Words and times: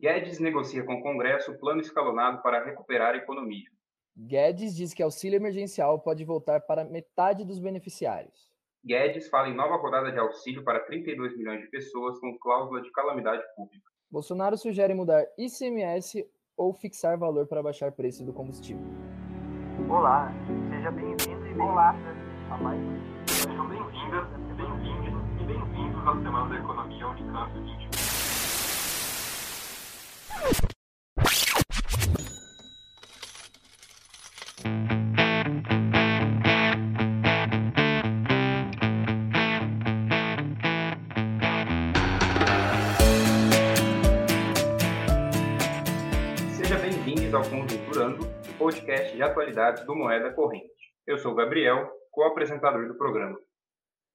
Guedes 0.00 0.40
negocia 0.40 0.82
com 0.82 0.94
o 0.94 1.02
Congresso 1.02 1.52
plano 1.58 1.82
escalonado 1.82 2.40
para 2.40 2.64
recuperar 2.64 3.14
a 3.14 3.18
economia. 3.18 3.68
Guedes 4.16 4.74
diz 4.74 4.94
que 4.94 5.02
auxílio 5.02 5.36
emergencial 5.36 6.00
pode 6.00 6.24
voltar 6.24 6.62
para 6.62 6.84
metade 6.84 7.44
dos 7.44 7.58
beneficiários. 7.58 8.50
Guedes 8.82 9.28
fala 9.28 9.50
em 9.50 9.54
nova 9.54 9.76
rodada 9.76 10.10
de 10.10 10.18
auxílio 10.18 10.64
para 10.64 10.80
32 10.80 11.36
milhões 11.36 11.60
de 11.60 11.66
pessoas 11.66 12.18
com 12.18 12.38
cláusula 12.38 12.80
de 12.80 12.90
calamidade 12.92 13.42
pública. 13.54 13.84
Bolsonaro 14.10 14.56
sugere 14.56 14.94
mudar 14.94 15.22
ICMS 15.36 16.26
ou 16.56 16.72
fixar 16.72 17.18
valor 17.18 17.46
para 17.46 17.62
baixar 17.62 17.92
preço 17.92 18.24
do 18.24 18.32
combustível. 18.32 18.82
Olá, 19.86 20.32
seja 20.70 20.90
bem-vindo 20.92 21.46
e 21.46 21.60
Olá. 21.60 21.94
a 22.50 22.56
mais 22.56 22.80
Sejam 23.26 23.68
bem-vindas, 23.68 24.26
bem-vindos 24.56 25.40
e 25.40 25.44
bem-vindos 25.44 26.08
à 26.08 26.12
Semana 26.22 26.48
da 26.48 26.56
Economia 26.56 27.06
Unicamp 27.06 27.52
2020. 27.52 27.89
Bem-vindos 46.80 47.34
ao 47.34 47.42
Conjunturando, 47.42 48.24
o 48.24 48.58
podcast 48.58 49.16
de 49.16 49.22
atualidades 49.22 49.84
do 49.84 49.96
Moeda 49.96 50.32
Corrente. 50.32 50.70
Eu 51.06 51.18
sou 51.18 51.32
o 51.32 51.34
Gabriel, 51.34 51.90
co-apresentador 52.10 52.86
do 52.86 52.94
programa. 52.94 53.38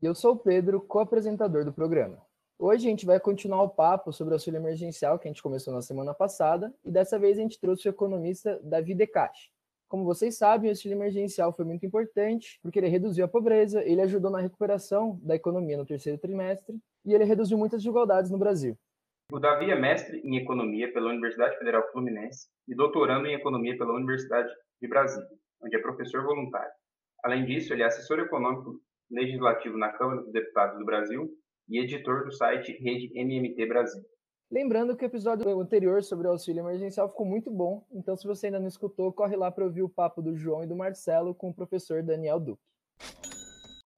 E 0.01 0.05
eu 0.05 0.15
sou 0.15 0.33
o 0.33 0.37
Pedro, 0.37 0.81
co-apresentador 0.81 1.65
do 1.65 1.73
programa. 1.73 2.17
Hoje 2.57 2.87
a 2.87 2.89
gente 2.89 3.05
vai 3.05 3.19
continuar 3.19 3.63
o 3.63 3.69
papo 3.69 4.13
sobre 4.13 4.33
o 4.33 4.35
auxílio 4.35 4.57
emergencial 4.57 5.19
que 5.19 5.27
a 5.27 5.31
gente 5.31 5.43
começou 5.43 5.73
na 5.73 5.81
semana 5.81 6.13
passada 6.13 6.73
e 6.85 6.89
dessa 6.89 7.19
vez 7.19 7.37
a 7.37 7.41
gente 7.41 7.59
trouxe 7.59 7.85
o 7.85 7.91
economista 7.91 8.57
Davi 8.63 8.95
Decache. 8.95 9.49
Como 9.89 10.05
vocês 10.05 10.37
sabem, 10.37 10.69
o 10.69 10.71
auxílio 10.71 10.95
emergencial 10.95 11.51
foi 11.51 11.65
muito 11.65 11.85
importante 11.85 12.57
porque 12.63 12.79
ele 12.79 12.87
reduziu 12.87 13.25
a 13.25 13.27
pobreza, 13.27 13.83
ele 13.83 14.01
ajudou 14.01 14.31
na 14.31 14.39
recuperação 14.39 15.19
da 15.21 15.35
economia 15.35 15.77
no 15.77 15.85
terceiro 15.85 16.17
trimestre 16.17 16.79
e 17.05 17.13
ele 17.13 17.25
reduziu 17.25 17.57
muitas 17.57 17.81
desigualdades 17.81 18.31
no 18.31 18.37
Brasil. 18.37 18.77
O 19.29 19.37
Davi 19.37 19.69
é 19.69 19.75
mestre 19.75 20.21
em 20.23 20.37
Economia 20.37 20.93
pela 20.93 21.09
Universidade 21.09 21.57
Federal 21.57 21.83
Fluminense 21.91 22.47
e 22.69 22.73
doutorando 22.73 23.27
em 23.27 23.33
Economia 23.33 23.77
pela 23.77 23.93
Universidade 23.93 24.49
de 24.81 24.87
Brasília, 24.87 25.27
onde 25.61 25.75
é 25.75 25.79
professor 25.79 26.23
voluntário. 26.23 26.71
Além 27.21 27.45
disso, 27.45 27.73
ele 27.73 27.83
é 27.83 27.87
assessor 27.87 28.19
econômico 28.19 28.79
legislativo 29.11 29.77
na 29.77 29.89
Câmara 29.91 30.21
dos 30.21 30.31
Deputados 30.31 30.79
do 30.79 30.85
Brasil 30.85 31.29
e 31.69 31.79
editor 31.79 32.25
do 32.25 32.31
site 32.31 32.71
Rede 32.81 33.11
MMT 33.15 33.65
Brasil. 33.65 34.03
Lembrando 34.51 34.95
que 34.95 35.03
o 35.03 35.07
episódio 35.07 35.59
anterior 35.59 36.03
sobre 36.03 36.27
o 36.27 36.31
auxílio 36.31 36.61
emergencial 36.61 37.09
ficou 37.09 37.25
muito 37.25 37.49
bom, 37.51 37.85
então 37.91 38.15
se 38.15 38.27
você 38.27 38.47
ainda 38.47 38.59
não 38.59 38.67
escutou, 38.67 39.11
corre 39.11 39.35
lá 39.35 39.51
para 39.51 39.65
ouvir 39.65 39.81
o 39.81 39.89
papo 39.89 40.21
do 40.21 40.35
João 40.35 40.63
e 40.63 40.67
do 40.67 40.75
Marcelo 40.75 41.33
com 41.33 41.49
o 41.49 41.53
professor 41.53 42.03
Daniel 42.03 42.39
Duque. 42.39 42.61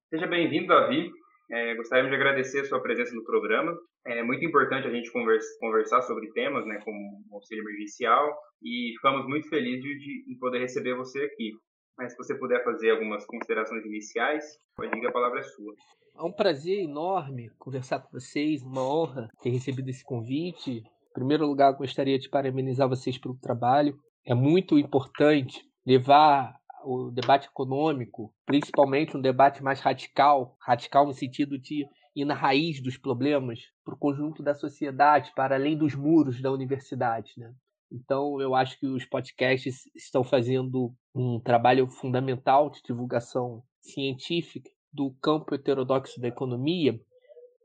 Seja 0.08 0.26
bem-vindo, 0.26 0.68
Davi. 0.68 1.10
É, 1.50 1.74
gostaríamos 1.74 2.10
de 2.10 2.16
agradecer 2.16 2.60
a 2.60 2.64
sua 2.64 2.82
presença 2.82 3.14
no 3.14 3.24
programa. 3.24 3.76
É 4.06 4.22
muito 4.22 4.44
importante 4.44 4.86
a 4.86 4.90
gente 4.90 5.12
conversa, 5.12 5.46
conversar 5.60 6.00
sobre 6.02 6.30
temas, 6.32 6.66
né, 6.66 6.78
como 6.82 6.98
o 7.30 7.34
auxílio 7.34 7.62
emergencial, 7.62 8.34
e 8.62 8.92
ficamos 8.96 9.26
muito 9.26 9.48
felizes 9.48 9.82
de, 9.82 10.24
de 10.26 10.38
poder 10.38 10.60
receber 10.60 10.94
você 10.94 11.20
aqui. 11.20 11.52
Mas 11.98 12.12
se 12.12 12.16
você 12.16 12.34
puder 12.34 12.62
fazer 12.62 12.92
algumas 12.92 13.26
considerações 13.26 13.84
iniciais, 13.84 14.44
pode 14.76 14.96
ir, 14.96 15.06
a 15.06 15.12
palavra 15.12 15.40
é 15.40 15.42
sua. 15.42 15.74
É 16.16 16.22
um 16.22 16.32
prazer 16.32 16.78
enorme 16.84 17.50
conversar 17.58 17.98
com 17.98 18.12
vocês, 18.12 18.62
uma 18.62 18.82
honra 18.82 19.28
ter 19.42 19.50
recebido 19.50 19.88
esse 19.88 20.04
convite. 20.04 20.78
Em 20.78 21.12
primeiro 21.12 21.44
lugar, 21.44 21.72
gostaria 21.72 22.18
de 22.18 22.28
parabenizar 22.28 22.88
vocês 22.88 23.18
pelo 23.18 23.36
trabalho. 23.36 23.98
É 24.24 24.34
muito 24.34 24.78
importante 24.78 25.64
levar 25.84 26.56
o 26.84 27.10
debate 27.10 27.48
econômico, 27.48 28.32
principalmente 28.46 29.16
um 29.16 29.20
debate 29.20 29.62
mais 29.62 29.80
radical, 29.80 30.56
radical 30.60 31.04
no 31.04 31.12
sentido 31.12 31.58
de 31.58 31.84
ir 32.14 32.24
na 32.24 32.34
raiz 32.34 32.80
dos 32.80 32.96
problemas, 32.96 33.60
para 33.84 33.94
o 33.94 33.98
conjunto 33.98 34.42
da 34.42 34.54
sociedade, 34.54 35.32
para 35.34 35.56
além 35.56 35.76
dos 35.76 35.94
muros 35.94 36.40
da 36.40 36.52
universidade. 36.52 37.32
Né? 37.36 37.52
Então, 37.90 38.40
eu 38.40 38.54
acho 38.54 38.78
que 38.78 38.86
os 38.86 39.04
podcasts 39.04 39.84
estão 39.94 40.22
fazendo 40.22 40.94
um 41.14 41.40
trabalho 41.40 41.88
fundamental 41.88 42.70
de 42.70 42.82
divulgação 42.82 43.62
científica 43.80 44.70
do 44.92 45.10
campo 45.22 45.54
heterodoxo 45.54 46.20
da 46.20 46.28
economia, 46.28 47.00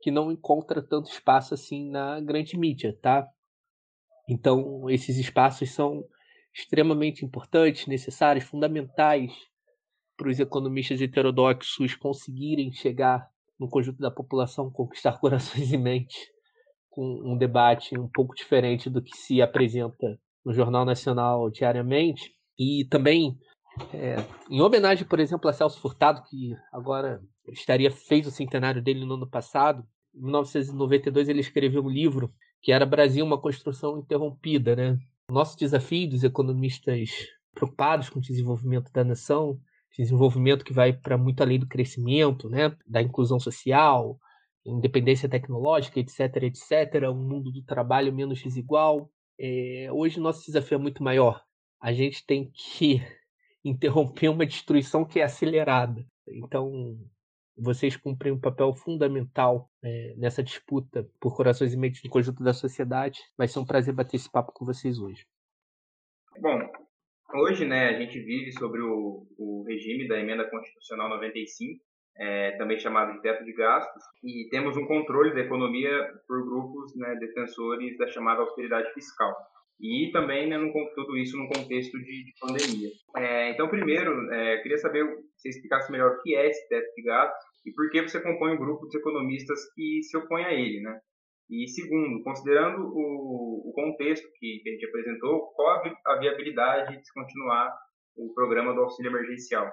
que 0.01 0.11
não 0.11 0.31
encontra 0.31 0.81
tanto 0.81 1.09
espaço 1.09 1.53
assim 1.53 1.89
na 1.89 2.19
grande 2.21 2.57
mídia, 2.57 2.97
tá? 3.01 3.27
Então, 4.27 4.89
esses 4.89 5.17
espaços 5.17 5.71
são 5.71 6.03
extremamente 6.53 7.25
importantes, 7.25 7.87
necessários, 7.87 8.45
fundamentais 8.45 9.33
para 10.15 10.29
os 10.29 10.39
economistas 10.39 11.01
heterodoxos 11.01 11.95
conseguirem 11.95 12.71
chegar 12.71 13.27
no 13.59 13.67
conjunto 13.67 13.99
da 13.99 14.11
população, 14.11 14.71
conquistar 14.71 15.17
corações 15.19 15.71
e 15.71 15.77
mentes, 15.77 16.31
com 16.93 17.03
um 17.25 17.35
debate 17.35 17.97
um 17.97 18.07
pouco 18.07 18.35
diferente 18.35 18.87
do 18.87 19.01
que 19.01 19.17
se 19.17 19.41
apresenta 19.41 20.19
no 20.45 20.53
Jornal 20.53 20.85
Nacional 20.85 21.49
diariamente. 21.49 22.31
E 22.57 22.85
também, 22.85 23.35
é, 23.91 24.17
em 24.47 24.61
homenagem, 24.61 25.03
por 25.03 25.19
exemplo, 25.19 25.49
a 25.49 25.53
Celso 25.53 25.79
Furtado, 25.79 26.21
que 26.29 26.55
agora 26.71 27.19
estaria 27.47 27.89
fez 27.89 28.27
o 28.27 28.31
centenário 28.31 28.79
dele 28.79 29.05
no 29.05 29.15
ano 29.15 29.27
passado, 29.27 29.83
em 30.13 30.21
1992 30.21 31.29
ele 31.29 31.39
escreveu 31.39 31.83
um 31.83 31.89
livro 31.89 32.31
que 32.61 32.71
era 32.71 32.85
Brasil, 32.85 33.25
uma 33.25 33.41
construção 33.41 33.97
interrompida, 33.97 34.75
né? 34.75 34.99
Nosso 35.29 35.57
desafio 35.57 36.11
dos 36.11 36.23
economistas 36.23 37.09
preocupados 37.55 38.07
com 38.07 38.19
o 38.19 38.21
desenvolvimento 38.21 38.91
da 38.93 39.03
nação, 39.03 39.59
desenvolvimento 39.97 40.63
que 40.63 40.73
vai 40.73 40.93
para 40.93 41.17
muito 41.17 41.41
além 41.41 41.59
do 41.59 41.67
crescimento, 41.67 42.47
né? 42.49 42.75
Da 42.87 43.01
inclusão 43.01 43.39
social, 43.39 44.19
independência 44.65 45.29
tecnológica, 45.29 45.99
etc, 45.99 46.43
etc, 46.43 47.09
um 47.09 47.15
mundo 47.15 47.51
do 47.51 47.63
trabalho 47.63 48.13
menos 48.13 48.41
desigual. 48.41 49.09
É, 49.39 49.89
hoje 49.91 50.19
nosso 50.19 50.45
desafio 50.45 50.75
é 50.75 50.81
muito 50.81 51.03
maior. 51.03 51.43
A 51.81 51.91
gente 51.91 52.25
tem 52.25 52.51
que 52.51 53.01
interromper 53.63 54.29
uma 54.29 54.45
destruição 54.45 55.05
que 55.05 55.19
é 55.19 55.23
acelerada. 55.23 56.05
Então, 56.27 56.97
vocês 57.57 57.95
cumprem 57.95 58.33
um 58.33 58.39
papel 58.39 58.73
fundamental 58.73 59.69
é, 59.83 60.15
nessa 60.17 60.41
disputa 60.41 61.07
por 61.19 61.35
corações 61.35 61.73
e 61.73 61.77
mentes 61.77 62.01
do 62.01 62.09
conjunto 62.09 62.43
da 62.43 62.53
sociedade. 62.53 63.19
Vai 63.37 63.47
ser 63.47 63.59
um 63.59 63.65
prazer 63.65 63.93
bater 63.93 64.15
esse 64.15 64.31
papo 64.31 64.51
com 64.53 64.65
vocês 64.65 64.99
hoje. 64.99 65.25
Bom, 66.39 66.59
hoje 67.35 67.65
né, 67.65 67.89
a 67.89 67.99
gente 67.99 68.19
vive 68.19 68.51
sobre 68.53 68.81
o, 68.81 69.27
o 69.37 69.63
regime 69.67 70.07
da 70.07 70.19
Emenda 70.19 70.49
Constitucional 70.49 71.09
95, 71.09 71.83
é, 72.17 72.51
também 72.57 72.79
chamado 72.79 73.13
de 73.13 73.21
teto 73.21 73.43
de 73.43 73.53
gastos, 73.53 74.03
e 74.23 74.47
temos 74.49 74.77
um 74.77 74.85
controle 74.85 75.33
da 75.33 75.41
economia 75.41 76.07
por 76.27 76.43
grupos 76.45 76.95
né, 76.95 77.15
defensores 77.15 77.97
da 77.97 78.07
chamada 78.07 78.41
austeridade 78.41 78.93
fiscal. 78.93 79.35
E 79.81 80.11
também 80.11 80.47
né, 80.47 80.57
no, 80.57 80.71
tudo 80.95 81.17
isso 81.17 81.37
num 81.37 81.47
contexto 81.47 81.97
de, 81.97 82.25
de 82.25 82.33
pandemia. 82.39 82.89
É, 83.17 83.49
então, 83.51 83.67
primeiro, 83.67 84.31
é, 84.31 84.57
queria 84.57 84.77
saber 84.77 85.05
se 85.35 85.49
explicasse 85.49 85.91
melhor 85.91 86.11
o 86.11 86.21
que 86.21 86.35
é 86.35 86.47
esse 86.47 86.67
teto 86.69 86.93
de 86.95 87.03
gastos 87.03 87.43
e 87.65 87.71
por 87.73 87.89
que 87.89 88.01
você 88.01 88.21
compõe 88.21 88.53
um 88.53 88.59
grupo 88.59 88.87
de 88.87 88.97
economistas 88.97 89.59
que 89.73 90.03
se 90.03 90.15
opõe 90.17 90.45
a 90.45 90.53
ele, 90.53 90.81
né? 90.81 90.99
E 91.49 91.67
segundo, 91.67 92.23
considerando 92.23 92.81
o, 92.81 93.69
o 93.69 93.73
contexto 93.73 94.25
que, 94.39 94.59
que 94.63 94.69
a 94.69 94.71
gente 94.71 94.85
apresentou, 94.85 95.51
qual 95.55 95.83
a 96.07 96.19
viabilidade 96.19 96.97
de 96.97 97.05
se 97.05 97.13
continuar 97.13 97.73
o 98.15 98.33
programa 98.33 98.73
do 98.73 98.81
auxílio 98.81 99.11
emergencial? 99.11 99.69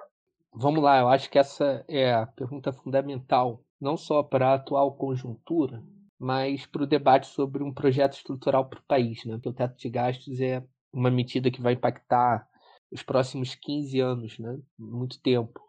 Vamos 0.53 0.83
lá, 0.83 0.99
eu 0.99 1.07
acho 1.07 1.29
que 1.29 1.39
essa 1.39 1.83
é 1.87 2.13
a 2.13 2.27
pergunta 2.27 2.73
fundamental, 2.73 3.63
não 3.79 3.95
só 3.95 4.21
para 4.21 4.49
a 4.49 4.53
atual 4.55 4.95
conjuntura, 4.95 5.81
mas 6.19 6.65
para 6.65 6.83
o 6.83 6.87
debate 6.87 7.27
sobre 7.27 7.63
um 7.63 7.73
projeto 7.73 8.13
estrutural 8.13 8.69
para 8.69 8.79
o 8.79 8.83
país. 8.83 9.23
Né? 9.25 9.35
Porque 9.35 9.49
o 9.49 9.53
teto 9.53 9.77
de 9.77 9.89
gastos 9.89 10.41
é 10.41 10.63
uma 10.91 11.09
medida 11.09 11.49
que 11.49 11.61
vai 11.61 11.73
impactar 11.73 12.47
os 12.91 13.01
próximos 13.01 13.55
15 13.55 13.99
anos, 14.01 14.37
né? 14.37 14.59
muito 14.77 15.21
tempo. 15.21 15.59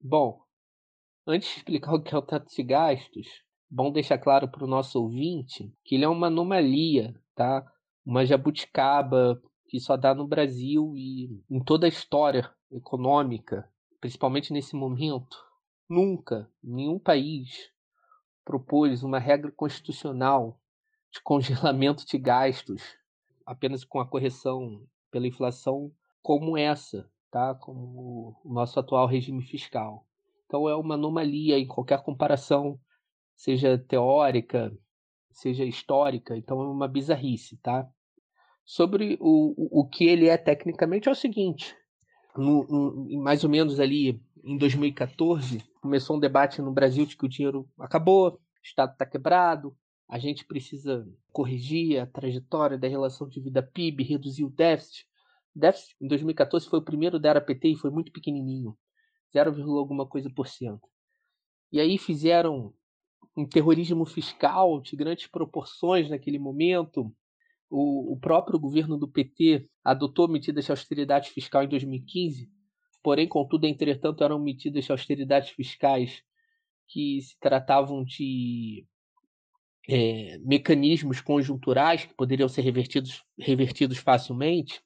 Bom, 0.00 0.40
antes 1.26 1.48
de 1.48 1.56
explicar 1.56 1.92
o 1.94 2.02
que 2.02 2.14
é 2.14 2.18
o 2.18 2.22
teto 2.22 2.46
de 2.48 2.62
gastos, 2.62 3.26
bom 3.68 3.90
deixar 3.90 4.18
claro 4.18 4.48
para 4.48 4.64
o 4.64 4.68
nosso 4.68 5.02
ouvinte 5.02 5.74
que 5.84 5.96
ele 5.96 6.04
é 6.04 6.08
uma 6.08 6.28
anomalia, 6.28 7.14
tá? 7.34 7.66
uma 8.06 8.24
jabuticaba 8.24 9.42
que 9.66 9.80
só 9.80 9.96
dá 9.96 10.14
no 10.14 10.28
Brasil 10.28 10.94
e 10.96 11.42
em 11.50 11.62
toda 11.62 11.86
a 11.86 11.88
história 11.88 12.48
econômica, 12.70 13.68
principalmente 14.02 14.52
nesse 14.52 14.74
momento. 14.74 15.38
Nunca 15.88 16.50
nenhum 16.60 16.98
país 16.98 17.70
propôs 18.44 19.04
uma 19.04 19.20
regra 19.20 19.52
constitucional 19.52 20.60
de 21.12 21.22
congelamento 21.22 22.04
de 22.04 22.18
gastos 22.18 22.82
apenas 23.46 23.84
com 23.84 24.00
a 24.00 24.06
correção 24.06 24.82
pela 25.08 25.28
inflação 25.28 25.92
como 26.20 26.58
essa, 26.58 27.08
tá? 27.30 27.54
Como 27.54 28.36
o 28.44 28.52
nosso 28.52 28.80
atual 28.80 29.06
regime 29.06 29.42
fiscal. 29.42 30.04
Então 30.46 30.68
é 30.68 30.74
uma 30.74 30.94
anomalia 30.94 31.56
em 31.56 31.66
qualquer 31.66 32.02
comparação, 32.02 32.80
seja 33.36 33.78
teórica, 33.78 34.76
seja 35.30 35.64
histórica, 35.64 36.36
então 36.36 36.60
é 36.60 36.66
uma 36.66 36.88
bizarrice, 36.88 37.56
tá? 37.58 37.88
Sobre 38.64 39.16
o, 39.20 39.80
o 39.80 39.88
que 39.88 40.04
ele 40.04 40.28
é 40.28 40.36
tecnicamente 40.36 41.08
é 41.08 41.12
o 41.12 41.16
seguinte: 41.16 41.76
no, 42.36 43.06
mais 43.22 43.44
ou 43.44 43.50
menos 43.50 43.78
ali 43.78 44.20
em 44.44 44.56
2014, 44.56 45.62
começou 45.80 46.16
um 46.16 46.20
debate 46.20 46.60
no 46.60 46.72
Brasil 46.72 47.06
de 47.06 47.16
que 47.16 47.24
o 47.24 47.28
dinheiro 47.28 47.68
acabou, 47.78 48.28
o 48.28 48.38
Estado 48.62 48.92
está 48.92 49.06
quebrado, 49.06 49.76
a 50.08 50.18
gente 50.18 50.44
precisa 50.44 51.08
corrigir 51.32 51.98
a 52.00 52.06
trajetória 52.06 52.76
da 52.76 52.88
relação 52.88 53.28
de 53.28 53.40
vida 53.40 53.62
PIB, 53.62 54.04
reduzir 54.04 54.44
o 54.44 54.50
déficit. 54.50 55.06
O 55.54 55.58
déficit 55.58 55.96
em 56.00 56.06
2014 56.06 56.68
foi 56.68 56.78
o 56.78 56.84
primeiro 56.84 57.18
da 57.18 57.30
era 57.30 57.40
PT 57.40 57.68
e 57.68 57.76
foi 57.76 57.90
muito 57.90 58.12
pequenininho, 58.12 58.76
0, 59.32 59.78
alguma 59.78 60.06
coisa 60.06 60.30
por 60.30 60.46
cento. 60.46 60.86
E 61.70 61.80
aí 61.80 61.96
fizeram 61.96 62.74
um 63.36 63.46
terrorismo 63.46 64.04
fiscal 64.04 64.80
de 64.80 64.94
grandes 64.94 65.26
proporções 65.26 66.10
naquele 66.10 66.38
momento. 66.38 67.10
O, 67.74 68.12
o 68.12 68.20
próprio 68.20 68.58
governo 68.58 68.98
do 68.98 69.08
PT 69.08 69.66
adotou 69.82 70.28
medidas 70.28 70.66
de 70.66 70.70
austeridade 70.70 71.30
fiscal 71.30 71.64
em 71.64 71.68
2015, 71.68 72.46
porém, 73.02 73.26
contudo, 73.26 73.66
entretanto, 73.66 74.22
eram 74.22 74.38
medidas 74.38 74.84
de 74.84 74.92
austeridade 74.92 75.54
fiscais 75.54 76.22
que 76.86 77.22
se 77.22 77.34
tratavam 77.40 78.04
de 78.04 78.86
é, 79.88 80.36
mecanismos 80.44 81.22
conjunturais 81.22 82.04
que 82.04 82.14
poderiam 82.14 82.46
ser 82.46 82.60
revertidos, 82.60 83.24
revertidos 83.38 83.96
facilmente, 83.96 84.82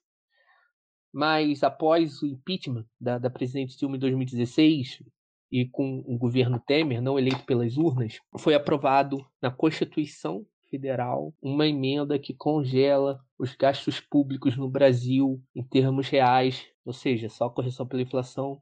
mas 1.13 1.63
após 1.63 2.21
o 2.21 2.25
impeachment 2.25 2.85
da, 2.97 3.17
da 3.17 3.29
presidente 3.29 3.77
Dilma 3.77 3.97
em 3.97 3.99
2016 3.99 5.03
e 5.51 5.67
com 5.67 6.05
o 6.07 6.17
governo 6.17 6.57
Temer, 6.65 7.01
não 7.01 7.19
eleito 7.19 7.43
pelas 7.43 7.75
urnas, 7.75 8.17
foi 8.39 8.55
aprovado 8.55 9.17
na 9.41 9.51
Constituição 9.51 10.45
Federal 10.69 11.33
uma 11.41 11.67
emenda 11.67 12.19
que 12.19 12.33
congela 12.33 13.19
os 13.37 13.55
gastos 13.55 13.99
públicos 13.99 14.57
no 14.57 14.69
Brasil 14.69 15.41
em 15.55 15.63
termos 15.63 16.09
reais, 16.09 16.65
ou 16.85 16.93
seja, 16.93 17.29
só 17.29 17.49
correção 17.49 17.87
pela 17.87 18.01
inflação 18.01 18.61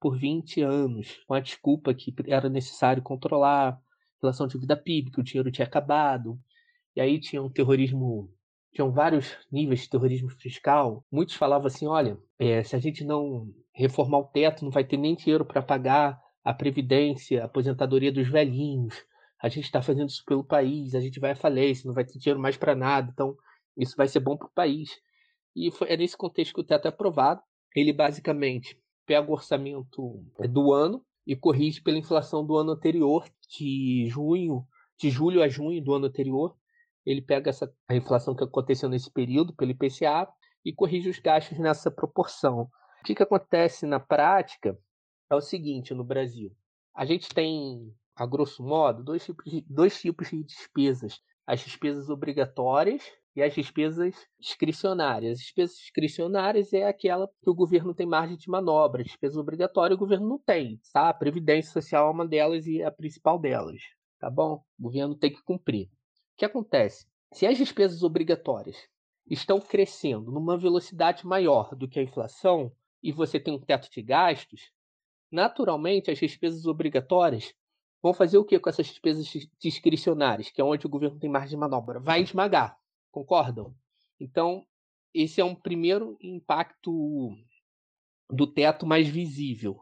por 0.00 0.18
20 0.18 0.60
anos, 0.62 1.22
com 1.26 1.34
a 1.34 1.40
desculpa 1.40 1.94
que 1.94 2.14
era 2.26 2.48
necessário 2.48 3.02
controlar 3.02 3.80
relação 4.22 4.46
de 4.46 4.58
vida 4.58 4.76
PIB, 4.76 5.10
que 5.10 5.20
o 5.20 5.22
dinheiro 5.22 5.50
tinha 5.50 5.66
acabado. 5.66 6.38
E 6.94 7.00
aí 7.00 7.20
tinha 7.20 7.42
um 7.42 7.50
terrorismo, 7.50 8.30
tinham 8.72 8.90
vários 8.90 9.36
níveis 9.50 9.80
de 9.80 9.90
terrorismo 9.90 10.28
fiscal. 10.30 11.04
Muitos 11.10 11.34
falavam 11.34 11.66
assim: 11.66 11.86
olha, 11.86 12.18
é, 12.38 12.62
se 12.62 12.74
a 12.74 12.78
gente 12.78 13.04
não 13.04 13.52
reformar 13.72 14.18
o 14.18 14.24
teto, 14.24 14.64
não 14.64 14.70
vai 14.70 14.84
ter 14.84 14.96
nem 14.96 15.14
dinheiro 15.14 15.44
para 15.44 15.62
pagar 15.62 16.20
a 16.42 16.54
previdência, 16.54 17.42
a 17.42 17.46
aposentadoria 17.46 18.12
dos 18.12 18.28
velhinhos. 18.28 18.94
A 19.42 19.48
gente 19.48 19.64
está 19.64 19.82
fazendo 19.82 20.08
isso 20.08 20.24
pelo 20.24 20.44
país, 20.44 20.94
a 20.94 21.00
gente 21.00 21.20
vai 21.20 21.32
à 21.32 21.36
falência, 21.36 21.86
não 21.86 21.94
vai 21.94 22.04
ter 22.04 22.18
dinheiro 22.18 22.40
mais 22.40 22.56
para 22.56 22.74
nada. 22.74 23.10
Então, 23.12 23.36
isso 23.76 23.94
vai 23.96 24.08
ser 24.08 24.20
bom 24.20 24.36
para 24.36 24.46
o 24.46 24.52
país. 24.52 24.90
E 25.54 25.70
foi, 25.70 25.88
é 25.88 25.96
nesse 25.96 26.16
contexto 26.16 26.54
que 26.54 26.60
o 26.60 26.64
teto 26.64 26.86
é 26.86 26.88
aprovado. 26.88 27.40
Ele 27.74 27.92
basicamente 27.92 28.80
pega 29.04 29.28
o 29.28 29.34
orçamento 29.34 30.24
do 30.50 30.72
ano 30.72 31.04
e 31.26 31.36
corrige 31.36 31.82
pela 31.82 31.98
inflação 31.98 32.44
do 32.44 32.56
ano 32.56 32.72
anterior, 32.72 33.28
de 33.48 34.06
junho, 34.08 34.66
de 34.98 35.10
julho 35.10 35.42
a 35.42 35.48
junho 35.48 35.82
do 35.82 35.94
ano 35.94 36.06
anterior. 36.06 36.56
Ele 37.04 37.20
pega 37.20 37.50
essa, 37.50 37.72
a 37.88 37.94
inflação 37.94 38.34
que 38.34 38.44
aconteceu 38.44 38.88
nesse 38.88 39.10
período 39.10 39.54
pelo 39.54 39.70
IPCA 39.70 40.28
e 40.64 40.72
corrige 40.72 41.08
os 41.08 41.18
gastos 41.18 41.58
nessa 41.58 41.90
proporção. 41.90 42.62
O 43.00 43.04
que, 43.04 43.14
que 43.14 43.22
acontece 43.22 43.86
na 43.86 44.00
prática 44.00 44.76
é 45.30 45.34
o 45.34 45.40
seguinte 45.40 45.94
no 45.94 46.04
Brasil. 46.04 46.50
A 46.94 47.04
gente 47.04 47.28
tem, 47.28 47.92
a 48.16 48.24
grosso 48.24 48.62
modo, 48.62 49.04
dois 49.04 49.24
tipos 49.24 49.44
de, 49.44 49.60
dois 49.68 50.00
tipos 50.00 50.30
de 50.30 50.42
despesas. 50.42 51.20
As 51.46 51.60
despesas 51.60 52.08
obrigatórias 52.08 53.02
e 53.36 53.42
as 53.42 53.54
despesas 53.54 54.14
discricionárias. 54.40 55.32
As 55.32 55.38
despesas 55.40 55.76
discricionárias 55.76 56.72
é 56.72 56.84
aquela 56.88 57.28
que 57.42 57.50
o 57.50 57.54
governo 57.54 57.94
tem 57.94 58.06
margem 58.06 58.38
de 58.38 58.48
manobra. 58.48 59.02
As 59.02 59.08
despesas 59.08 59.36
obrigatórias 59.36 59.96
o 59.96 60.00
governo 60.00 60.26
não 60.26 60.38
tem, 60.38 60.80
tá? 60.92 61.10
A 61.10 61.14
Previdência 61.14 61.70
Social 61.70 62.08
é 62.08 62.10
uma 62.10 62.26
delas 62.26 62.66
e 62.66 62.82
a 62.82 62.90
principal 62.90 63.38
delas, 63.38 63.80
tá 64.18 64.30
bom? 64.30 64.64
O 64.78 64.84
governo 64.84 65.14
tem 65.14 65.30
que 65.30 65.42
cumprir. 65.42 65.86
O 65.86 66.38
que 66.38 66.44
acontece? 66.46 67.06
Se 67.32 67.46
as 67.46 67.58
despesas 67.58 68.02
obrigatórias 68.02 68.76
estão 69.28 69.60
crescendo 69.60 70.32
numa 70.32 70.56
velocidade 70.56 71.26
maior 71.26 71.74
do 71.74 71.86
que 71.86 71.98
a 72.00 72.02
inflação 72.02 72.72
e 73.02 73.12
você 73.12 73.38
tem 73.38 73.52
um 73.52 73.60
teto 73.60 73.90
de 73.90 74.00
gastos, 74.00 74.72
naturalmente 75.30 76.10
as 76.10 76.18
despesas 76.18 76.64
obrigatórias 76.66 77.54
vão 78.06 78.14
fazer 78.14 78.38
o 78.38 78.44
que 78.44 78.56
com 78.60 78.70
essas 78.70 78.86
despesas 78.86 79.28
discricionárias, 79.58 80.48
que 80.48 80.60
é 80.60 80.64
onde 80.64 80.86
o 80.86 80.88
governo 80.88 81.18
tem 81.18 81.28
margem 81.28 81.50
de 81.50 81.56
manobra? 81.56 81.98
Vai 81.98 82.22
esmagar. 82.22 82.78
Concordam? 83.10 83.74
Então, 84.20 84.64
esse 85.12 85.40
é 85.40 85.44
um 85.44 85.56
primeiro 85.56 86.16
impacto 86.22 87.36
do 88.30 88.46
teto 88.46 88.86
mais 88.86 89.08
visível. 89.08 89.80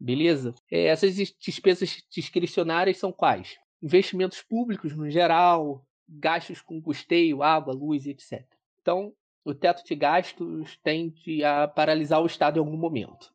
Beleza? 0.00 0.52
É, 0.68 0.86
essas 0.86 1.14
despesas 1.14 2.02
discricionárias 2.10 2.98
são 2.98 3.12
quais? 3.12 3.56
Investimentos 3.80 4.42
públicos 4.42 4.96
no 4.96 5.08
geral, 5.08 5.86
gastos 6.08 6.60
com 6.60 6.82
custeio, 6.82 7.44
água, 7.44 7.72
luz, 7.72 8.04
etc. 8.04 8.44
Então, 8.82 9.12
o 9.44 9.54
teto 9.54 9.84
de 9.84 9.94
gastos 9.94 10.76
tende 10.82 11.44
a 11.44 11.68
paralisar 11.68 12.20
o 12.20 12.26
Estado 12.26 12.56
em 12.56 12.60
algum 12.60 12.76
momento. 12.76 13.32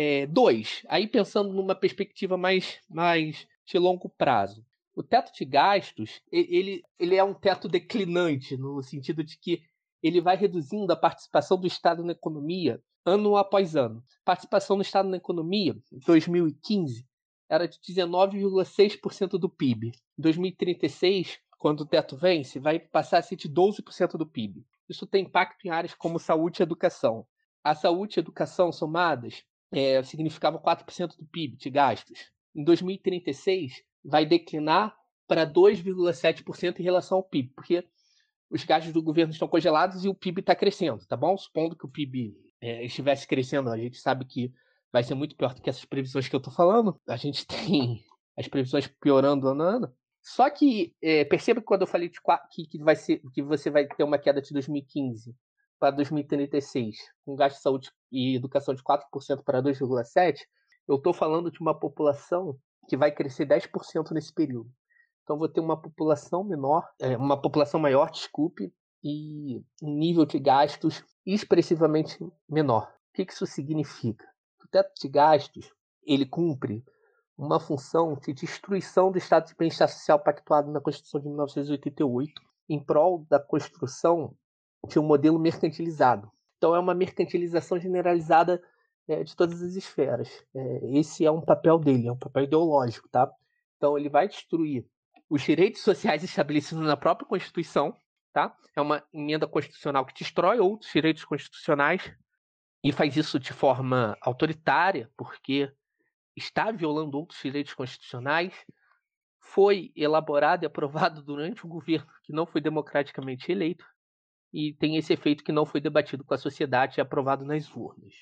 É, 0.00 0.26
dois, 0.26 0.84
aí 0.88 1.08
pensando 1.08 1.52
numa 1.52 1.74
perspectiva 1.74 2.36
mais, 2.36 2.78
mais 2.88 3.48
de 3.66 3.78
longo 3.78 4.08
prazo 4.08 4.64
o 4.98 5.02
teto 5.04 5.32
de 5.32 5.44
gastos 5.44 6.20
ele, 6.32 6.82
ele 6.98 7.14
é 7.14 7.22
um 7.22 7.32
teto 7.32 7.68
declinante 7.68 8.56
no 8.56 8.82
sentido 8.82 9.22
de 9.22 9.38
que 9.38 9.62
ele 10.02 10.20
vai 10.20 10.36
reduzindo 10.36 10.92
a 10.92 10.96
participação 10.96 11.56
do 11.56 11.68
Estado 11.68 12.02
na 12.02 12.12
economia 12.12 12.82
ano 13.06 13.36
após 13.36 13.76
ano. 13.76 14.02
Participação 14.24 14.76
do 14.76 14.82
Estado 14.82 15.08
na 15.08 15.16
economia, 15.16 15.76
em 15.92 15.98
2015, 16.00 17.06
era 17.48 17.68
de 17.68 17.78
19,6% 17.78 19.38
do 19.38 19.48
PIB. 19.48 19.92
Em 20.18 20.22
2036, 20.22 21.38
quando 21.58 21.82
o 21.82 21.86
teto 21.86 22.16
vence, 22.16 22.58
vai 22.58 22.80
passar 22.80 23.18
a 23.18 23.22
ser 23.22 23.36
de 23.36 23.48
12% 23.48 24.16
do 24.18 24.26
PIB. 24.26 24.66
Isso 24.88 25.06
tem 25.06 25.24
impacto 25.24 25.64
em 25.64 25.70
áreas 25.70 25.94
como 25.94 26.18
saúde 26.18 26.60
e 26.60 26.64
educação. 26.64 27.24
A 27.62 27.72
saúde 27.72 28.18
e 28.18 28.20
educação 28.20 28.72
somadas 28.72 29.44
é, 29.72 30.02
significavam 30.02 30.60
4% 30.60 31.16
do 31.16 31.26
PIB 31.26 31.56
de 31.56 31.70
gastos. 31.70 32.30
Em 32.54 32.64
2036, 32.64 33.82
vai 34.04 34.24
declinar 34.24 34.96
para 35.26 35.46
2,7% 35.46 36.80
em 36.80 36.82
relação 36.82 37.18
ao 37.18 37.24
PIB, 37.24 37.52
porque 37.54 37.84
os 38.50 38.64
gastos 38.64 38.92
do 38.92 39.02
governo 39.02 39.32
estão 39.32 39.46
congelados 39.46 40.04
e 40.04 40.08
o 40.08 40.14
PIB 40.14 40.40
está 40.40 40.54
crescendo, 40.54 41.04
tá 41.06 41.16
bom? 41.16 41.36
Supondo 41.36 41.76
que 41.76 41.84
o 41.84 41.90
PIB 41.90 42.34
é, 42.60 42.84
estivesse 42.84 43.26
crescendo, 43.26 43.70
a 43.70 43.76
gente 43.76 43.98
sabe 43.98 44.24
que 44.24 44.52
vai 44.90 45.02
ser 45.02 45.14
muito 45.14 45.36
pior 45.36 45.54
do 45.54 45.60
que 45.60 45.68
essas 45.68 45.84
previsões 45.84 46.28
que 46.28 46.34
eu 46.34 46.38
estou 46.38 46.52
falando. 46.52 46.98
A 47.06 47.16
gente 47.16 47.44
tem 47.46 48.02
as 48.36 48.48
previsões 48.48 48.86
piorando 48.86 49.48
ano 49.48 49.62
a 49.62 49.66
ano. 49.66 49.94
Só 50.22 50.48
que 50.50 50.94
é, 51.00 51.24
perceba 51.24 51.60
que 51.60 51.66
quando 51.66 51.82
eu 51.82 51.86
falei 51.86 52.08
de, 52.08 52.18
que, 52.50 52.66
que, 52.66 52.78
vai 52.78 52.96
ser, 52.96 53.22
que 53.32 53.42
você 53.42 53.70
vai 53.70 53.86
ter 53.86 54.04
uma 54.04 54.18
queda 54.18 54.42
de 54.42 54.52
2015 54.52 55.34
para 55.78 55.90
2036, 55.92 56.96
com 57.24 57.36
gasto 57.36 57.56
de 57.56 57.62
saúde 57.62 57.90
e 58.10 58.36
educação 58.36 58.74
de 58.74 58.82
4% 58.82 59.42
para 59.44 59.62
2,7%, 59.62 60.36
eu 60.88 60.96
estou 60.96 61.12
falando 61.12 61.50
de 61.50 61.60
uma 61.60 61.78
população 61.78 62.58
que 62.88 62.96
vai 62.96 63.12
crescer 63.12 63.46
10% 63.46 64.10
nesse 64.12 64.32
período. 64.32 64.70
Então 65.22 65.38
vou 65.38 65.48
ter 65.48 65.60
uma 65.60 65.80
população 65.80 66.42
menor, 66.42 66.88
é, 66.98 67.16
uma 67.16 67.40
população 67.40 67.78
maior, 67.78 68.10
desculpe, 68.10 68.72
e 69.04 69.62
um 69.82 69.94
nível 69.94 70.24
de 70.24 70.38
gastos 70.38 71.04
expressivamente 71.24 72.18
menor. 72.48 72.90
O 73.10 73.12
que 73.12 73.30
isso 73.30 73.46
significa? 73.46 74.24
O 74.64 74.68
teto 74.68 74.92
de 75.00 75.08
gastos 75.08 75.72
ele 76.02 76.24
cumpre 76.24 76.82
uma 77.36 77.60
função 77.60 78.16
de 78.16 78.32
destruição 78.32 79.12
do 79.12 79.18
estado 79.18 79.46
de 79.46 79.54
bem-estar 79.54 79.88
social 79.88 80.18
pactuado 80.18 80.72
na 80.72 80.80
Constituição 80.80 81.20
de 81.20 81.28
1988 81.28 82.42
em 82.68 82.82
prol 82.82 83.24
da 83.28 83.38
construção 83.38 84.34
de 84.86 84.98
um 84.98 85.02
modelo 85.02 85.38
mercantilizado. 85.38 86.30
Então 86.56 86.74
é 86.74 86.78
uma 86.78 86.94
mercantilização 86.94 87.78
generalizada 87.78 88.62
é, 89.08 89.22
de 89.24 89.34
todas 89.34 89.62
as 89.62 89.74
esferas. 89.74 90.44
É, 90.54 90.98
esse 90.98 91.24
é 91.24 91.30
um 91.30 91.40
papel 91.40 91.78
dele, 91.78 92.08
é 92.08 92.12
um 92.12 92.18
papel 92.18 92.44
ideológico, 92.44 93.08
tá? 93.08 93.30
Então 93.76 93.96
ele 93.96 94.08
vai 94.08 94.28
destruir 94.28 94.86
os 95.30 95.42
direitos 95.42 95.82
sociais 95.82 96.22
estabelecidos 96.24 96.84
na 96.84 96.96
própria 96.96 97.26
Constituição, 97.26 97.96
tá? 98.32 98.54
É 98.76 98.80
uma 98.80 99.02
emenda 99.12 99.46
constitucional 99.46 100.04
que 100.04 100.14
destrói 100.14 100.60
outros 100.60 100.92
direitos 100.92 101.24
constitucionais 101.24 102.12
e 102.84 102.92
faz 102.92 103.16
isso 103.16 103.38
de 103.38 103.52
forma 103.52 104.16
autoritária, 104.20 105.10
porque 105.16 105.72
está 106.36 106.70
violando 106.70 107.18
outros 107.18 107.40
direitos 107.42 107.74
constitucionais. 107.74 108.52
Foi 109.40 109.90
elaborado 109.96 110.64
e 110.64 110.66
aprovado 110.66 111.22
durante 111.22 111.66
um 111.66 111.70
governo 111.70 112.06
que 112.22 112.32
não 112.32 112.46
foi 112.46 112.60
democraticamente 112.60 113.50
eleito 113.50 113.84
e 114.52 114.72
tem 114.74 114.96
esse 114.96 115.12
efeito 115.12 115.44
que 115.44 115.52
não 115.52 115.66
foi 115.66 115.80
debatido 115.80 116.24
com 116.24 116.34
a 116.34 116.38
sociedade 116.38 116.98
e 116.98 117.00
aprovado 117.00 117.44
nas 117.44 117.70
urnas. 117.74 118.14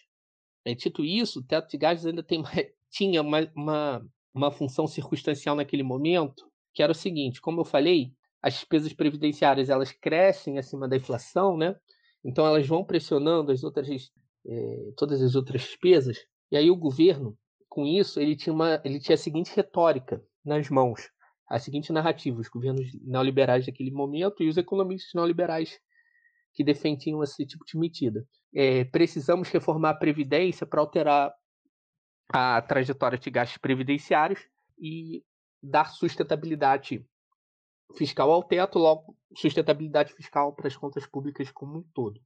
É, 0.64 0.74
dito 0.74 1.04
isso, 1.04 1.40
o 1.40 1.44
teto 1.44 1.70
de 1.70 1.78
gastos 1.78 2.06
ainda 2.06 2.22
tem, 2.22 2.42
tinha 2.90 3.22
uma, 3.22 3.50
uma, 3.54 4.06
uma 4.34 4.50
função 4.50 4.86
circunstancial 4.86 5.54
naquele 5.54 5.82
momento, 5.82 6.44
que 6.74 6.82
era 6.82 6.92
o 6.92 6.94
seguinte: 6.94 7.40
como 7.40 7.60
eu 7.60 7.64
falei, 7.64 8.12
as 8.42 8.54
despesas 8.54 8.92
previdenciárias 8.92 9.70
elas 9.70 9.92
crescem 9.92 10.58
acima 10.58 10.88
da 10.88 10.96
inflação, 10.96 11.56
né? 11.56 11.76
Então 12.24 12.44
elas 12.46 12.66
vão 12.66 12.84
pressionando 12.84 13.52
as 13.52 13.62
outras, 13.62 13.88
eh, 14.46 14.92
todas 14.96 15.22
as 15.22 15.36
outras 15.36 15.62
despesas. 15.62 16.18
E 16.50 16.56
aí 16.56 16.70
o 16.70 16.76
governo, 16.76 17.36
com 17.68 17.86
isso, 17.86 18.20
ele 18.20 18.36
tinha, 18.36 18.52
uma, 18.52 18.80
ele 18.84 18.98
tinha 18.98 19.14
a 19.14 19.18
seguinte 19.18 19.54
retórica 19.54 20.22
nas 20.44 20.68
mãos, 20.68 21.08
a 21.48 21.58
seguinte 21.58 21.92
narrativa, 21.92 22.40
os 22.40 22.48
governos 22.48 22.86
neoliberais 23.02 23.66
daquele 23.66 23.90
momento 23.90 24.42
e 24.42 24.48
os 24.48 24.56
economistas 24.56 25.12
neoliberais 25.14 25.78
que 26.56 26.64
defendiam 26.64 27.22
esse 27.22 27.44
tipo 27.44 27.64
de 27.66 27.78
medida. 27.78 28.26
É, 28.54 28.84
precisamos 28.84 29.50
reformar 29.50 29.90
a 29.90 29.94
Previdência 29.94 30.66
para 30.66 30.80
alterar 30.80 31.34
a 32.30 32.62
trajetória 32.62 33.18
de 33.18 33.30
gastos 33.30 33.58
previdenciários 33.58 34.40
e 34.78 35.22
dar 35.62 35.90
sustentabilidade 35.90 37.06
fiscal 37.94 38.32
ao 38.32 38.42
teto, 38.42 38.78
logo 38.78 39.14
sustentabilidade 39.36 40.14
fiscal 40.14 40.54
para 40.54 40.66
as 40.66 40.76
contas 40.76 41.06
públicas 41.06 41.50
como 41.52 41.78
um 41.78 41.82
todo. 41.94 42.20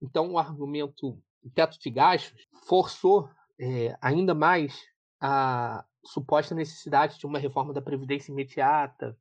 Então, 0.00 0.30
o 0.30 0.38
argumento 0.38 1.20
do 1.42 1.50
teto 1.50 1.76
de 1.80 1.90
gastos 1.90 2.46
forçou 2.68 3.28
é, 3.58 3.96
ainda 4.00 4.34
mais 4.34 4.80
a 5.20 5.84
suposta 6.04 6.54
necessidade 6.54 7.18
de 7.18 7.26
uma 7.26 7.38
reforma 7.38 7.72
da 7.72 7.82
Previdência 7.82 8.30
imediata, 8.30 9.18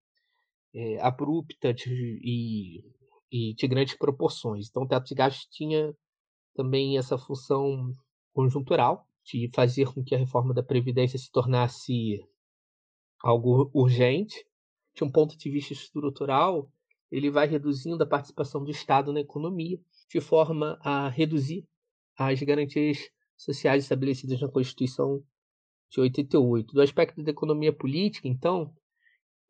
é, 0.71 1.01
abrupta 1.01 1.73
de, 1.73 2.19
e, 2.23 2.83
e 3.31 3.53
de 3.53 3.67
grandes 3.67 3.97
proporções. 3.97 4.67
Então, 4.69 4.83
o 4.83 4.87
teto 4.87 5.07
de 5.07 5.15
gastos 5.15 5.47
tinha 5.47 5.95
também 6.53 6.97
essa 6.97 7.17
função 7.17 7.91
conjuntural 8.33 9.07
de 9.23 9.49
fazer 9.53 9.91
com 9.93 10.03
que 10.03 10.13
a 10.13 10.17
reforma 10.17 10.53
da 10.53 10.63
Previdência 10.63 11.17
se 11.17 11.31
tornasse 11.31 12.23
algo 13.21 13.69
urgente 13.73 14.45
de 14.93 15.03
um 15.03 15.11
ponto 15.11 15.37
de 15.37 15.49
vista 15.49 15.73
estrutural, 15.73 16.71
ele 17.11 17.29
vai 17.29 17.47
reduzindo 17.47 18.01
a 18.03 18.07
participação 18.07 18.63
do 18.63 18.71
Estado 18.71 19.11
na 19.11 19.19
economia, 19.19 19.79
de 20.09 20.21
forma 20.21 20.79
a 20.81 21.09
reduzir 21.09 21.67
as 22.17 22.41
garantias 22.41 23.09
sociais 23.35 23.83
estabelecidas 23.83 24.39
na 24.39 24.47
Constituição 24.47 25.21
de 25.89 25.99
88. 25.99 26.73
Do 26.73 26.81
aspecto 26.81 27.21
da 27.21 27.31
economia 27.31 27.73
política, 27.73 28.27
então, 28.27 28.73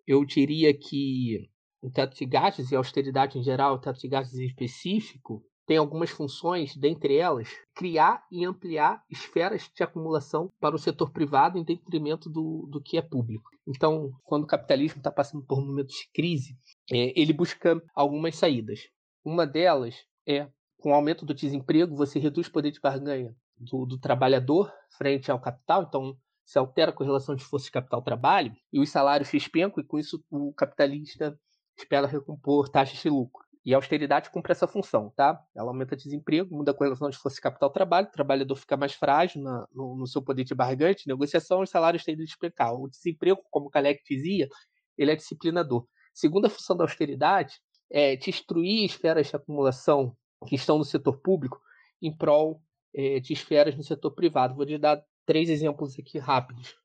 eu 0.08 0.26
diria 0.26 0.74
que 0.74 1.50
o 1.82 1.90
teto 1.90 2.16
de 2.16 2.26
gastos 2.26 2.72
e 2.72 2.76
a 2.76 2.80
austeridade 2.80 3.38
em 3.38 3.44
geral, 3.44 3.76
o 3.76 3.80
teto 3.80 4.00
de 4.00 4.08
gastos 4.08 4.40
em 4.40 4.46
específico, 4.46 5.44
tem 5.66 5.78
algumas 5.78 6.12
funções, 6.12 6.76
dentre 6.76 7.18
elas, 7.18 7.50
criar 7.74 8.24
e 8.32 8.46
ampliar 8.46 9.04
esferas 9.10 9.70
de 9.76 9.84
acumulação 9.84 10.52
para 10.60 10.76
o 10.76 10.80
setor 10.80 11.12
privado 11.12 11.58
em 11.58 11.64
detrimento 11.64 12.30
do, 12.30 12.68
do 12.70 12.82
que 12.82 12.98
é 12.98 13.02
público. 13.02 13.50
Então, 13.68 14.12
quando 14.24 14.44
o 14.44 14.48
capitalismo 14.48 15.00
está 15.00 15.12
passando 15.12 15.44
por 15.44 15.60
momentos 15.60 15.96
de 15.96 16.12
crise, 16.14 16.56
é, 16.92 17.20
ele 17.20 17.34
busca 17.34 17.82
algumas 17.96 18.36
saídas. 18.36 18.82
Uma 19.24 19.48
delas 19.48 19.96
é, 20.28 20.48
com 20.78 20.92
o 20.92 20.94
aumento 20.94 21.26
do 21.26 21.34
desemprego, 21.34 21.96
você 21.96 22.20
reduz 22.20 22.48
o 22.48 22.52
poder 22.52 22.72
de 22.72 22.80
barganha 22.80 23.36
do, 23.58 23.86
do 23.86 23.98
trabalhador 23.98 24.72
frente 24.98 25.32
ao 25.32 25.42
capital, 25.42 25.84
então 25.84 26.16
se 26.44 26.60
altera 26.60 26.92
a 26.92 26.94
correlação 26.94 27.36
de 27.36 27.44
força 27.44 27.66
de 27.66 27.72
capital-trabalho, 27.72 28.56
e 28.72 28.80
os 28.80 28.90
salários 28.90 29.30
se 29.30 29.38
espencam, 29.38 29.84
e 29.84 29.88
com 29.88 29.98
isso 29.98 30.24
o 30.30 30.54
capitalista 30.54 31.36
espera 31.78 32.08
recompor 32.08 32.70
taxas 32.70 33.00
de 33.00 33.10
lucro. 33.10 33.46
E 33.66 33.74
a 33.74 33.78
austeridade 33.78 34.30
cumpre 34.30 34.52
essa 34.52 34.68
função, 34.68 35.12
tá? 35.16 35.42
Ela 35.56 35.72
aumenta 35.72 35.96
desemprego, 35.96 36.56
muda 36.56 36.70
a 36.70 36.74
correlação 36.74 37.10
de 37.10 37.18
força 37.18 37.42
capital-trabalho, 37.42 38.08
o 38.08 38.12
trabalhador 38.12 38.56
fica 38.56 38.78
mais 38.78 38.94
frágil 38.94 39.42
na, 39.42 39.68
no, 39.74 39.96
no, 39.96 40.06
seu 40.06 40.22
poder 40.22 40.44
de 40.44 40.54
bargante, 40.54 41.08
negociação, 41.08 41.62
os 41.62 41.72
salários 41.72 42.04
tendem 42.04 42.24
a 42.24 42.26
despencar. 42.26 42.74
O 42.76 42.88
desemprego, 42.88 43.42
como 43.50 43.66
o 43.66 43.70
Kalec 43.72 44.04
dizia, 44.08 44.48
ele 44.96 45.12
é 45.12 45.16
disciplinador. 45.16 45.88
Segunda 46.14 46.48
função 46.48 46.78
da 46.78 46.84
austeridade 46.84 47.56
é 47.92 48.16
destruir 48.16 48.86
esferas 48.86 49.28
de 49.28 49.36
acumulação 49.36 50.16
que 50.48 50.56
estão 50.56 50.78
no 50.78 50.86
setor 50.86 51.20
público 51.22 51.60
em 52.00 52.16
prol 52.16 52.62
é, 52.94 53.20
de 53.20 53.34
esferas 53.34 53.76
no 53.76 53.84
setor 53.84 54.12
privado. 54.12 54.56
Vou 54.56 54.66
te 54.66 54.78
dar 54.78 55.02
três 55.26 55.50
exemplos 55.50 55.98
aqui 55.98 56.20
rápidos. 56.20 56.76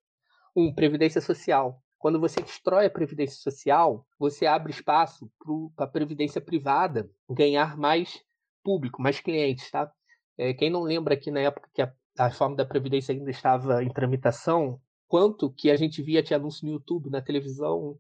Um, 0.57 0.75
previdência 0.75 1.21
social. 1.21 1.81
Quando 2.01 2.19
você 2.19 2.41
destrói 2.41 2.87
a 2.87 2.91
previdência 2.91 3.37
social, 3.37 4.07
você 4.19 4.47
abre 4.47 4.73
espaço 4.73 5.31
para 5.77 5.85
a 5.85 5.89
previdência 5.89 6.41
privada 6.41 7.11
ganhar 7.29 7.77
mais 7.77 8.25
público, 8.65 9.03
mais 9.03 9.21
clientes, 9.21 9.71
tá? 9.71 9.93
É, 10.39 10.55
quem 10.55 10.71
não 10.71 10.81
lembra 10.81 11.15
que 11.15 11.31
na 11.31 11.41
época 11.41 11.69
que 11.75 11.83
a, 11.83 11.93
a 12.17 12.29
reforma 12.29 12.57
da 12.57 12.65
previdência 12.65 13.13
ainda 13.13 13.31
estava 13.31 13.85
em 13.85 13.93
tramitação, 13.93 14.81
quanto 15.07 15.53
que 15.53 15.71
a 15.71 15.77
gente 15.77 16.03
via 16.03 16.23
de 16.23 16.33
anúncio 16.35 16.67
no 16.67 16.73
YouTube, 16.73 17.11
na 17.11 17.21
televisão, 17.21 17.99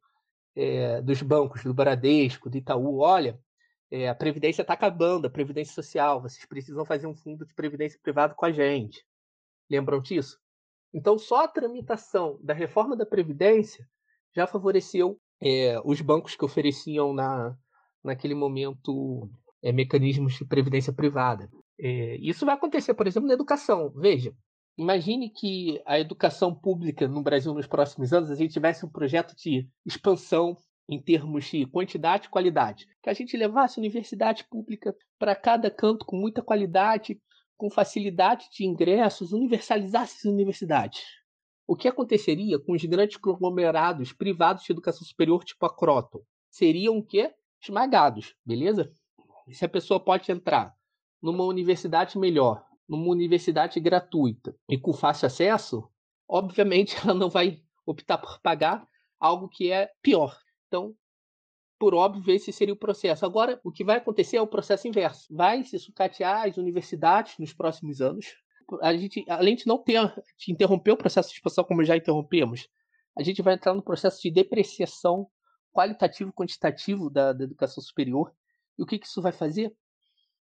é, 0.56 1.02
dos 1.02 1.20
bancos, 1.20 1.62
do 1.62 1.74
Bradesco, 1.74 2.48
do 2.48 2.56
Itaú, 2.56 3.00
olha, 3.00 3.38
é, 3.90 4.08
a 4.08 4.14
previdência 4.14 4.62
está 4.62 4.72
acabando, 4.72 5.26
a 5.26 5.30
previdência 5.30 5.74
social, 5.74 6.22
vocês 6.22 6.46
precisam 6.46 6.86
fazer 6.86 7.06
um 7.06 7.14
fundo 7.14 7.44
de 7.44 7.52
previdência 7.52 8.00
privado 8.02 8.34
com 8.34 8.46
a 8.46 8.50
gente. 8.50 9.04
Lembram 9.68 10.00
disso? 10.00 10.38
Então, 10.92 11.18
só 11.18 11.44
a 11.44 11.48
tramitação 11.48 12.38
da 12.42 12.52
reforma 12.52 12.96
da 12.96 13.06
Previdência 13.06 13.86
já 14.34 14.46
favoreceu 14.46 15.18
é, 15.40 15.80
os 15.84 16.00
bancos 16.00 16.36
que 16.36 16.44
ofereciam 16.44 17.12
na, 17.12 17.56
naquele 18.02 18.34
momento 18.34 19.30
é, 19.62 19.72
mecanismos 19.72 20.34
de 20.34 20.44
previdência 20.44 20.92
privada. 20.92 21.48
É, 21.78 22.16
isso 22.16 22.44
vai 22.44 22.54
acontecer, 22.54 22.94
por 22.94 23.06
exemplo, 23.06 23.28
na 23.28 23.34
educação. 23.34 23.90
Veja, 23.96 24.34
imagine 24.76 25.30
que 25.30 25.80
a 25.86 25.98
educação 25.98 26.54
pública 26.54 27.08
no 27.08 27.22
Brasil 27.22 27.54
nos 27.54 27.66
próximos 27.66 28.12
anos 28.12 28.30
a 28.30 28.34
gente 28.34 28.52
tivesse 28.52 28.84
um 28.84 28.90
projeto 28.90 29.34
de 29.34 29.68
expansão 29.86 30.56
em 30.88 31.00
termos 31.00 31.44
de 31.44 31.66
quantidade 31.66 32.26
e 32.26 32.30
qualidade. 32.30 32.86
Que 33.02 33.08
a 33.08 33.14
gente 33.14 33.36
levasse 33.36 33.78
universidade 33.78 34.44
pública 34.50 34.94
para 35.18 35.36
cada 35.36 35.70
canto 35.70 36.04
com 36.04 36.16
muita 36.16 36.42
qualidade, 36.42 37.20
com 37.60 37.68
facilidade 37.68 38.48
de 38.50 38.64
ingressos, 38.64 39.34
universalizasse 39.34 40.16
as 40.16 40.24
universidades. 40.32 41.02
O 41.68 41.76
que 41.76 41.86
aconteceria 41.86 42.58
com 42.58 42.72
os 42.72 42.82
grandes 42.86 43.18
conglomerados 43.18 44.14
privados 44.14 44.64
de 44.64 44.72
educação 44.72 45.06
superior 45.06 45.44
tipo 45.44 45.66
a 45.66 45.76
Croton? 45.76 46.22
Seriam 46.48 46.96
o 46.96 47.04
quê? 47.04 47.34
Esmagados, 47.62 48.34
beleza? 48.46 48.90
Se 49.52 49.62
a 49.62 49.68
pessoa 49.68 50.00
pode 50.00 50.32
entrar 50.32 50.74
numa 51.22 51.44
universidade 51.44 52.18
melhor, 52.18 52.64
numa 52.88 53.10
universidade 53.10 53.78
gratuita 53.78 54.56
e 54.66 54.78
com 54.78 54.94
fácil 54.94 55.26
acesso, 55.26 55.86
obviamente 56.26 56.96
ela 57.04 57.12
não 57.12 57.28
vai 57.28 57.60
optar 57.84 58.16
por 58.16 58.40
pagar 58.40 58.88
algo 59.18 59.50
que 59.50 59.70
é 59.70 59.92
pior. 60.00 60.34
Então, 60.66 60.94
por 61.80 61.94
óbvio, 61.94 62.34
esse 62.34 62.52
seria 62.52 62.74
o 62.74 62.76
processo. 62.76 63.24
Agora, 63.24 63.58
o 63.64 63.72
que 63.72 63.82
vai 63.82 63.96
acontecer 63.96 64.36
é 64.36 64.42
o 64.42 64.46
processo 64.46 64.86
inverso. 64.86 65.34
Vai 65.34 65.64
se 65.64 65.78
sucatear 65.78 66.46
as 66.46 66.58
universidades 66.58 67.38
nos 67.38 67.54
próximos 67.54 68.02
anos. 68.02 68.26
A 68.82 68.94
gente, 68.94 69.24
além 69.26 69.56
de 69.56 69.66
não 69.66 69.82
ter 69.82 69.98
de 70.38 70.52
interromper 70.52 70.90
o 70.90 70.96
processo 70.96 71.30
de 71.30 71.36
expansão 71.36 71.64
como 71.64 71.82
já 71.82 71.96
interrompemos, 71.96 72.68
a 73.16 73.22
gente 73.22 73.40
vai 73.40 73.54
entrar 73.54 73.72
no 73.72 73.82
processo 73.82 74.20
de 74.20 74.30
depreciação 74.30 75.26
qualitativo 75.72 76.30
quantitativo 76.34 77.08
da, 77.08 77.32
da 77.32 77.44
educação 77.44 77.82
superior. 77.82 78.30
E 78.78 78.82
o 78.82 78.86
que, 78.86 78.98
que 78.98 79.06
isso 79.06 79.22
vai 79.22 79.32
fazer? 79.32 79.74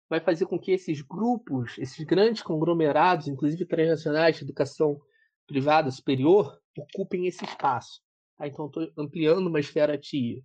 Vai 0.08 0.20
fazer 0.20 0.46
com 0.46 0.56
que 0.56 0.70
esses 0.70 1.02
grupos, 1.02 1.76
esses 1.78 2.06
grandes 2.06 2.42
conglomerados, 2.42 3.26
inclusive 3.26 3.66
transnacionais 3.66 4.36
de 4.36 4.44
educação 4.44 5.00
privada 5.48 5.90
superior, 5.90 6.56
ocupem 6.78 7.26
esse 7.26 7.44
espaço. 7.44 8.00
Tá? 8.38 8.46
Então, 8.46 8.66
estou 8.66 8.88
ampliando 8.96 9.48
uma 9.48 9.58
esfera 9.58 9.98
de 9.98 10.40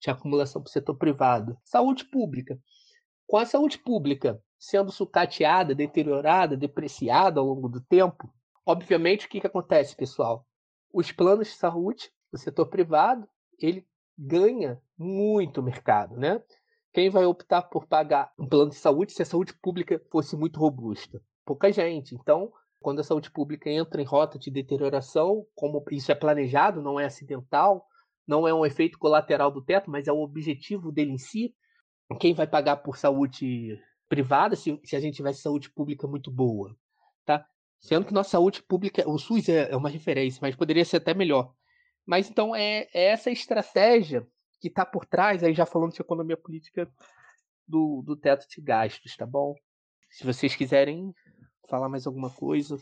de 0.00 0.10
acumulação 0.10 0.62
para 0.62 0.68
o 0.68 0.72
setor 0.72 0.96
privado. 0.96 1.58
Saúde 1.64 2.04
pública. 2.04 2.58
Com 3.26 3.36
a 3.36 3.46
saúde 3.46 3.78
pública 3.78 4.42
sendo 4.58 4.90
sucateada, 4.90 5.74
deteriorada, 5.74 6.56
depreciada 6.56 7.40
ao 7.40 7.46
longo 7.46 7.68
do 7.68 7.80
tempo, 7.80 8.32
obviamente 8.66 9.26
o 9.26 9.28
que, 9.28 9.40
que 9.40 9.46
acontece, 9.46 9.94
pessoal? 9.94 10.46
Os 10.92 11.12
planos 11.12 11.48
de 11.48 11.54
saúde, 11.54 12.10
o 12.32 12.38
setor 12.38 12.66
privado, 12.66 13.28
ele 13.60 13.86
ganha 14.16 14.80
muito 14.96 15.62
mercado, 15.62 16.16
né? 16.16 16.42
Quem 16.92 17.10
vai 17.10 17.24
optar 17.24 17.62
por 17.62 17.86
pagar 17.86 18.32
um 18.38 18.48
plano 18.48 18.70
de 18.70 18.76
saúde 18.76 19.12
se 19.12 19.22
a 19.22 19.26
saúde 19.26 19.52
pública 19.54 20.02
fosse 20.10 20.36
muito 20.36 20.58
robusta? 20.58 21.20
Pouca 21.44 21.70
gente. 21.70 22.14
Então, 22.14 22.50
quando 22.80 23.00
a 23.00 23.04
saúde 23.04 23.30
pública 23.30 23.70
entra 23.70 24.00
em 24.00 24.04
rota 24.04 24.38
de 24.38 24.50
deterioração, 24.50 25.46
como 25.54 25.84
isso 25.90 26.10
é 26.10 26.14
planejado, 26.14 26.82
não 26.82 26.98
é 26.98 27.04
acidental, 27.04 27.86
não 28.28 28.46
é 28.46 28.52
um 28.52 28.66
efeito 28.66 28.98
colateral 28.98 29.50
do 29.50 29.64
teto, 29.64 29.90
mas 29.90 30.06
é 30.06 30.12
o 30.12 30.20
objetivo 30.20 30.92
dele 30.92 31.12
em 31.12 31.18
si. 31.18 31.54
Quem 32.20 32.34
vai 32.34 32.46
pagar 32.46 32.76
por 32.76 32.98
saúde 32.98 33.80
privada 34.06 34.54
se, 34.54 34.78
se 34.84 34.94
a 34.94 35.00
gente 35.00 35.16
tivesse 35.16 35.40
saúde 35.40 35.70
pública 35.70 36.06
muito 36.06 36.30
boa, 36.30 36.76
tá? 37.24 37.46
Sendo 37.80 38.06
que 38.06 38.12
nossa 38.12 38.30
saúde 38.30 38.62
pública, 38.62 39.08
o 39.08 39.18
SUS 39.18 39.48
é, 39.48 39.70
é 39.70 39.76
uma 39.76 39.88
referência, 39.88 40.40
mas 40.42 40.54
poderia 40.54 40.84
ser 40.84 40.98
até 40.98 41.14
melhor. 41.14 41.54
Mas 42.06 42.28
então 42.28 42.54
é, 42.54 42.86
é 42.92 43.04
essa 43.06 43.30
estratégia 43.30 44.26
que 44.60 44.68
está 44.68 44.84
por 44.84 45.06
trás, 45.06 45.42
aí 45.42 45.54
já 45.54 45.64
falando 45.64 45.92
de 45.92 46.00
economia 46.00 46.36
política 46.36 46.90
do, 47.66 48.02
do 48.04 48.16
teto 48.16 48.46
de 48.48 48.60
gastos, 48.60 49.16
tá 49.16 49.26
bom? 49.26 49.54
Se 50.10 50.24
vocês 50.24 50.54
quiserem 50.54 51.14
falar 51.68 51.88
mais 51.88 52.06
alguma 52.06 52.30
coisa. 52.30 52.76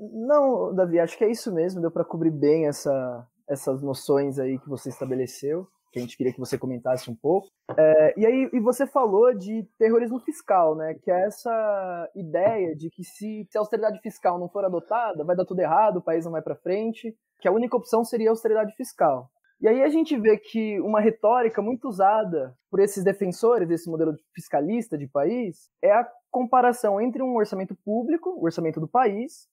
Não, 0.00 0.74
Davi, 0.74 0.98
acho 0.98 1.16
que 1.16 1.24
é 1.24 1.30
isso 1.30 1.52
mesmo, 1.52 1.80
deu 1.80 1.90
para 1.90 2.04
cobrir 2.04 2.30
bem 2.30 2.66
essa, 2.66 3.26
essas 3.48 3.82
noções 3.82 4.38
aí 4.38 4.58
que 4.58 4.68
você 4.68 4.88
estabeleceu, 4.88 5.66
que 5.92 5.98
a 5.98 6.02
gente 6.02 6.16
queria 6.16 6.32
que 6.32 6.40
você 6.40 6.58
comentasse 6.58 7.10
um 7.10 7.14
pouco. 7.14 7.48
É, 7.76 8.14
e 8.18 8.26
aí, 8.26 8.50
e 8.52 8.60
você 8.60 8.86
falou 8.86 9.34
de 9.34 9.66
terrorismo 9.78 10.20
fiscal, 10.20 10.74
né? 10.74 10.94
Que 11.02 11.10
é 11.10 11.26
essa 11.26 12.10
ideia 12.14 12.74
de 12.74 12.90
que 12.90 13.02
se, 13.02 13.46
se 13.50 13.56
a 13.56 13.60
austeridade 13.60 14.00
fiscal 14.00 14.38
não 14.38 14.48
for 14.48 14.64
adotada, 14.64 15.24
vai 15.24 15.34
dar 15.34 15.44
tudo 15.44 15.60
errado, 15.60 15.98
o 15.98 16.02
país 16.02 16.24
não 16.24 16.32
vai 16.32 16.42
para 16.42 16.56
frente, 16.56 17.16
que 17.40 17.48
a 17.48 17.52
única 17.52 17.76
opção 17.76 18.04
seria 18.04 18.28
a 18.28 18.32
austeridade 18.32 18.74
fiscal. 18.76 19.30
E 19.58 19.66
aí 19.66 19.82
a 19.82 19.88
gente 19.88 20.18
vê 20.18 20.36
que 20.36 20.78
uma 20.80 21.00
retórica 21.00 21.62
muito 21.62 21.88
usada 21.88 22.54
por 22.70 22.78
esses 22.78 23.02
defensores 23.02 23.66
desse 23.66 23.88
modelo 23.88 24.14
fiscalista 24.34 24.98
de 24.98 25.08
país 25.08 25.70
é 25.82 25.90
a 25.92 26.06
comparação 26.30 27.00
entre 27.00 27.22
um 27.22 27.36
orçamento 27.36 27.74
público, 27.74 28.28
o 28.30 28.44
orçamento 28.44 28.78
do 28.78 28.86
país, 28.86 29.48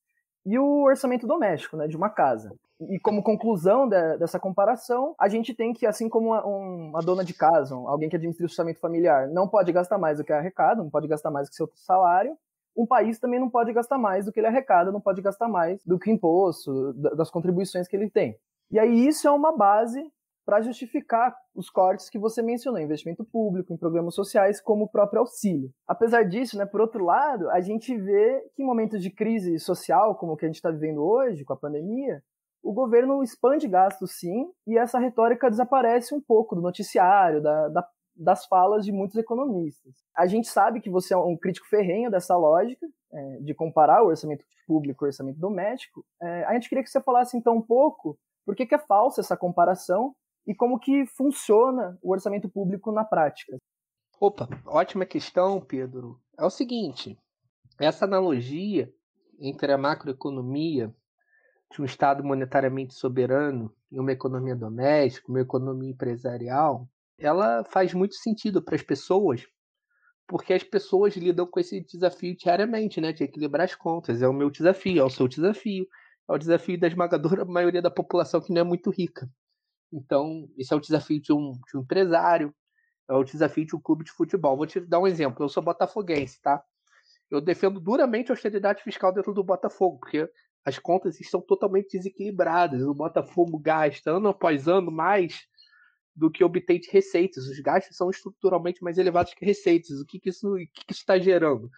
e 0.45 0.59
o 0.59 0.83
orçamento 0.83 1.25
doméstico, 1.25 1.77
né, 1.77 1.87
de 1.87 1.95
uma 1.95 2.09
casa. 2.09 2.53
E 2.81 2.99
como 2.99 3.23
conclusão 3.23 3.87
de, 3.87 4.17
dessa 4.17 4.39
comparação, 4.39 5.15
a 5.19 5.29
gente 5.29 5.53
tem 5.53 5.73
que, 5.73 5.85
assim 5.85 6.09
como 6.09 6.29
uma, 6.29 6.45
uma, 6.45 7.01
dona 7.01 7.23
de 7.23 7.33
casa, 7.33 7.75
alguém 7.75 8.09
que 8.09 8.15
administra 8.15 8.45
o 8.45 8.49
orçamento 8.49 8.79
familiar, 8.79 9.27
não 9.29 9.47
pode 9.47 9.71
gastar 9.71 9.97
mais 9.97 10.17
do 10.17 10.23
que 10.23 10.33
arrecada, 10.33 10.81
não 10.81 10.89
pode 10.89 11.07
gastar 11.07 11.31
mais 11.31 11.47
do 11.47 11.51
que 11.51 11.55
seu 11.55 11.69
salário, 11.75 12.35
um 12.75 12.85
país 12.85 13.19
também 13.19 13.39
não 13.39 13.49
pode 13.49 13.71
gastar 13.71 13.97
mais 13.97 14.25
do 14.25 14.31
que 14.31 14.39
ele 14.39 14.47
arrecada, 14.47 14.91
não 14.91 14.99
pode 14.99 15.21
gastar 15.21 15.47
mais 15.47 15.83
do 15.85 15.99
que 15.99 16.11
imposto, 16.11 16.93
das 16.93 17.29
contribuições 17.29 17.87
que 17.87 17.95
ele 17.95 18.09
tem. 18.09 18.35
E 18.71 18.79
aí 18.79 19.07
isso 19.07 19.27
é 19.27 19.31
uma 19.31 19.55
base 19.55 20.03
para 20.45 20.61
justificar 20.61 21.33
os 21.55 21.69
cortes 21.69 22.09
que 22.09 22.19
você 22.19 22.41
mencionou, 22.41 22.81
investimento 22.81 23.23
público 23.23 23.71
em 23.71 23.77
programas 23.77 24.13
sociais, 24.13 24.59
como 24.59 24.85
o 24.85 24.89
próprio 24.89 25.21
auxílio. 25.21 25.71
Apesar 25.87 26.23
disso, 26.23 26.57
né, 26.57 26.65
por 26.65 26.81
outro 26.81 27.05
lado, 27.05 27.49
a 27.49 27.61
gente 27.61 27.95
vê 27.95 28.41
que 28.53 28.61
em 28.61 28.65
momentos 28.65 29.01
de 29.01 29.09
crise 29.09 29.57
social, 29.59 30.15
como 30.15 30.33
o 30.33 30.37
que 30.37 30.45
a 30.45 30.47
gente 30.47 30.55
está 30.55 30.69
vivendo 30.69 31.01
hoje, 31.01 31.45
com 31.45 31.53
a 31.53 31.57
pandemia, 31.57 32.21
o 32.63 32.71
governo 32.71 33.21
expande 33.21 33.67
gastos 33.67 34.13
sim, 34.13 34.49
e 34.65 34.77
essa 34.77 34.97
retórica 34.97 35.49
desaparece 35.49 36.15
um 36.15 36.21
pouco 36.21 36.55
do 36.55 36.61
noticiário, 36.61 37.41
da, 37.41 37.67
da, 37.67 37.87
das 38.15 38.45
falas 38.45 38.85
de 38.85 38.91
muitos 38.91 39.17
economistas. 39.17 39.93
A 40.15 40.25
gente 40.25 40.47
sabe 40.47 40.79
que 40.79 40.89
você 40.89 41.13
é 41.13 41.17
um 41.17 41.37
crítico 41.37 41.67
ferrenho 41.67 42.09
dessa 42.09 42.37
lógica, 42.37 42.87
é, 43.11 43.37
de 43.41 43.53
comparar 43.53 44.01
o 44.01 44.07
orçamento 44.07 44.45
público 44.65 44.99
com 44.99 45.05
o 45.05 45.07
orçamento 45.07 45.37
doméstico. 45.37 46.05
É, 46.21 46.45
a 46.45 46.53
gente 46.53 46.69
queria 46.69 46.83
que 46.83 46.89
você 46.89 47.01
falasse 47.01 47.37
então 47.37 47.57
um 47.57 47.61
pouco 47.61 48.17
por 48.45 48.55
que, 48.55 48.65
que 48.65 48.75
é 48.75 48.79
falsa 48.79 49.19
essa 49.19 49.35
comparação 49.35 50.15
e 50.47 50.55
como 50.55 50.79
que 50.79 51.05
funciona 51.05 51.97
o 52.01 52.11
orçamento 52.11 52.49
público 52.49 52.91
na 52.91 53.03
prática. 53.03 53.57
Opa, 54.19 54.47
ótima 54.65 55.05
questão, 55.05 55.59
Pedro. 55.59 56.17
É 56.37 56.45
o 56.45 56.49
seguinte, 56.49 57.17
essa 57.79 58.05
analogia 58.05 58.91
entre 59.39 59.71
a 59.71 59.77
macroeconomia 59.77 60.93
de 61.73 61.81
um 61.81 61.85
Estado 61.85 62.23
monetariamente 62.23 62.93
soberano 62.93 63.73
e 63.91 63.99
uma 63.99 64.11
economia 64.11 64.55
doméstica, 64.55 65.27
uma 65.27 65.41
economia 65.41 65.89
empresarial, 65.89 66.87
ela 67.17 67.63
faz 67.63 67.93
muito 67.93 68.15
sentido 68.15 68.61
para 68.61 68.75
as 68.75 68.83
pessoas, 68.83 69.45
porque 70.27 70.53
as 70.53 70.63
pessoas 70.63 71.15
lidam 71.15 71.47
com 71.47 71.59
esse 71.59 71.81
desafio 71.81 72.35
diariamente, 72.37 73.01
né, 73.01 73.11
de 73.11 73.23
equilibrar 73.23 73.65
as 73.65 73.75
contas. 73.75 74.21
É 74.21 74.27
o 74.27 74.33
meu 74.33 74.49
desafio, 74.49 75.01
é 75.01 75.03
o 75.03 75.09
seu 75.09 75.27
desafio, 75.27 75.87
é 76.29 76.33
o 76.33 76.37
desafio 76.37 76.79
da 76.79 76.87
esmagadora 76.87 77.43
maioria 77.45 77.81
da 77.81 77.91
população 77.91 78.39
que 78.39 78.53
não 78.53 78.61
é 78.61 78.63
muito 78.63 78.91
rica. 78.91 79.27
Então, 79.91 80.47
esse 80.57 80.73
é 80.73 80.75
o 80.75 80.79
desafio 80.79 81.19
de 81.19 81.33
um, 81.33 81.51
de 81.51 81.77
um 81.77 81.81
empresário, 81.81 82.53
é 83.09 83.13
o 83.13 83.23
desafio 83.23 83.65
de 83.65 83.75
um 83.75 83.81
clube 83.81 84.03
de 84.03 84.11
futebol. 84.11 84.55
Vou 84.55 84.65
te 84.65 84.79
dar 84.79 84.99
um 84.99 85.07
exemplo. 85.07 85.43
Eu 85.43 85.49
sou 85.49 85.61
botafoguense, 85.61 86.41
tá? 86.41 86.63
Eu 87.29 87.41
defendo 87.41 87.79
duramente 87.79 88.31
a 88.31 88.33
austeridade 88.33 88.83
fiscal 88.83 89.11
dentro 89.11 89.33
do 89.33 89.43
Botafogo, 89.43 89.99
porque 89.99 90.29
as 90.65 90.79
contas 90.79 91.19
estão 91.19 91.41
totalmente 91.41 91.97
desequilibradas. 91.97 92.81
O 92.83 92.93
Botafogo 92.93 93.57
gasta 93.59 94.11
ano 94.11 94.29
após 94.29 94.67
ano 94.67 94.91
mais 94.91 95.45
do 96.15 96.31
que 96.31 96.43
obtém 96.43 96.79
de 96.79 96.89
receitas. 96.89 97.47
Os 97.47 97.59
gastos 97.59 97.97
são 97.97 98.09
estruturalmente 98.09 98.83
mais 98.83 98.97
elevados 98.97 99.33
que 99.33 99.45
receitas. 99.45 99.99
O 99.99 100.05
que, 100.05 100.19
que 100.19 100.29
isso 100.29 100.55
está 100.89 101.19
gerando? 101.19 101.69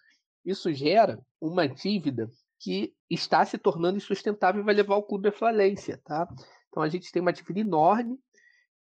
Isso 0.45 0.71
gera 0.73 1.19
uma 1.41 1.67
dívida 1.67 2.29
que 2.59 2.93
está 3.09 3.43
se 3.45 3.57
tornando 3.57 3.97
insustentável 3.97 4.61
e 4.61 4.65
vai 4.65 4.75
levar 4.75 4.95
o 4.95 5.03
clube 5.03 5.29
à 5.29 5.31
falência. 5.31 5.99
Tá? 6.03 6.27
Então 6.69 6.83
a 6.83 6.89
gente 6.89 7.11
tem 7.11 7.21
uma 7.21 7.33
dívida 7.33 7.59
enorme 7.59 8.19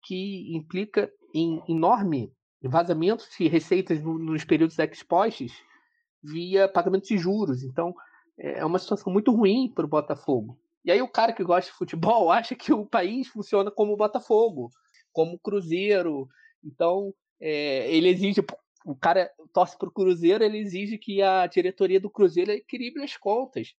que 0.03 0.53
implica 0.55 1.11
em 1.33 1.63
enorme 1.67 2.31
vazamento 2.61 3.25
de 3.37 3.47
receitas 3.47 4.01
nos 4.01 4.43
períodos 4.43 4.77
expostos 4.79 5.53
via 6.21 6.67
pagamento 6.67 7.07
de 7.07 7.17
juros. 7.17 7.63
Então 7.63 7.93
é, 8.37 8.59
é 8.59 8.65
uma 8.65 8.79
situação 8.79 9.11
muito 9.11 9.31
ruim 9.31 9.71
para 9.73 9.85
o 9.85 9.89
Botafogo. 9.89 10.57
E 10.85 10.91
aí 10.91 11.01
o 11.01 11.07
cara 11.07 11.33
que 11.33 11.43
gosta 11.43 11.71
de 11.71 11.77
futebol 11.77 12.29
acha 12.31 12.55
que 12.55 12.73
o 12.73 12.85
país 12.85 13.27
funciona 13.27 13.71
como 13.71 13.93
o 13.93 13.97
Botafogo, 13.97 14.69
como 15.11 15.35
o 15.35 15.39
Cruzeiro. 15.39 16.27
Então 16.63 17.13
é, 17.39 17.93
ele 17.93 18.09
exige, 18.09 18.41
o 18.85 18.95
cara 18.95 19.31
torce 19.53 19.77
para 19.77 19.89
o 19.89 19.93
Cruzeiro, 19.93 20.43
ele 20.43 20.57
exige 20.57 20.97
que 20.97 21.21
a 21.21 21.47
diretoria 21.47 21.99
do 21.99 22.09
Cruzeiro 22.09 22.51
equilibre 22.51 23.03
as 23.03 23.17
contas 23.17 23.73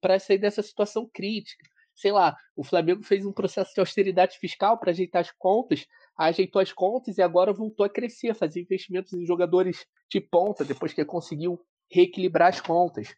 para 0.00 0.18
sair 0.18 0.38
dessa 0.38 0.62
situação 0.62 1.08
crítica 1.12 1.64
sei 1.98 2.12
lá, 2.12 2.36
o 2.54 2.62
Flamengo 2.62 3.02
fez 3.02 3.26
um 3.26 3.32
processo 3.32 3.74
de 3.74 3.80
austeridade 3.80 4.38
fiscal 4.38 4.78
para 4.78 4.92
ajeitar 4.92 5.20
as 5.20 5.32
contas, 5.32 5.84
ajeitou 6.16 6.62
as 6.62 6.72
contas 6.72 7.18
e 7.18 7.22
agora 7.22 7.52
voltou 7.52 7.84
a 7.84 7.88
crescer, 7.88 8.34
fazer 8.34 8.60
investimentos 8.60 9.12
em 9.12 9.26
jogadores 9.26 9.84
de 10.08 10.20
ponta, 10.20 10.64
depois 10.64 10.92
que 10.92 11.04
conseguiu 11.04 11.60
reequilibrar 11.90 12.50
as 12.50 12.60
contas. 12.60 13.16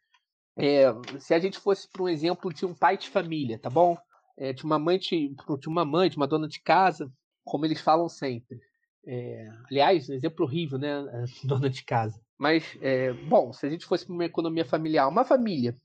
É, 0.60 1.18
se 1.18 1.34
a 1.34 1.38
gente 1.38 1.58
fosse 1.58 1.88
para 1.88 2.02
um 2.02 2.08
exemplo 2.08 2.52
de 2.52 2.66
um 2.66 2.74
pai 2.74 2.96
de 2.96 3.08
família, 3.08 3.58
tá 3.58 3.70
bom? 3.70 3.96
É, 4.36 4.52
de 4.52 4.64
uma 4.64 4.78
mãe 4.78 4.98
de, 4.98 5.34
de 5.58 5.68
uma 5.68 5.84
mãe, 5.84 6.08
de 6.08 6.16
uma 6.16 6.26
dona 6.26 6.48
de 6.48 6.60
casa, 6.60 7.12
como 7.44 7.64
eles 7.64 7.80
falam 7.80 8.08
sempre. 8.08 8.60
É, 9.06 9.48
aliás, 9.70 10.08
um 10.08 10.14
exemplo 10.14 10.44
horrível, 10.44 10.78
né? 10.78 11.02
Dona 11.44 11.70
de 11.70 11.84
casa. 11.84 12.20
Mas, 12.38 12.76
é, 12.80 13.12
bom, 13.12 13.52
se 13.52 13.66
a 13.66 13.70
gente 13.70 13.84
fosse 13.84 14.06
para 14.06 14.14
uma 14.14 14.24
economia 14.24 14.64
familiar, 14.64 15.08
uma 15.08 15.24
família 15.24 15.76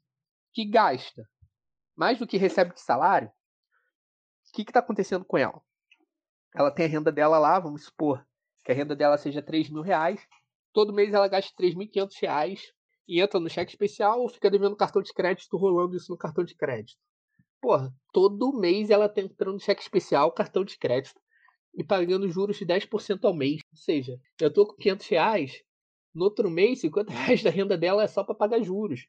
que 0.54 0.66
gasta 0.66 1.28
mais 1.96 2.20
do 2.20 2.28
que 2.28 2.38
recebe 2.38 2.74
de 2.74 2.82
salário, 2.82 3.30
o 3.30 4.54
que 4.54 4.62
está 4.62 4.80
acontecendo 4.80 5.26
com 5.26 5.38
ela? 5.38 5.62
Ela 6.54 6.72
tem 6.72 6.86
a 6.86 6.90
renda 6.90 7.12
dela 7.12 7.38
lá, 7.38 7.60
vamos 7.60 7.86
supor 7.86 8.26
que 8.64 8.72
a 8.72 8.76
renda 8.76 8.96
dela 8.96 9.18
seja 9.18 9.42
3 9.42 9.70
mil 9.70 9.82
reais. 9.82 10.20
Todo 10.74 10.94
mês 10.94 11.14
ela 11.14 11.28
gasta 11.28 11.54
3.500 11.56 12.10
reais 12.22 12.74
e 13.08 13.22
entra 13.22 13.40
no 13.40 13.50
cheque 13.50 13.72
especial 13.72 14.22
ou 14.22 14.30
fica 14.30 14.50
devendo 14.50 14.76
cartão 14.76 15.02
de 15.02 15.14
crédito, 15.14 15.58
rolando 15.58 15.96
isso 15.96 16.12
no 16.12 16.18
cartão 16.18 16.44
de 16.44 16.56
crédito. 16.56 16.98
Porra, 17.62 17.94
todo 18.14 18.58
mês 18.58 18.90
ela 18.90 19.06
está 19.06 19.22
entrando 19.22 19.60
cheque 19.60 19.82
especial, 19.82 20.32
cartão 20.32 20.64
de 20.64 20.78
crédito 20.78 21.20
e 21.74 21.84
pagando 21.84 22.30
juros 22.30 22.58
de 22.58 22.66
10% 22.66 23.24
ao 23.24 23.34
mês. 23.34 23.62
Ou 23.72 23.78
seja, 23.78 24.18
eu 24.40 24.48
estou 24.48 24.68
com 24.68 24.76
500 24.76 25.08
reais, 25.08 25.64
no 26.16 26.24
outro 26.24 26.50
mês, 26.50 26.80
50 26.80 27.12
reais 27.14 27.44
da 27.44 27.50
renda 27.50 27.78
dela 27.78 28.04
é 28.04 28.08
só 28.08 28.24
para 28.24 28.34
pagar 28.34 28.64
juros. 28.64 29.06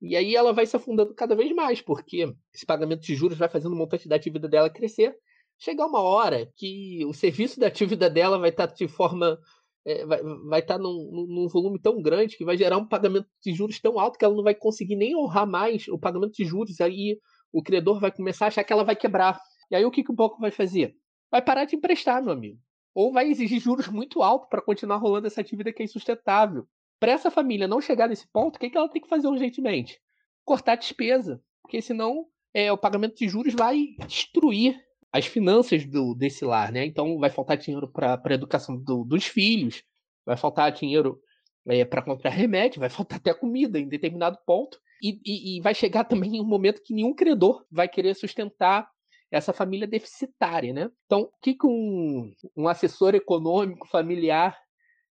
E 0.00 0.14
aí 0.16 0.36
ela 0.36 0.52
vai 0.52 0.66
se 0.66 0.76
afundando 0.76 1.14
cada 1.14 1.34
vez 1.34 1.52
mais, 1.52 1.80
porque 1.80 2.32
esse 2.54 2.64
pagamento 2.64 3.02
de 3.02 3.14
juros 3.14 3.38
vai 3.38 3.48
fazendo 3.48 3.72
o 3.72 3.76
montante 3.76 4.08
da 4.08 4.16
atividade 4.16 4.50
dela 4.50 4.70
crescer. 4.70 5.14
Chegar 5.58 5.86
uma 5.86 6.00
hora 6.00 6.50
que 6.56 7.04
o 7.06 7.12
serviço 7.12 7.60
da 7.60 7.66
atividade 7.66 8.14
dela 8.14 8.38
vai 8.38 8.50
estar 8.50 8.68
tá 8.68 8.74
de 8.74 8.88
forma. 8.88 9.38
É, 9.86 10.04
vai, 10.04 10.60
estar 10.60 10.76
tá 10.76 10.78
num, 10.78 11.26
num, 11.28 11.48
volume 11.48 11.80
tão 11.80 12.02
grande 12.02 12.36
que 12.36 12.44
vai 12.44 12.56
gerar 12.56 12.76
um 12.76 12.86
pagamento 12.86 13.26
de 13.42 13.52
juros 13.52 13.80
tão 13.80 13.98
alto 13.98 14.18
que 14.18 14.24
ela 14.24 14.34
não 14.34 14.42
vai 14.42 14.54
conseguir 14.54 14.94
nem 14.94 15.16
honrar 15.16 15.46
mais 15.46 15.88
o 15.88 15.98
pagamento 15.98 16.34
de 16.34 16.44
juros. 16.44 16.80
Aí 16.80 17.18
o 17.52 17.62
credor 17.62 17.98
vai 17.98 18.12
começar 18.12 18.46
a 18.46 18.48
achar 18.48 18.64
que 18.64 18.72
ela 18.72 18.84
vai 18.84 18.94
quebrar. 18.94 19.40
E 19.70 19.76
aí 19.76 19.84
o 19.84 19.90
que, 19.90 20.04
que 20.04 20.10
o 20.10 20.14
banco 20.14 20.38
vai 20.38 20.50
fazer? 20.50 20.94
Vai 21.30 21.40
parar 21.40 21.64
de 21.64 21.76
emprestar, 21.76 22.22
meu 22.22 22.32
amigo. 22.32 22.58
Ou 22.94 23.12
vai 23.12 23.28
exigir 23.28 23.60
juros 23.60 23.88
muito 23.88 24.22
altos 24.22 24.48
para 24.48 24.60
continuar 24.60 24.98
rolando 24.98 25.26
essa 25.26 25.42
dívida 25.42 25.72
que 25.72 25.82
é 25.82 25.84
insustentável. 25.84 26.66
Para 26.98 27.12
essa 27.12 27.30
família 27.30 27.68
não 27.68 27.80
chegar 27.80 28.08
nesse 28.08 28.28
ponto, 28.30 28.56
o 28.56 28.58
que, 28.58 28.68
que 28.68 28.76
ela 28.76 28.88
tem 28.88 29.00
que 29.00 29.08
fazer 29.08 29.28
urgentemente? 29.28 29.98
Cortar 30.44 30.72
a 30.72 30.76
despesa, 30.76 31.42
porque 31.62 31.80
senão 31.80 32.26
é, 32.52 32.70
o 32.72 32.78
pagamento 32.78 33.16
de 33.16 33.28
juros 33.28 33.54
vai 33.54 33.94
destruir 34.06 34.78
as 35.12 35.26
finanças 35.26 35.84
do, 35.84 36.14
desse 36.14 36.44
lar, 36.44 36.70
né? 36.72 36.84
Então 36.84 37.18
vai 37.18 37.30
faltar 37.30 37.56
dinheiro 37.56 37.88
para 37.88 38.20
a 38.22 38.32
educação 38.32 38.76
do, 38.76 39.04
dos 39.04 39.26
filhos, 39.26 39.82
vai 40.24 40.36
faltar 40.36 40.70
dinheiro 40.70 41.20
é, 41.68 41.84
para 41.84 42.02
comprar 42.02 42.30
remédio, 42.30 42.80
vai 42.80 42.90
faltar 42.90 43.18
até 43.18 43.34
comida 43.34 43.78
em 43.78 43.88
determinado 43.88 44.38
ponto. 44.46 44.78
E, 45.02 45.18
e, 45.24 45.56
e, 45.56 45.60
vai 45.62 45.74
chegar 45.74 46.04
também 46.04 46.38
um 46.40 46.44
momento 46.44 46.82
que 46.82 46.92
nenhum 46.92 47.14
credor 47.14 47.64
vai 47.70 47.88
querer 47.88 48.14
sustentar 48.14 48.86
essa 49.30 49.52
família 49.52 49.86
deficitária, 49.86 50.74
né? 50.74 50.90
Então, 51.06 51.22
o 51.22 51.32
que, 51.40 51.54
que 51.54 51.66
um, 51.66 52.34
um 52.54 52.68
assessor 52.68 53.14
econômico 53.14 53.88
familiar 53.88 54.58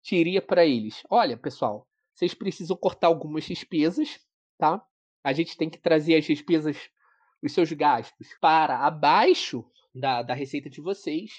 diria 0.04 0.40
para 0.40 0.64
eles: 0.64 1.02
olha, 1.10 1.36
pessoal, 1.36 1.86
vocês 2.14 2.32
precisam 2.32 2.76
cortar 2.76 3.08
algumas 3.08 3.44
despesas, 3.44 4.20
tá? 4.56 4.80
A 5.24 5.32
gente 5.32 5.56
tem 5.56 5.68
que 5.68 5.78
trazer 5.78 6.14
as 6.14 6.24
despesas, 6.24 6.76
os 7.42 7.52
seus 7.52 7.72
gastos, 7.72 8.28
para 8.40 8.86
abaixo 8.86 9.64
da, 9.94 10.22
da 10.22 10.34
receita 10.34 10.70
de 10.70 10.80
vocês. 10.80 11.30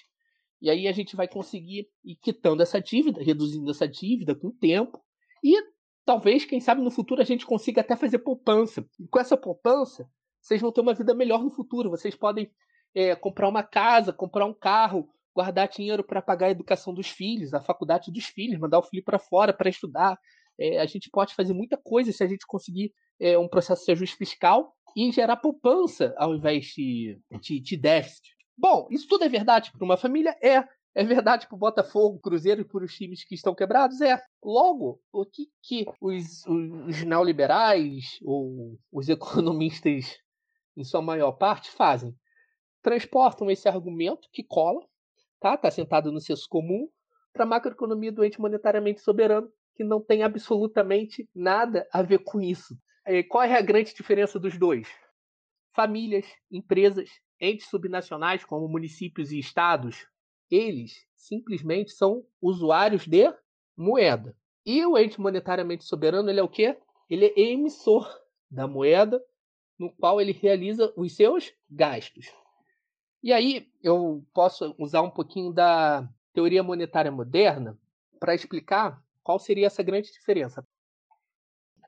E 0.61 0.69
aí 0.69 0.87
a 0.87 0.91
gente 0.91 1.15
vai 1.15 1.27
conseguir 1.27 1.89
ir 2.03 2.15
quitando 2.15 2.61
essa 2.61 2.79
dívida, 2.79 3.21
reduzindo 3.21 3.69
essa 3.69 3.87
dívida 3.87 4.33
com 4.33 4.47
o 4.47 4.53
tempo. 4.53 5.01
E 5.43 5.53
talvez, 6.05 6.45
quem 6.45 6.61
sabe, 6.61 6.81
no 6.81 6.91
futuro 6.91 7.21
a 7.21 7.25
gente 7.25 7.45
consiga 7.45 7.81
até 7.81 7.95
fazer 7.95 8.19
poupança. 8.19 8.85
E 8.99 9.07
com 9.07 9.19
essa 9.19 9.35
poupança, 9.35 10.09
vocês 10.41 10.61
vão 10.61 10.71
ter 10.71 10.81
uma 10.81 10.93
vida 10.93 11.13
melhor 11.13 11.43
no 11.43 11.51
futuro. 11.51 11.89
Vocês 11.89 12.15
podem 12.15 12.49
é, 12.95 13.15
comprar 13.15 13.49
uma 13.49 13.63
casa, 13.63 14.13
comprar 14.13 14.45
um 14.45 14.53
carro, 14.53 15.09
guardar 15.35 15.67
dinheiro 15.67 16.03
para 16.03 16.21
pagar 16.21 16.47
a 16.47 16.51
educação 16.51 16.93
dos 16.93 17.09
filhos, 17.09 17.53
a 17.53 17.61
faculdade 17.61 18.11
dos 18.11 18.25
filhos, 18.25 18.59
mandar 18.59 18.79
o 18.79 18.83
filho 18.83 19.03
para 19.03 19.19
fora 19.19 19.51
para 19.51 19.69
estudar. 19.69 20.17
É, 20.57 20.79
a 20.79 20.85
gente 20.85 21.09
pode 21.09 21.33
fazer 21.33 21.53
muita 21.53 21.75
coisa 21.75 22.11
se 22.11 22.23
a 22.23 22.27
gente 22.27 22.45
conseguir 22.45 22.93
é, 23.19 23.37
um 23.37 23.47
processo 23.47 23.85
de 23.85 23.91
ajuste 23.91 24.15
fiscal 24.15 24.73
e 24.95 25.11
gerar 25.11 25.37
poupança 25.37 26.13
ao 26.17 26.35
invés 26.35 26.65
de, 26.67 27.19
de, 27.41 27.59
de 27.59 27.77
déficit. 27.77 28.33
Bom, 28.57 28.87
isso 28.91 29.07
tudo 29.07 29.23
é 29.23 29.29
verdade 29.29 29.71
para 29.71 29.83
uma 29.83 29.97
família? 29.97 30.37
É. 30.41 30.67
É 30.95 31.03
verdade 31.03 31.47
para 31.47 31.55
o 31.55 31.59
Botafogo, 31.59 32.19
Cruzeiro 32.19 32.61
e 32.61 32.65
para 32.65 32.83
os 32.83 32.95
times 32.95 33.23
que 33.23 33.33
estão 33.33 33.55
quebrados? 33.55 33.99
É. 33.99 34.21
Logo, 34.43 35.01
o 35.11 35.25
que, 35.25 35.49
que 35.61 35.85
os, 35.99 36.45
os 36.45 37.03
neoliberais 37.03 38.19
ou 38.21 38.77
os 38.91 39.09
economistas, 39.09 40.19
em 40.77 40.83
sua 40.83 41.01
maior 41.01 41.31
parte, 41.31 41.71
fazem? 41.71 42.15
Transportam 42.83 43.49
esse 43.49 43.67
argumento 43.67 44.29
que 44.31 44.43
cola, 44.43 44.85
tá? 45.39 45.55
Está 45.55 45.71
sentado 45.71 46.11
no 46.11 46.21
senso 46.21 46.47
comum, 46.47 46.87
para 47.31 47.43
a 47.43 47.47
macroeconomia 47.47 48.11
doente 48.11 48.39
monetariamente 48.39 49.01
soberano, 49.01 49.51
que 49.75 49.83
não 49.83 49.99
tem 49.99 50.21
absolutamente 50.21 51.27
nada 51.33 51.87
a 51.91 52.03
ver 52.03 52.19
com 52.19 52.39
isso. 52.39 52.77
Qual 53.29 53.43
é 53.43 53.57
a 53.57 53.61
grande 53.61 53.95
diferença 53.95 54.39
dos 54.39 54.59
dois? 54.59 54.87
Famílias, 55.75 56.27
empresas, 56.51 57.09
entes 57.43 57.67
subnacionais 57.67 58.45
como 58.45 58.67
municípios 58.67 59.31
e 59.31 59.39
estados 59.39 60.07
eles 60.49 61.05
simplesmente 61.15 61.91
são 61.91 62.23
usuários 62.41 63.07
de 63.07 63.33
moeda. 63.75 64.35
E 64.65 64.85
o 64.85 64.97
ente 64.97 65.19
monetariamente 65.19 65.83
soberano, 65.83 66.29
ele 66.29 66.39
é 66.39 66.43
o 66.43 66.49
quê? 66.49 66.77
Ele 67.09 67.25
é 67.25 67.39
emissor 67.39 68.07
da 68.49 68.67
moeda 68.67 69.23
no 69.77 69.91
qual 69.91 70.21
ele 70.21 70.31
realiza 70.31 70.93
os 70.95 71.15
seus 71.15 71.51
gastos. 71.69 72.31
E 73.21 73.33
aí 73.33 73.71
eu 73.81 74.23
posso 74.33 74.75
usar 74.77 75.01
um 75.01 75.09
pouquinho 75.09 75.51
da 75.51 76.07
teoria 76.33 76.61
monetária 76.61 77.11
moderna 77.11 77.77
para 78.19 78.35
explicar 78.35 79.03
qual 79.23 79.39
seria 79.39 79.67
essa 79.67 79.81
grande 79.81 80.11
diferença. 80.11 80.65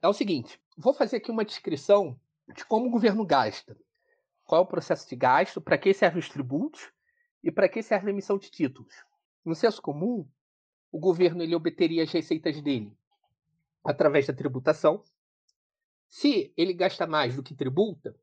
É 0.02 0.08
o 0.08 0.14
seguinte, 0.14 0.60
vou 0.78 0.94
fazer 0.94 1.18
aqui 1.18 1.30
uma 1.30 1.46
descrição 1.46 2.20
de 2.56 2.66
como 2.66 2.88
o 2.88 2.92
governo 2.92 3.26
gasta. 3.26 3.78
Qual 4.46 4.62
é 4.62 4.64
o 4.64 4.68
processo 4.68 5.10
de 5.10 5.16
gasto, 5.16 5.60
para 5.60 5.78
que 5.78 5.94
servem 5.94 6.20
os 6.20 6.30
tributos 6.30 6.92
e 7.44 7.52
para 7.52 7.68
que 7.68 7.82
serve 7.82 8.08
a 8.08 8.12
emissão 8.12 8.38
de 8.38 8.50
títulos? 8.50 8.94
No 9.44 9.56
senso 9.56 9.82
comum, 9.82 10.28
o 10.92 11.00
governo 11.00 11.42
ele 11.42 11.56
obteria 11.56 12.04
as 12.04 12.12
receitas 12.12 12.62
dele 12.62 12.96
através 13.84 14.28
da 14.28 14.34
tributação. 14.34 15.04
Se 16.08 16.54
ele 16.56 16.74
gasta 16.74 17.06
mais 17.06 17.36
do 17.36 17.44
que 17.44 17.56
tributa, 17.56 18.16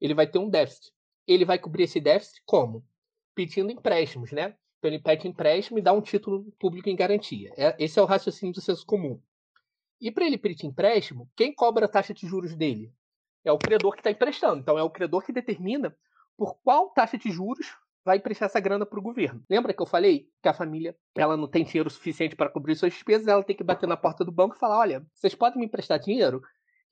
ele 0.00 0.14
vai 0.14 0.26
ter 0.26 0.38
um 0.38 0.48
déficit. 0.48 0.92
Ele 1.26 1.44
vai 1.44 1.58
cobrir 1.58 1.84
esse 1.84 2.00
déficit 2.00 2.42
como? 2.44 2.84
Pedindo 3.34 3.70
empréstimos, 3.70 4.30
né? 4.30 4.56
Então 4.78 4.90
ele 4.90 4.98
pede 4.98 5.28
empréstimo 5.28 5.78
e 5.78 5.82
dá 5.82 5.92
um 5.92 6.00
título 6.00 6.50
público 6.58 6.88
em 6.88 6.96
garantia. 6.96 7.52
É, 7.56 7.76
esse 7.78 7.98
é 7.98 8.02
o 8.02 8.06
raciocínio 8.06 8.54
do 8.54 8.60
senso 8.60 8.84
comum. 8.84 9.20
E 10.00 10.10
para 10.10 10.26
ele 10.26 10.36
pedir 10.36 10.66
empréstimo, 10.66 11.30
quem 11.36 11.54
cobra 11.54 11.86
a 11.86 11.88
taxa 11.88 12.12
de 12.12 12.26
juros 12.26 12.56
dele? 12.56 12.92
É 13.44 13.52
o 13.52 13.58
credor 13.58 13.92
que 13.92 14.00
está 14.00 14.10
emprestando. 14.10 14.60
Então 14.60 14.78
é 14.78 14.82
o 14.82 14.90
credor 14.90 15.22
que 15.22 15.32
determina 15.32 15.94
por 16.36 16.56
qual 16.62 16.90
taxa 16.90 17.18
de 17.18 17.30
juros 17.30 17.76
vai 18.04 18.16
emprestar 18.16 18.46
essa 18.46 18.60
grana 18.60 18.84
para 18.84 18.98
o 18.98 19.02
governo. 19.02 19.42
Lembra 19.48 19.72
que 19.72 19.80
eu 19.82 19.86
falei 19.86 20.26
que 20.42 20.48
a 20.48 20.54
família 20.54 20.96
ela 21.16 21.36
não 21.36 21.48
tem 21.48 21.64
dinheiro 21.64 21.88
suficiente 21.88 22.34
para 22.34 22.50
cobrir 22.50 22.74
suas 22.74 22.92
despesas, 22.92 23.28
ela 23.28 23.44
tem 23.44 23.56
que 23.56 23.62
bater 23.62 23.88
na 23.88 23.96
porta 23.96 24.24
do 24.24 24.32
banco 24.32 24.56
e 24.56 24.58
falar: 24.58 24.78
olha, 24.78 25.06
vocês 25.14 25.34
podem 25.34 25.60
me 25.60 25.66
emprestar 25.66 25.98
dinheiro? 25.98 26.42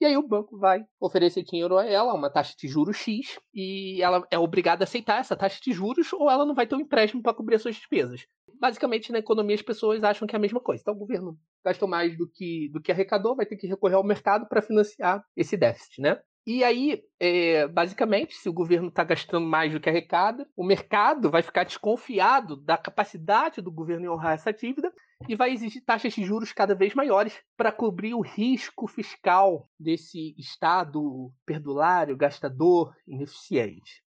E 0.01 0.07
aí 0.07 0.17
o 0.17 0.27
banco 0.27 0.57
vai 0.57 0.83
oferecer 0.99 1.43
dinheiro 1.43 1.77
a 1.77 1.85
ela, 1.85 2.15
uma 2.15 2.31
taxa 2.31 2.55
de 2.59 2.67
juros 2.67 2.97
X, 2.97 3.39
e 3.53 4.01
ela 4.03 4.27
é 4.31 4.39
obrigada 4.39 4.83
a 4.83 4.85
aceitar 4.85 5.21
essa 5.21 5.37
taxa 5.37 5.61
de 5.63 5.73
juros, 5.73 6.11
ou 6.15 6.31
ela 6.31 6.47
não 6.47 6.55
vai 6.55 6.67
ter 6.67 6.75
um 6.75 6.81
empréstimo 6.81 7.23
para 7.23 7.35
cobrir 7.35 7.57
as 7.57 7.63
suas 7.63 7.77
despesas. 7.77 8.27
Basicamente, 8.59 9.13
na 9.13 9.19
economia, 9.19 9.57
as 9.57 9.61
pessoas 9.61 10.03
acham 10.03 10.27
que 10.27 10.35
é 10.35 10.39
a 10.39 10.41
mesma 10.41 10.59
coisa. 10.59 10.81
Então, 10.81 10.95
o 10.95 10.99
governo 10.99 11.37
gastou 11.63 11.87
mais 11.87 12.17
do 12.17 12.27
que, 12.27 12.71
do 12.73 12.81
que 12.81 12.91
arrecadou, 12.91 13.37
vai 13.37 13.45
ter 13.45 13.57
que 13.57 13.67
recorrer 13.67 13.97
ao 13.97 14.03
mercado 14.03 14.49
para 14.49 14.63
financiar 14.63 15.23
esse 15.37 15.55
déficit, 15.55 16.01
né? 16.01 16.19
E 16.53 16.65
aí, 16.65 17.01
é, 17.21 17.69
basicamente, 17.69 18.35
se 18.35 18.49
o 18.49 18.53
governo 18.53 18.89
está 18.89 19.05
gastando 19.05 19.47
mais 19.47 19.73
do 19.73 19.79
que 19.79 19.89
arrecada, 19.89 20.49
o 20.57 20.65
mercado 20.65 21.31
vai 21.31 21.43
ficar 21.43 21.63
desconfiado 21.63 22.57
da 22.57 22.77
capacidade 22.77 23.63
do 23.63 23.71
governo 23.71 24.07
em 24.07 24.09
honrar 24.09 24.33
essa 24.33 24.53
dívida 24.53 24.93
e 25.29 25.37
vai 25.37 25.53
exigir 25.53 25.85
taxas 25.85 26.13
de 26.13 26.25
juros 26.25 26.53
cada 26.53 26.75
vez 26.75 26.93
maiores 26.93 27.41
para 27.57 27.71
cobrir 27.71 28.15
o 28.15 28.21
risco 28.21 28.89
fiscal 28.89 29.71
desse 29.79 30.35
Estado 30.37 31.33
perdulário, 31.47 32.17
gastador, 32.17 32.97
ineficiente. 33.07 34.03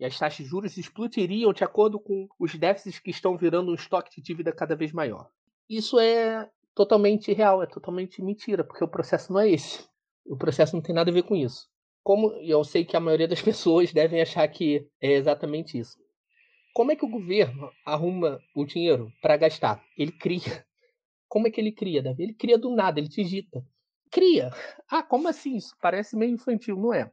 E 0.00 0.06
as 0.06 0.18
taxas 0.18 0.46
de 0.46 0.50
juros 0.50 0.78
explodiriam 0.78 1.52
de 1.52 1.62
acordo 1.62 2.00
com 2.00 2.26
os 2.40 2.54
déficits 2.54 3.00
que 3.00 3.10
estão 3.10 3.36
virando 3.36 3.70
um 3.70 3.74
estoque 3.74 4.16
de 4.16 4.22
dívida 4.22 4.50
cada 4.50 4.74
vez 4.74 4.92
maior. 4.92 5.28
Isso 5.68 6.00
é 6.00 6.48
totalmente 6.74 7.34
real, 7.34 7.62
é 7.62 7.66
totalmente 7.66 8.22
mentira, 8.22 8.64
porque 8.64 8.82
o 8.82 8.88
processo 8.88 9.30
não 9.30 9.40
é 9.40 9.50
esse. 9.50 9.86
O 10.24 10.38
processo 10.38 10.74
não 10.74 10.82
tem 10.82 10.94
nada 10.94 11.10
a 11.10 11.12
ver 11.14 11.24
com 11.24 11.36
isso 11.36 11.70
como 12.02 12.32
eu 12.40 12.64
sei 12.64 12.84
que 12.84 12.96
a 12.96 13.00
maioria 13.00 13.28
das 13.28 13.40
pessoas 13.42 13.92
devem 13.92 14.20
achar 14.20 14.46
que 14.48 14.88
é 15.00 15.12
exatamente 15.12 15.78
isso. 15.78 15.98
Como 16.74 16.90
é 16.90 16.96
que 16.96 17.04
o 17.04 17.10
governo 17.10 17.70
arruma 17.84 18.40
o 18.54 18.64
dinheiro 18.64 19.12
para 19.20 19.36
gastar? 19.36 19.84
Ele 19.96 20.12
cria. 20.12 20.66
Como 21.28 21.46
é 21.46 21.50
que 21.50 21.60
ele 21.60 21.72
cria, 21.72 22.02
Davi? 22.02 22.22
Ele 22.22 22.34
cria 22.34 22.58
do 22.58 22.74
nada, 22.74 22.98
ele 22.98 23.08
digita. 23.08 23.64
Cria. 24.10 24.50
Ah, 24.90 25.02
como 25.02 25.28
assim? 25.28 25.56
Isso 25.56 25.74
parece 25.80 26.16
meio 26.16 26.34
infantil, 26.34 26.76
não 26.76 26.92
é? 26.92 27.10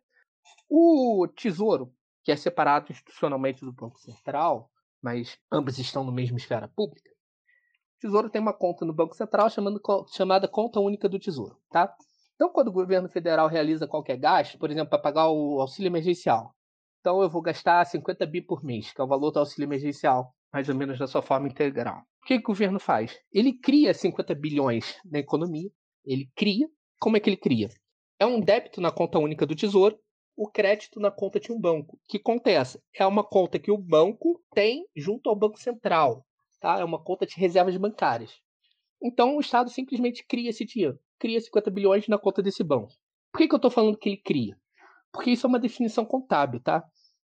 O 0.70 1.28
Tesouro, 1.28 1.94
que 2.24 2.32
é 2.32 2.36
separado 2.36 2.92
institucionalmente 2.92 3.64
do 3.64 3.72
Banco 3.72 4.00
Central, 4.00 4.70
mas 5.02 5.38
ambos 5.52 5.78
estão 5.78 6.04
no 6.04 6.12
mesmo 6.12 6.38
esfera 6.38 6.68
pública. 6.68 7.10
O 7.10 8.00
Tesouro 8.00 8.30
tem 8.30 8.42
uma 8.42 8.54
conta 8.54 8.86
no 8.86 8.94
Banco 8.94 9.16
Central 9.16 9.50
chamando, 9.50 9.82
chamada 10.14 10.48
Conta 10.48 10.80
Única 10.80 11.08
do 11.10 11.20
Tesouro, 11.20 11.58
tá? 11.70 11.94
Então, 12.40 12.54
quando 12.54 12.70
o 12.70 12.72
governo 12.72 13.10
federal 13.10 13.50
realiza 13.50 13.86
qualquer 13.86 14.16
gasto, 14.16 14.58
por 14.58 14.72
exemplo, 14.72 14.92
para 14.92 15.02
pagar 15.02 15.30
o 15.30 15.60
auxílio 15.60 15.90
emergencial, 15.90 16.56
então 17.02 17.22
eu 17.22 17.30
vou 17.30 17.42
gastar 17.42 17.86
50 17.86 18.26
bi 18.26 18.42
por 18.42 18.64
mês, 18.64 18.94
que 18.94 19.02
é 19.02 19.04
o 19.04 19.08
valor 19.08 19.32
do 19.32 19.40
auxílio 19.40 19.68
emergencial, 19.68 20.34
mais 20.54 20.70
ou 20.70 20.76
menos 20.76 20.98
da 20.98 21.06
sua 21.06 21.22
forma 21.22 21.50
integral. 21.50 21.98
O 22.24 22.28
que, 22.28 22.38
que 22.38 22.44
o 22.46 22.48
governo 22.48 22.80
faz? 22.80 23.20
Ele 23.30 23.52
cria 23.60 23.94
50 23.94 24.34
bilhões 24.36 24.98
na 25.04 25.20
economia, 25.20 25.70
ele 26.06 26.30
cria. 26.34 26.66
Como 26.98 27.18
é 27.18 27.20
que 27.20 27.30
ele 27.30 27.36
cria? 27.36 27.68
É 28.18 28.26
um 28.26 28.40
débito 28.40 28.80
na 28.80 28.90
conta 28.90 29.20
única 29.20 29.46
do 29.46 29.54
Tesouro, 29.54 30.00
o 30.34 30.50
crédito 30.50 30.98
na 30.98 31.12
conta 31.12 31.42
de 31.42 31.52
um 31.52 31.60
banco. 31.60 32.00
Que 32.08 32.18
conta 32.18 32.50
é 32.50 32.54
essa? 32.54 32.82
É 32.96 33.06
uma 33.06 33.24
conta 33.24 33.60
que 33.60 33.70
o 33.70 33.78
banco 33.78 34.42
tem 34.56 34.86
junto 34.96 35.30
ao 35.30 35.36
Banco 35.36 35.60
Central. 35.60 36.26
Tá? 36.62 36.80
É 36.80 36.86
uma 36.86 37.04
conta 37.04 37.26
de 37.26 37.36
reservas 37.36 37.76
bancárias. 37.76 38.40
Então 39.04 39.36
o 39.36 39.42
Estado 39.42 39.70
simplesmente 39.70 40.26
cria 40.26 40.50
esse 40.50 40.64
dinheiro 40.64 40.98
cria 41.20 41.40
50 41.40 41.70
bilhões 41.70 42.08
na 42.08 42.18
conta 42.18 42.42
desse 42.42 42.64
banco. 42.64 42.94
Por 43.32 43.40
que, 43.40 43.48
que 43.48 43.54
eu 43.54 43.58
estou 43.58 43.70
falando 43.70 43.98
que 43.98 44.10
ele 44.10 44.18
cria? 44.18 44.58
Porque 45.12 45.32
isso 45.32 45.46
é 45.46 45.50
uma 45.50 45.60
definição 45.60 46.06
contábil, 46.06 46.60
tá? 46.60 46.84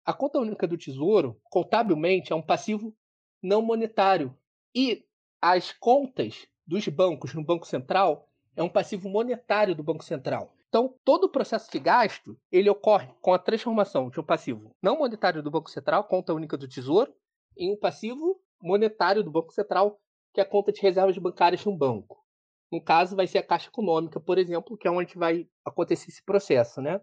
A 0.04 0.12
conta 0.12 0.38
única 0.38 0.66
do 0.66 0.76
Tesouro, 0.76 1.40
contabilmente, 1.44 2.32
é 2.32 2.36
um 2.36 2.42
passivo 2.42 2.94
não 3.42 3.62
monetário. 3.62 4.36
E 4.74 5.04
as 5.40 5.72
contas 5.72 6.46
dos 6.66 6.86
bancos 6.88 7.34
no 7.34 7.44
Banco 7.44 7.66
Central 7.66 8.28
é 8.54 8.62
um 8.62 8.68
passivo 8.68 9.08
monetário 9.08 9.74
do 9.74 9.82
Banco 9.82 10.04
Central. 10.04 10.52
Então, 10.68 10.94
todo 11.04 11.24
o 11.24 11.28
processo 11.28 11.70
de 11.70 11.78
gasto, 11.78 12.38
ele 12.50 12.68
ocorre 12.68 13.08
com 13.20 13.32
a 13.32 13.38
transformação 13.38 14.10
de 14.10 14.20
um 14.20 14.24
passivo 14.24 14.74
não 14.82 14.98
monetário 14.98 15.42
do 15.42 15.50
Banco 15.50 15.70
Central, 15.70 16.04
conta 16.04 16.34
única 16.34 16.56
do 16.56 16.68
Tesouro, 16.68 17.14
em 17.56 17.72
um 17.72 17.76
passivo 17.78 18.40
monetário 18.60 19.22
do 19.22 19.30
Banco 19.30 19.52
Central, 19.52 19.98
que 20.34 20.40
é 20.40 20.42
a 20.42 20.48
conta 20.48 20.72
de 20.72 20.80
reservas 20.80 21.16
bancárias 21.16 21.60
de 21.60 21.68
um 21.68 21.76
banco. 21.76 22.25
No 22.70 22.82
caso, 22.82 23.16
vai 23.16 23.26
ser 23.26 23.38
a 23.38 23.42
Caixa 23.42 23.68
Econômica, 23.68 24.18
por 24.18 24.38
exemplo, 24.38 24.76
que 24.76 24.88
é 24.88 24.90
onde 24.90 25.16
vai 25.16 25.48
acontecer 25.64 26.10
esse 26.10 26.22
processo, 26.24 26.80
né? 26.80 27.00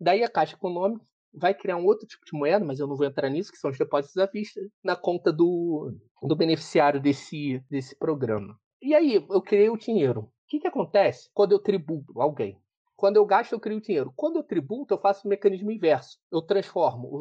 Daí 0.00 0.22
a 0.22 0.30
Caixa 0.30 0.54
Econômica 0.54 1.04
vai 1.32 1.54
criar 1.54 1.76
um 1.76 1.84
outro 1.84 2.06
tipo 2.06 2.24
de 2.24 2.36
moeda, 2.36 2.64
mas 2.64 2.80
eu 2.80 2.86
não 2.86 2.96
vou 2.96 3.06
entrar 3.06 3.28
nisso, 3.28 3.52
que 3.52 3.58
são 3.58 3.70
os 3.70 3.78
depósitos 3.78 4.16
à 4.16 4.26
vista, 4.26 4.60
na 4.82 4.96
conta 4.96 5.32
do, 5.32 5.92
do 6.22 6.36
beneficiário 6.36 7.00
desse, 7.00 7.62
desse 7.70 7.96
programa. 7.96 8.58
E 8.82 8.94
aí, 8.94 9.14
eu 9.14 9.42
criei 9.42 9.68
o 9.68 9.76
dinheiro. 9.76 10.22
O 10.22 10.30
que, 10.48 10.60
que 10.60 10.66
acontece 10.66 11.30
quando 11.34 11.52
eu 11.52 11.58
tributo 11.58 12.20
alguém? 12.20 12.58
Quando 12.96 13.16
eu 13.16 13.24
gasto, 13.24 13.52
eu 13.52 13.60
crio 13.60 13.80
dinheiro. 13.80 14.12
Quando 14.14 14.36
eu 14.36 14.42
tributo, 14.42 14.92
eu 14.92 14.98
faço 14.98 15.26
o 15.26 15.28
um 15.28 15.30
mecanismo 15.30 15.70
inverso. 15.70 16.18
Eu 16.30 16.42
transformo, 16.42 17.20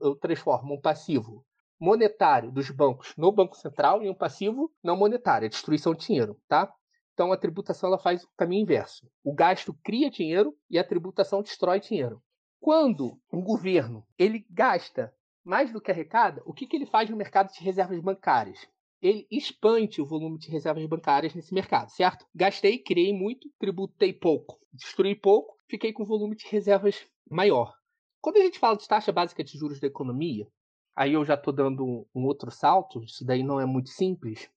eu 0.00 0.14
transformo 0.16 0.74
um 0.74 0.80
passivo 0.80 1.44
monetário 1.80 2.50
dos 2.50 2.70
bancos 2.70 3.12
no 3.16 3.32
Banco 3.32 3.56
Central 3.56 4.02
em 4.02 4.08
um 4.08 4.14
passivo 4.14 4.70
não 4.82 4.96
monetário, 4.96 5.46
a 5.46 5.50
destruição 5.50 5.94
de 5.94 6.06
dinheiro, 6.06 6.40
tá? 6.48 6.72
Então 7.16 7.32
a 7.32 7.36
tributação 7.38 7.88
ela 7.88 7.98
faz 7.98 8.24
o 8.24 8.28
caminho 8.36 8.60
inverso. 8.60 9.10
O 9.24 9.32
gasto 9.32 9.72
cria 9.82 10.10
dinheiro 10.10 10.54
e 10.68 10.78
a 10.78 10.84
tributação 10.84 11.40
destrói 11.40 11.80
dinheiro. 11.80 12.22
Quando 12.60 13.18
um 13.32 13.42
governo 13.42 14.06
ele 14.18 14.44
gasta 14.50 15.10
mais 15.42 15.72
do 15.72 15.80
que 15.80 15.90
arrecada, 15.90 16.42
o 16.44 16.52
que, 16.52 16.66
que 16.66 16.76
ele 16.76 16.84
faz 16.84 17.08
no 17.08 17.16
mercado 17.16 17.50
de 17.50 17.64
reservas 17.64 17.98
bancárias? 18.00 18.68
Ele 19.00 19.26
expande 19.30 20.02
o 20.02 20.06
volume 20.06 20.38
de 20.38 20.50
reservas 20.50 20.84
bancárias 20.84 21.34
nesse 21.34 21.54
mercado, 21.54 21.88
certo? 21.88 22.26
Gastei, 22.34 22.78
criei 22.78 23.14
muito, 23.14 23.48
tributei 23.58 24.12
pouco, 24.12 24.60
destruí 24.70 25.14
pouco, 25.14 25.58
fiquei 25.70 25.94
com 25.94 26.04
volume 26.04 26.36
de 26.36 26.46
reservas 26.48 27.02
maior. 27.30 27.72
Quando 28.20 28.36
a 28.36 28.40
gente 28.40 28.58
fala 28.58 28.76
de 28.76 28.86
taxa 28.86 29.10
básica 29.10 29.42
de 29.42 29.56
juros 29.56 29.80
da 29.80 29.86
economia, 29.86 30.46
aí 30.94 31.14
eu 31.14 31.24
já 31.24 31.32
estou 31.32 31.54
dando 31.54 31.82
um, 31.82 32.04
um 32.14 32.26
outro 32.26 32.50
salto, 32.50 33.02
isso 33.02 33.24
daí 33.24 33.42
não 33.42 33.58
é 33.58 33.64
muito 33.64 33.88
simples, 33.88 34.50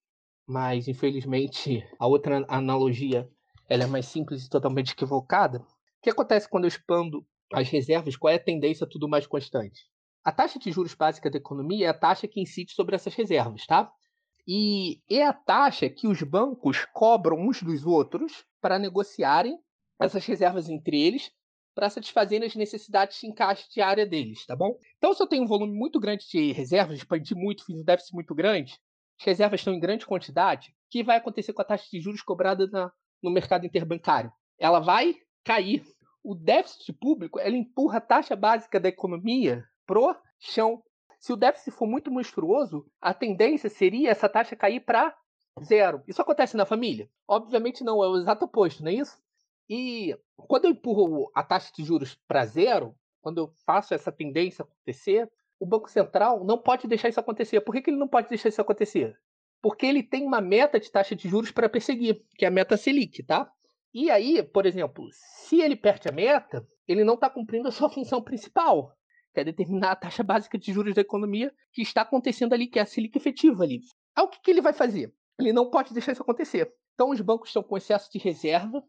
mas 0.50 0.88
infelizmente 0.88 1.88
a 2.00 2.08
outra 2.08 2.44
analogia 2.50 3.30
ela 3.70 3.84
é 3.84 3.88
mais 3.88 4.08
simples 4.08 4.44
e 4.44 4.50
totalmente 4.50 4.94
equivocada. 4.94 5.60
O 5.60 6.02
que 6.02 6.10
acontece 6.10 6.50
quando 6.50 6.64
eu 6.64 6.70
expando 6.70 7.24
as 7.54 7.70
reservas? 7.70 8.18
Qual 8.18 8.34
é 8.34 8.38
a 8.38 8.44
tendência 8.44 8.88
tudo 8.90 9.08
mais 9.08 9.28
constante? 9.28 9.86
A 10.24 10.32
taxa 10.32 10.58
de 10.58 10.72
juros 10.72 10.96
básica 10.96 11.30
da 11.30 11.38
economia 11.38 11.86
é 11.86 11.90
a 11.90 11.94
taxa 11.94 12.28
que 12.28 12.42
incide 12.42 12.74
sobre 12.74 12.96
essas 12.96 13.14
reservas, 13.14 13.68
tá? 13.68 13.92
E 14.48 15.00
é 15.08 15.24
a 15.24 15.34
taxa 15.34 15.88
que 15.88 16.08
os 16.08 16.24
bancos 16.24 16.84
cobram 16.94 17.38
uns 17.38 17.62
dos 17.62 17.86
outros 17.86 18.44
para 18.60 18.80
negociarem 18.80 19.56
essas 20.02 20.26
reservas 20.26 20.68
entre 20.68 21.00
eles 21.00 21.32
para 21.76 21.92
satisfazerem 21.92 22.48
as 22.48 22.56
necessidades 22.56 23.20
de 23.20 23.28
encaixe 23.28 23.70
diária 23.72 24.06
deles, 24.06 24.48
tá 24.48 24.56
bom? 24.56 24.76
Então, 24.98 25.14
se 25.14 25.22
eu 25.22 25.28
tenho 25.28 25.44
um 25.44 25.48
volume 25.48 25.78
muito 25.78 26.00
grande 26.00 26.28
de 26.28 26.52
reservas, 26.52 26.98
expandi 26.98 27.36
muito, 27.36 27.64
fiz 27.64 27.76
um 27.76 27.84
déficit 27.84 28.16
muito 28.16 28.34
grande, 28.34 28.80
as 29.20 29.26
reservas 29.26 29.60
estão 29.60 29.74
em 29.74 29.80
grande 29.80 30.06
quantidade, 30.06 30.70
o 30.70 30.74
que 30.90 31.04
vai 31.04 31.18
acontecer 31.18 31.52
com 31.54 31.62
a 31.62 31.66
taxa 31.66 31.88
de 31.92 32.00
juros 32.00 32.22
cobrada 32.22 32.68
na, 32.68 32.92
no 33.22 33.30
mercado 33.30 33.66
interbancário? 33.66 34.32
Ela 34.58 34.80
vai 34.80 35.16
cair. 35.44 35.84
O 36.24 36.36
déficit 36.36 36.94
público 36.94 37.40
ela 37.40 37.56
empurra 37.56 37.98
a 37.98 38.02
taxa 38.02 38.36
básica 38.36 38.80
da 38.80 38.90
economia 38.90 39.66
pro 39.86 40.16
chão. 40.40 40.82
Se 41.20 41.34
o 41.34 41.36
déficit 41.36 41.72
for 41.72 41.88
muito 41.88 42.10
monstruoso, 42.10 42.86
a 43.02 43.14
tendência 43.14 43.70
seria 43.70 44.10
essa 44.10 44.30
taxa 44.30 44.56
cair 44.56 44.82
para 44.82 45.16
zero. 45.62 46.02
Isso 46.08 46.22
acontece 46.22 46.56
na 46.56 46.66
família? 46.66 47.10
Obviamente 47.28 47.84
não, 47.84 48.04
é 48.04 48.08
o 48.08 48.18
exato 48.18 48.46
oposto, 48.46 48.84
não 48.84 48.92
é 48.92 48.96
isso? 48.96 49.18
E 49.70 50.18
quando 50.36 50.66
eu 50.66 50.72
empurro 50.72 51.30
a 51.36 51.44
taxa 51.44 51.72
de 51.76 51.84
juros 51.84 52.16
para 52.28 52.46
zero, 52.46 52.96
quando 53.22 53.40
eu 53.40 53.54
faço 53.66 53.94
essa 53.94 54.12
tendência 54.12 54.64
acontecer, 54.64 55.30
o 55.60 55.66
Banco 55.66 55.90
Central 55.90 56.46
não 56.46 56.58
pode 56.58 56.88
deixar 56.88 57.10
isso 57.10 57.20
acontecer. 57.20 57.62
Por 57.62 57.74
que, 57.74 57.82
que 57.82 57.90
ele 57.90 57.98
não 57.98 58.08
pode 58.08 58.30
deixar 58.30 58.50
isso 58.50 58.62
acontecer? 58.62 59.16
Porque 59.62 59.86
ele 59.86 60.02
tem 60.02 60.26
uma 60.26 60.40
meta 60.40 60.80
de 60.80 60.90
taxa 60.90 61.16
de 61.16 61.28
juros 61.28 61.52
para 61.52 61.68
perseguir, 61.68 62.24
que 62.38 62.46
é 62.46 62.48
a 62.48 62.52
meta 62.52 62.78
Selic, 62.78 63.24
tá? 63.24 63.52
E 63.94 64.10
aí, 64.10 64.42
por 64.42 64.66
exemplo, 64.66 65.06
se 65.12 65.60
ele 65.60 65.76
perde 65.76 66.08
a 66.08 66.12
meta, 66.12 66.66
ele 66.88 67.04
não 67.04 67.16
está 67.16 67.30
cumprindo 67.30 67.68
a 67.68 67.72
sua 67.72 67.90
função 67.92 68.22
principal, 68.22 68.96
que 69.34 69.42
é 69.42 69.44
determinar 69.44 69.92
a 69.92 69.96
taxa 69.96 70.24
básica 70.24 70.58
de 70.58 70.72
juros 70.72 70.96
da 70.96 71.02
economia 71.02 71.54
que 71.74 71.82
está 71.82 72.02
acontecendo 72.02 72.54
ali, 72.54 72.68
que 72.68 72.80
é 72.80 72.84
a 72.84 72.86
Selic 72.86 73.18
efetiva 73.18 73.64
ali. 73.64 73.82
Aí 74.16 74.24
o 74.24 74.30
que, 74.30 74.42
que 74.42 74.52
ele 74.52 74.62
vai 74.62 74.74
fazer? 74.74 75.14
Ele 75.38 75.52
não 75.52 75.70
pode 75.70 75.94
deixar 75.94 76.14
isso 76.14 76.22
acontecer. 76.22 76.72
Então 76.94 77.10
os 77.10 77.22
bancos 77.22 77.50
estão 77.50 77.64
com 77.64 77.78
excesso 77.78 78.10
de 78.12 78.20
reserva, 78.20 78.84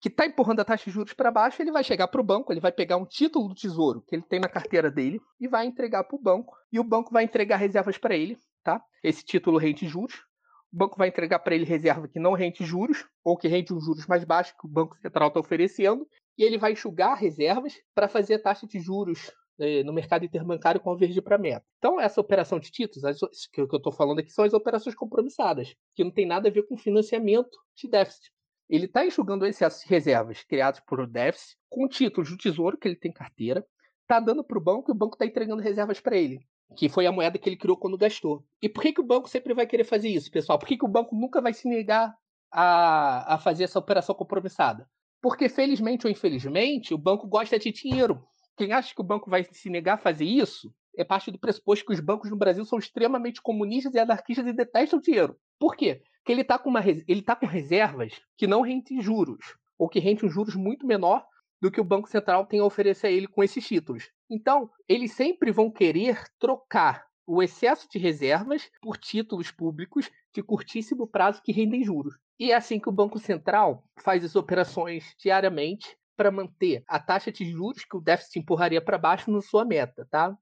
que 0.00 0.08
está 0.08 0.24
empurrando 0.24 0.60
a 0.60 0.64
taxa 0.64 0.84
de 0.86 0.90
juros 0.90 1.12
para 1.12 1.30
baixo, 1.30 1.60
ele 1.60 1.70
vai 1.70 1.84
chegar 1.84 2.08
para 2.08 2.20
o 2.20 2.24
banco, 2.24 2.52
ele 2.52 2.60
vai 2.60 2.72
pegar 2.72 2.96
um 2.96 3.04
título 3.04 3.48
do 3.48 3.54
tesouro 3.54 4.02
que 4.08 4.16
ele 4.16 4.22
tem 4.22 4.40
na 4.40 4.48
carteira 4.48 4.90
dele 4.90 5.20
e 5.38 5.46
vai 5.46 5.66
entregar 5.66 6.04
para 6.04 6.16
o 6.16 6.20
banco. 6.20 6.56
E 6.72 6.80
o 6.80 6.84
banco 6.84 7.12
vai 7.12 7.24
entregar 7.24 7.56
reservas 7.56 7.98
para 7.98 8.16
ele, 8.16 8.38
tá? 8.64 8.82
Esse 9.04 9.22
título 9.24 9.58
rende 9.58 9.86
juros. 9.86 10.24
O 10.72 10.76
banco 10.76 10.96
vai 10.96 11.08
entregar 11.08 11.40
para 11.40 11.54
ele 11.54 11.64
reserva 11.64 12.08
que 12.08 12.18
não 12.18 12.32
rende 12.32 12.64
juros, 12.64 13.04
ou 13.24 13.36
que 13.36 13.48
rende 13.48 13.74
um 13.74 13.80
juros 13.80 14.06
mais 14.06 14.24
baixo 14.24 14.54
que 14.58 14.66
o 14.66 14.70
Banco 14.70 14.96
Central 14.96 15.28
está 15.28 15.40
oferecendo. 15.40 16.06
E 16.38 16.44
ele 16.44 16.56
vai 16.56 16.72
enxugar 16.72 17.18
reservas 17.18 17.74
para 17.94 18.08
fazer 18.08 18.34
a 18.34 18.42
taxa 18.42 18.66
de 18.66 18.80
juros 18.80 19.30
eh, 19.58 19.82
no 19.82 19.92
mercado 19.92 20.24
interbancário 20.24 20.80
convergir 20.80 21.22
para 21.22 21.36
meta. 21.36 21.66
Então, 21.76 22.00
essa 22.00 22.20
operação 22.20 22.58
de 22.58 22.70
títulos, 22.70 23.04
as, 23.04 23.18
que 23.52 23.60
eu 23.60 23.66
estou 23.66 23.92
falando 23.92 24.20
aqui, 24.20 24.30
são 24.30 24.44
as 24.44 24.54
operações 24.54 24.94
compromissadas, 24.94 25.74
que 25.94 26.02
não 26.02 26.10
tem 26.10 26.24
nada 26.24 26.48
a 26.48 26.52
ver 26.52 26.62
com 26.62 26.78
financiamento 26.78 27.58
de 27.76 27.86
déficit. 27.86 28.30
Ele 28.70 28.84
está 28.84 29.04
enxugando 29.04 29.42
o 29.42 29.46
excesso 29.46 29.82
de 29.82 29.88
reservas 29.88 30.44
criados 30.44 30.78
por 30.78 31.04
déficit 31.04 31.58
com 31.68 31.88
títulos 31.88 32.30
do 32.30 32.36
tesouro 32.36 32.78
que 32.78 32.86
ele 32.86 32.94
tem 32.94 33.12
carteira, 33.12 33.66
está 34.02 34.20
dando 34.20 34.44
para 34.44 34.56
o 34.56 34.60
banco 34.60 34.90
e 34.90 34.92
o 34.92 34.96
banco 34.96 35.16
está 35.16 35.26
entregando 35.26 35.60
reservas 35.60 35.98
para 35.98 36.16
ele, 36.16 36.46
que 36.76 36.88
foi 36.88 37.04
a 37.04 37.10
moeda 37.10 37.36
que 37.36 37.48
ele 37.48 37.56
criou 37.56 37.76
quando 37.76 37.98
gastou. 37.98 38.44
E 38.62 38.68
por 38.68 38.80
que, 38.80 38.92
que 38.92 39.00
o 39.00 39.06
banco 39.06 39.28
sempre 39.28 39.52
vai 39.54 39.66
querer 39.66 39.82
fazer 39.82 40.08
isso, 40.08 40.30
pessoal? 40.30 40.56
Por 40.56 40.68
que, 40.68 40.78
que 40.78 40.84
o 40.84 40.88
banco 40.88 41.16
nunca 41.16 41.40
vai 41.40 41.52
se 41.52 41.68
negar 41.68 42.16
a, 42.48 43.34
a 43.34 43.38
fazer 43.38 43.64
essa 43.64 43.78
operação 43.78 44.14
compromissada? 44.14 44.88
Porque, 45.20 45.48
felizmente 45.48 46.06
ou 46.06 46.12
infelizmente, 46.12 46.94
o 46.94 46.98
banco 46.98 47.26
gosta 47.26 47.58
de 47.58 47.72
dinheiro. 47.72 48.24
Quem 48.56 48.72
acha 48.72 48.94
que 48.94 49.00
o 49.00 49.04
banco 49.04 49.28
vai 49.28 49.42
se 49.50 49.68
negar 49.68 49.94
a 49.94 49.98
fazer 49.98 50.24
isso 50.24 50.72
é 50.96 51.04
parte 51.04 51.30
do 51.30 51.38
pressuposto 51.38 51.84
que 51.84 51.92
os 51.92 52.00
bancos 52.00 52.30
no 52.30 52.36
Brasil 52.36 52.64
são 52.64 52.78
extremamente 52.78 53.40
comunistas 53.40 53.94
e 53.94 53.98
anarquistas 53.98 54.46
e 54.46 54.52
detestam 54.52 55.00
dinheiro. 55.00 55.36
Por 55.58 55.76
quê? 55.76 56.02
que 56.24 56.32
ele 56.32 56.42
está 56.42 56.58
com, 56.58 56.70
uma, 56.70 56.80
ele 56.86 57.22
tá 57.22 57.34
com 57.34 57.46
reservas 57.46 58.20
que 58.36 58.46
não 58.46 58.60
rendem 58.60 59.00
juros, 59.00 59.56
ou 59.78 59.88
que 59.88 60.00
rendem 60.00 60.26
um 60.28 60.30
juros 60.30 60.54
muito 60.54 60.86
menor 60.86 61.24
do 61.60 61.70
que 61.70 61.80
o 61.80 61.84
Banco 61.84 62.08
Central 62.08 62.46
tem 62.46 62.60
a 62.60 62.64
oferecer 62.64 63.08
a 63.08 63.10
ele 63.10 63.26
com 63.26 63.42
esses 63.42 63.66
títulos. 63.66 64.10
Então, 64.30 64.70
eles 64.88 65.12
sempre 65.12 65.50
vão 65.50 65.70
querer 65.70 66.22
trocar 66.38 67.06
o 67.26 67.42
excesso 67.42 67.88
de 67.88 67.98
reservas 67.98 68.70
por 68.80 68.96
títulos 68.96 69.50
públicos 69.50 70.10
de 70.34 70.42
curtíssimo 70.42 71.06
prazo 71.06 71.42
que 71.42 71.52
rendem 71.52 71.84
juros. 71.84 72.16
E 72.38 72.50
é 72.50 72.54
assim 72.54 72.80
que 72.80 72.88
o 72.88 72.92
Banco 72.92 73.18
Central 73.18 73.84
faz 74.02 74.24
as 74.24 74.34
operações 74.34 75.14
diariamente 75.18 75.96
para 76.16 76.30
manter 76.30 76.82
a 76.86 76.98
taxa 76.98 77.30
de 77.30 77.44
juros 77.44 77.84
que 77.84 77.96
o 77.96 78.00
déficit 78.00 78.38
empurraria 78.38 78.80
para 78.80 78.98
baixo 78.98 79.30
na 79.30 79.40
sua 79.40 79.64
meta, 79.64 80.06
tá? 80.10 80.36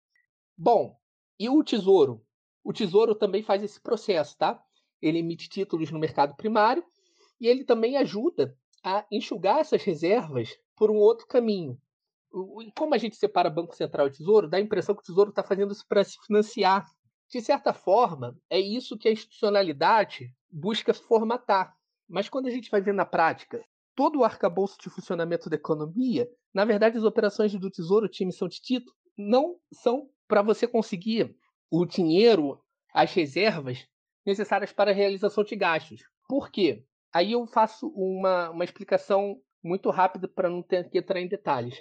Bom, 0.60 0.98
e 1.38 1.48
o 1.48 1.62
Tesouro? 1.62 2.26
O 2.64 2.72
Tesouro 2.72 3.14
também 3.14 3.42
faz 3.42 3.62
esse 3.62 3.80
processo, 3.80 4.36
tá? 4.36 4.60
ele 5.00 5.18
emite 5.18 5.48
títulos 5.48 5.90
no 5.90 5.98
mercado 5.98 6.34
primário 6.36 6.84
e 7.40 7.46
ele 7.46 7.64
também 7.64 7.96
ajuda 7.96 8.56
a 8.82 9.06
enxugar 9.10 9.60
essas 9.60 9.82
reservas 9.82 10.50
por 10.76 10.90
um 10.90 10.96
outro 10.96 11.26
caminho. 11.26 11.80
E 12.62 12.72
como 12.72 12.94
a 12.94 12.98
gente 12.98 13.16
separa 13.16 13.48
Banco 13.48 13.74
Central 13.74 14.08
e 14.08 14.10
Tesouro, 14.10 14.48
dá 14.48 14.58
a 14.58 14.60
impressão 14.60 14.94
que 14.94 15.02
o 15.02 15.04
Tesouro 15.04 15.30
está 15.30 15.42
fazendo 15.42 15.72
isso 15.72 15.86
para 15.88 16.04
se 16.04 16.18
financiar. 16.26 16.86
De 17.30 17.40
certa 17.40 17.72
forma, 17.72 18.36
é 18.50 18.58
isso 18.58 18.98
que 18.98 19.08
a 19.08 19.12
institucionalidade 19.12 20.32
busca 20.50 20.92
formatar. 20.92 21.74
Mas 22.08 22.28
quando 22.28 22.46
a 22.46 22.50
gente 22.50 22.70
vai 22.70 22.80
ver 22.80 22.94
na 22.94 23.04
prática 23.04 23.64
todo 23.94 24.20
o 24.20 24.24
arcabouço 24.24 24.76
de 24.80 24.88
funcionamento 24.88 25.50
da 25.50 25.56
economia, 25.56 26.28
na 26.54 26.64
verdade, 26.64 26.96
as 26.96 27.04
operações 27.04 27.52
do 27.52 27.70
Tesouro, 27.70 28.08
de 28.08 28.22
emissão 28.22 28.48
de 28.48 28.60
título, 28.60 28.96
não 29.18 29.58
são 29.72 30.08
para 30.28 30.42
você 30.42 30.68
conseguir 30.68 31.36
o 31.70 31.84
dinheiro, 31.84 32.62
as 32.94 33.12
reservas 33.12 33.86
necessárias 34.24 34.72
para 34.72 34.92
a 34.92 34.94
realização 34.94 35.42
de 35.42 35.56
gastos. 35.56 36.02
Por 36.28 36.50
quê? 36.50 36.84
Aí 37.12 37.32
eu 37.32 37.46
faço 37.46 37.88
uma, 37.88 38.50
uma 38.50 38.64
explicação 38.64 39.40
muito 39.62 39.90
rápida 39.90 40.28
para 40.28 40.48
não 40.48 40.62
ter 40.62 40.88
que 40.88 40.98
entrar 40.98 41.20
em 41.20 41.28
detalhes. 41.28 41.76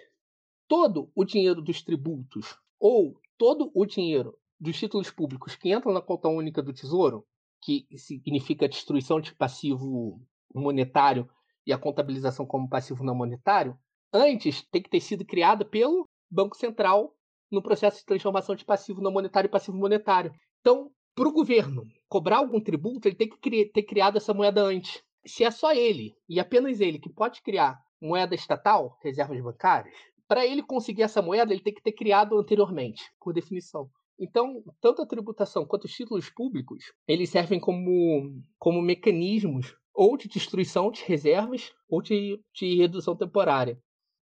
Todo 0.68 1.12
o 1.16 1.24
dinheiro 1.24 1.62
dos 1.62 1.82
tributos 1.82 2.58
ou 2.80 3.20
todo 3.38 3.72
o 3.74 3.86
dinheiro 3.86 4.38
dos 4.60 4.78
títulos 4.78 5.12
públicos 5.12 5.56
que 5.56 5.72
entram 5.72 5.94
na 5.94 6.02
conta 6.02 6.28
única 6.28 6.64
do 6.64 6.74
Tesouro, 6.74 7.26
que 7.62 7.88
significa 7.98 8.68
destruição 8.68 9.20
de 9.20 9.36
passivo 9.36 10.20
monetário 10.54 11.30
e 11.66 11.74
a 11.74 11.78
contabilização 11.78 12.46
como 12.46 12.70
passivo 12.70 13.04
não 13.04 13.14
monetário, 13.14 13.78
antes 14.12 14.64
tem 14.64 14.82
que 14.82 14.90
ter 14.90 15.02
sido 15.02 15.26
criada 15.26 15.64
pelo 15.66 16.08
Banco 16.30 16.56
Central 16.56 17.17
no 17.52 17.62
processo 17.62 18.00
de 18.00 18.06
transformação 18.06 18.56
de 18.56 18.66
passivo 18.66 19.02
não 19.02 19.12
monetário 19.12 19.48
e 19.48 19.52
passivo 19.52 19.78
monetário. 19.78 20.32
Então, 20.60 20.92
para 21.16 21.28
o 21.28 21.34
governo 21.34 21.84
cobrar 22.08 22.38
algum 22.38 22.60
tributo, 22.62 23.08
ele 23.08 23.16
tem 23.16 23.30
que 23.30 23.66
ter 23.66 23.84
criado 23.84 24.18
essa 24.18 24.34
moeda 24.34 24.62
antes. 24.62 25.02
Se 25.26 25.44
é 25.44 25.52
só 25.52 25.74
ele, 25.74 26.16
e 26.30 26.40
apenas 26.40 26.80
ele, 26.80 27.00
que 27.00 27.10
pode 27.10 27.42
criar 27.42 27.78
moeda 28.02 28.36
estatal, 28.36 28.98
reservas 29.04 29.42
bancárias, 29.42 29.96
para 30.28 30.46
ele 30.46 30.62
conseguir 30.62 31.04
essa 31.04 31.22
moeda, 31.22 31.52
ele 31.54 31.64
tem 31.64 31.74
que 31.74 31.82
ter 31.82 31.94
criado 31.94 32.38
anteriormente, 32.38 33.04
por 33.20 33.34
definição. 33.34 33.90
Então, 34.20 34.64
tanto 34.82 35.02
a 35.02 35.08
tributação 35.08 35.66
quanto 35.66 35.86
os 35.86 35.94
títulos 35.94 36.30
públicos, 36.30 36.84
eles 37.08 37.30
servem 37.30 37.60
como, 37.60 38.42
como 38.58 38.82
mecanismos 38.82 39.76
ou 39.94 40.18
de 40.18 40.28
destruição 40.28 40.92
de 40.92 41.04
reservas 41.04 41.72
ou 41.90 42.02
de, 42.02 42.40
de 42.54 42.76
redução 42.76 43.16
temporária. 43.16 43.80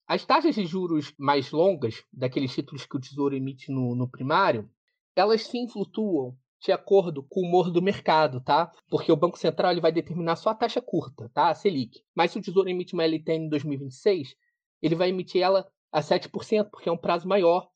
As 0.07 0.25
taxas 0.25 0.55
de 0.55 0.65
juros 0.65 1.13
mais 1.17 1.51
longas, 1.51 2.01
daqueles 2.13 2.53
títulos 2.53 2.85
que 2.85 2.95
o 2.95 2.99
Tesouro 2.99 3.35
emite 3.35 3.69
no, 3.69 3.93
no 3.93 4.09
primário, 4.09 4.69
elas 5.13 5.41
sim 5.41 5.67
flutuam 5.67 6.33
de 6.61 6.71
acordo 6.71 7.21
com 7.23 7.41
o 7.41 7.43
humor 7.43 7.69
do 7.69 7.81
mercado, 7.81 8.39
tá? 8.39 8.71
Porque 8.89 9.11
o 9.11 9.17
Banco 9.17 9.37
Central 9.37 9.71
ele 9.71 9.81
vai 9.81 9.91
determinar 9.91 10.37
só 10.37 10.51
a 10.51 10.55
taxa 10.55 10.81
curta, 10.81 11.29
tá? 11.33 11.49
A 11.49 11.53
Selic. 11.53 12.01
Mas 12.15 12.31
se 12.31 12.39
o 12.39 12.41
Tesouro 12.41 12.69
emite 12.69 12.93
uma 12.93 13.03
LTN 13.03 13.47
em 13.47 13.49
2026, 13.49 14.33
ele 14.81 14.95
vai 14.95 15.09
emitir 15.09 15.41
ela 15.41 15.67
a 15.91 16.01
7%, 16.01 16.69
porque 16.71 16.87
é 16.87 16.91
um 16.91 16.97
prazo 16.97 17.27
maior. 17.27 17.67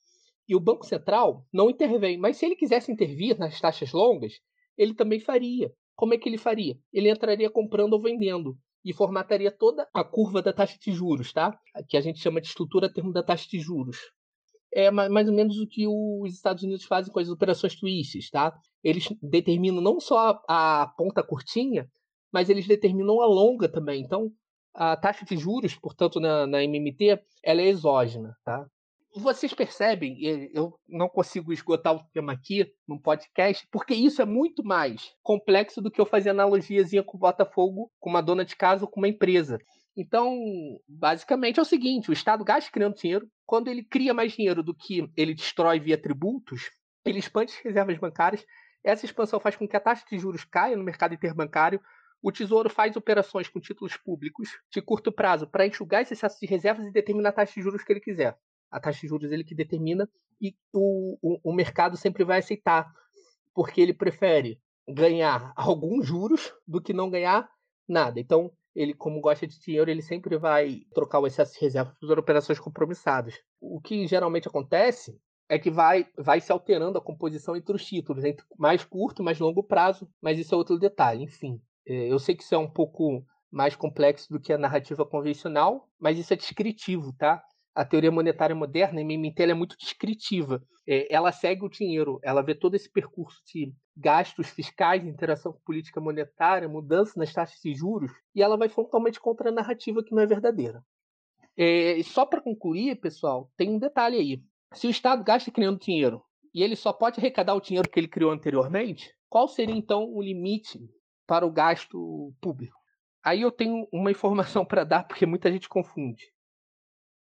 E 0.48 0.56
o 0.56 0.60
Banco 0.60 0.86
Central 0.86 1.46
não 1.52 1.70
intervém. 1.70 2.18
Mas 2.18 2.38
se 2.38 2.46
ele 2.46 2.56
quisesse 2.56 2.92
intervir 2.92 3.38
nas 3.38 3.60
taxas 3.60 3.92
longas, 3.92 4.40
ele 4.78 4.94
também 4.94 5.20
faria. 5.20 5.70
Como 5.96 6.14
é 6.14 6.18
que 6.18 6.30
ele 6.30 6.38
faria? 6.38 6.80
Ele 6.94 7.12
entraria 7.12 7.50
comprando 7.50 7.94
ou 7.94 8.02
vendendo 8.02 8.58
e 8.84 8.94
formataria 8.94 9.52
toda 9.52 9.88
a 9.94 10.04
curva 10.04 10.42
da 10.42 10.54
taxa 10.54 10.78
de 10.80 10.92
juros, 10.92 11.32
tá? 11.32 11.58
Que 11.88 11.98
a 11.98 12.02
gente 12.02 12.20
chama 12.20 12.42
de 12.42 12.48
estrutura 12.48 12.92
termo 12.92 13.14
da 13.14 13.24
taxa 13.24 13.48
de 13.50 13.60
juros 13.60 13.98
é 14.74 14.90
mais 14.90 15.28
ou 15.28 15.34
menos 15.34 15.60
o 15.60 15.68
que 15.68 15.86
os 15.88 16.34
Estados 16.34 16.64
Unidos 16.64 16.86
fazem 16.86 17.12
com 17.12 17.20
as 17.20 17.30
operações 17.30 17.76
twists, 17.76 18.30
tá? 18.30 18.58
Eles 18.84 19.08
determinam 19.22 19.82
não 19.82 20.00
só 20.00 20.42
a, 20.48 20.92
ponta 20.98 21.22
curtinha, 21.22 21.90
mas 22.32 22.50
eles 22.50 22.66
determinam 22.66 23.22
a 23.22 23.26
longa 23.26 23.68
também. 23.68 24.02
Então, 24.02 24.32
a 24.74 24.96
taxa 24.96 25.26
de 25.26 25.36
juros, 25.36 25.76
portanto, 25.76 26.20
na, 26.20 26.48
na 26.48 26.64
MMT, 26.64 27.22
ela 27.44 27.62
é 27.62 27.68
exógena, 27.68 28.36
tá? 28.46 28.66
Vocês 29.16 29.54
percebem, 29.54 30.18
eu 30.54 30.74
não 30.88 31.10
consigo 31.10 31.52
esgotar 31.52 31.94
o 31.94 32.04
tema 32.14 32.34
aqui 32.34 32.66
no 32.88 33.00
podcast, 33.00 33.68
porque 33.72 33.94
isso 33.94 34.22
é 34.22 34.26
muito 34.26 34.64
mais 34.64 35.14
complexo 35.22 35.82
do 35.82 35.92
que 35.92 36.00
eu 36.00 36.06
fazer 36.06 36.30
analogiazinha 36.30 37.04
com 37.04 37.18
o 37.18 37.20
Botafogo, 37.20 37.92
com 38.00 38.10
uma 38.10 38.22
dona 38.22 38.46
de 38.46 38.56
casa 38.56 38.86
ou 38.86 38.90
com 38.90 39.02
uma 39.02 39.10
empresa. 39.10 39.60
Então, 39.98 40.38
basicamente 40.88 41.60
é 41.60 41.62
o 41.62 41.66
seguinte: 41.66 42.10
o 42.10 42.14
Estado 42.14 42.44
gasta 42.44 42.72
criando 42.72 42.96
dinheiro. 42.96 43.28
Quando 43.46 43.68
ele 43.68 43.84
cria 43.84 44.14
mais 44.14 44.32
dinheiro 44.32 44.64
do 44.64 44.74
que 44.74 45.10
ele 45.18 45.34
destrói 45.34 45.80
via 45.80 46.02
tributos, 46.02 46.72
ele 47.06 47.20
expande 47.20 47.52
as 47.52 47.60
reservas 47.60 47.98
bancárias. 47.98 48.46
Essa 48.84 49.06
expansão 49.06 49.40
faz 49.40 49.56
com 49.56 49.68
que 49.68 49.76
a 49.76 49.82
taxa 49.82 50.06
de 50.10 50.18
juros 50.18 50.46
caia 50.46 50.78
no 50.78 50.84
mercado 50.84 51.14
interbancário. 51.14 51.82
O 52.24 52.32
Tesouro 52.32 52.70
faz 52.70 52.96
operações 52.96 53.50
com 53.50 53.60
títulos 53.60 53.98
públicos 53.98 54.50
de 54.72 54.82
curto 54.82 55.12
prazo 55.12 55.48
para 55.48 55.66
enxugar 55.66 56.04
esse 56.04 56.14
excesso 56.14 56.40
de 56.40 56.46
reservas 56.46 56.86
e 56.86 56.92
determina 56.92 57.30
a 57.30 57.32
taxa 57.32 57.54
de 57.56 57.62
juros 57.62 57.84
que 57.84 57.92
ele 57.92 58.00
quiser. 58.00 58.38
A 58.72 58.80
taxa 58.80 59.02
de 59.02 59.08
juros 59.08 59.32
ele 59.32 59.44
que 59.44 59.54
determina 59.54 60.10
e 60.42 60.56
o, 60.74 61.18
o, 61.22 61.52
o 61.52 61.54
mercado 61.54 61.98
sempre 61.98 62.24
vai 62.24 62.40
aceitar, 62.40 62.92
porque 63.54 63.82
ele 63.82 63.94
prefere 63.94 64.60
ganhar 64.88 65.54
alguns 65.58 66.08
juros 66.08 66.54
do 66.68 66.82
que 66.82 66.94
não 66.94 67.10
ganhar 67.10 67.50
nada. 67.88 68.20
Então, 68.20 68.52
ele, 68.74 68.94
como 68.94 69.20
gosta 69.20 69.46
de 69.46 69.60
dinheiro, 69.60 69.92
ele 69.92 70.02
sempre 70.02 70.38
vai 70.38 70.82
trocar 70.94 71.20
o 71.20 71.28
excesso 71.28 71.54
de 71.54 71.60
reserva 71.60 71.96
por 72.00 72.18
operações 72.18 72.60
compromissadas. 72.60 73.36
O 73.60 73.82
que 73.82 74.08
geralmente 74.08 74.48
acontece 74.48 75.20
é 75.50 75.60
que 75.60 75.70
vai, 75.70 76.08
vai 76.18 76.40
se 76.40 76.52
alterando 76.52 76.98
a 76.98 77.02
composição 77.02 77.56
entre 77.56 77.76
os 77.76 77.86
títulos, 77.86 78.24
entre 78.24 78.46
mais 78.58 78.86
curto 78.86 79.22
e 79.22 79.26
mais 79.26 79.38
longo 79.38 79.62
prazo, 79.62 80.10
mas 80.22 80.40
isso 80.40 80.56
é 80.56 80.58
outro 80.58 80.80
detalhe. 80.80 81.24
Enfim, 81.24 81.62
é, 81.86 82.12
eu 82.12 82.18
sei 82.18 82.36
que 82.36 82.44
isso 82.44 82.56
é 82.56 82.58
um 82.58 82.70
pouco 82.70 83.26
mais 83.52 83.76
complexo 83.76 84.32
do 84.32 84.40
que 84.40 84.54
a 84.54 84.58
narrativa 84.58 85.06
convencional, 85.06 85.90
mas 86.00 86.18
isso 86.18 86.34
é 86.34 86.38
descritivo, 86.38 87.12
tá? 87.18 87.44
A 87.74 87.86
teoria 87.86 88.12
monetária 88.12 88.56
moderna, 88.56 89.00
a 89.00 89.02
MMT, 89.02 89.44
é 89.44 89.54
muito 89.54 89.78
descritiva. 89.78 90.62
É, 90.88 91.14
ela 91.14 91.32
segue 91.32 91.64
o 91.64 91.70
dinheiro, 91.70 92.20
ela 92.24 92.42
vê 92.42 92.54
todo 92.54 92.76
esse 92.76 92.92
percurso 92.92 93.42
de 93.46 93.74
gastos 93.96 94.50
fiscais, 94.50 95.06
interação 95.06 95.54
com 95.54 95.60
política 95.60 96.02
monetária, 96.02 96.68
mudança 96.68 97.14
nas 97.18 97.32
taxas 97.32 97.60
de 97.62 97.74
juros, 97.74 98.12
e 98.36 98.42
ela 98.42 98.58
vai 98.58 98.68
frontalmente 98.68 99.20
contra 99.20 99.50
a 99.50 99.54
narrativa 99.54 100.04
que 100.04 100.14
não 100.14 100.22
é 100.22 100.26
verdadeira. 100.26 100.84
É, 101.58 102.02
só 102.04 102.26
para 102.26 102.42
concluir, 102.42 103.00
pessoal, 103.00 103.52
tem 103.56 103.70
um 103.70 103.80
detalhe 103.80 104.18
aí. 104.18 104.44
Se 104.74 104.88
o 104.88 104.90
Estado 104.90 105.24
gasta 105.24 105.52
criando 105.52 105.80
dinheiro 105.80 106.22
e 106.54 106.64
ele 106.64 106.76
só 106.76 106.92
pode 106.92 107.20
arrecadar 107.20 107.56
o 107.56 107.62
dinheiro 107.62 107.90
que 107.90 108.00
ele 108.00 108.08
criou 108.08 108.32
anteriormente, 108.32 109.14
qual 109.30 109.48
seria 109.48 109.76
então 109.76 110.10
o 110.12 110.22
limite 110.22 110.80
para 111.28 111.46
o 111.46 111.52
gasto 111.52 112.34
público? 112.42 112.78
Aí 113.24 113.42
eu 113.42 113.52
tenho 113.52 113.88
uma 113.92 114.12
informação 114.12 114.66
para 114.66 114.84
dar 114.84 115.04
porque 115.08 115.26
muita 115.26 115.52
gente 115.52 115.70
confunde. 115.70 116.24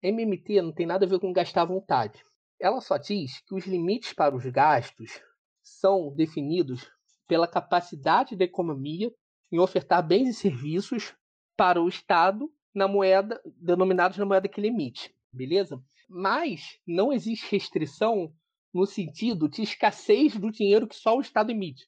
MMT 0.05 0.61
não 0.61 0.71
tem 0.71 0.85
nada 0.85 1.05
a 1.05 1.09
ver 1.09 1.19
com 1.19 1.33
gastar 1.33 1.63
à 1.63 1.65
vontade. 1.65 2.23
Ela 2.59 2.79
só 2.79 2.97
diz 2.97 3.41
que 3.41 3.55
os 3.55 3.65
limites 3.65 4.13
para 4.13 4.35
os 4.35 4.45
gastos 4.45 5.19
são 5.61 6.13
definidos 6.13 6.89
pela 7.27 7.47
capacidade 7.47 8.35
da 8.35 8.45
economia 8.45 9.11
em 9.51 9.59
ofertar 9.59 10.05
bens 10.05 10.29
e 10.29 10.33
serviços 10.33 11.15
para 11.57 11.81
o 11.81 11.87
Estado 11.87 12.49
na 12.73 12.87
moeda 12.87 13.41
denominados 13.45 14.17
na 14.17 14.25
moeda 14.25 14.47
que 14.47 14.59
ele 14.59 14.67
emite, 14.67 15.13
beleza? 15.31 15.81
Mas 16.07 16.77
não 16.85 17.11
existe 17.11 17.49
restrição 17.51 18.33
no 18.73 18.85
sentido 18.85 19.49
de 19.49 19.63
escassez 19.63 20.35
do 20.37 20.51
dinheiro 20.51 20.87
que 20.87 20.95
só 20.95 21.17
o 21.17 21.21
Estado 21.21 21.49
emite. 21.49 21.87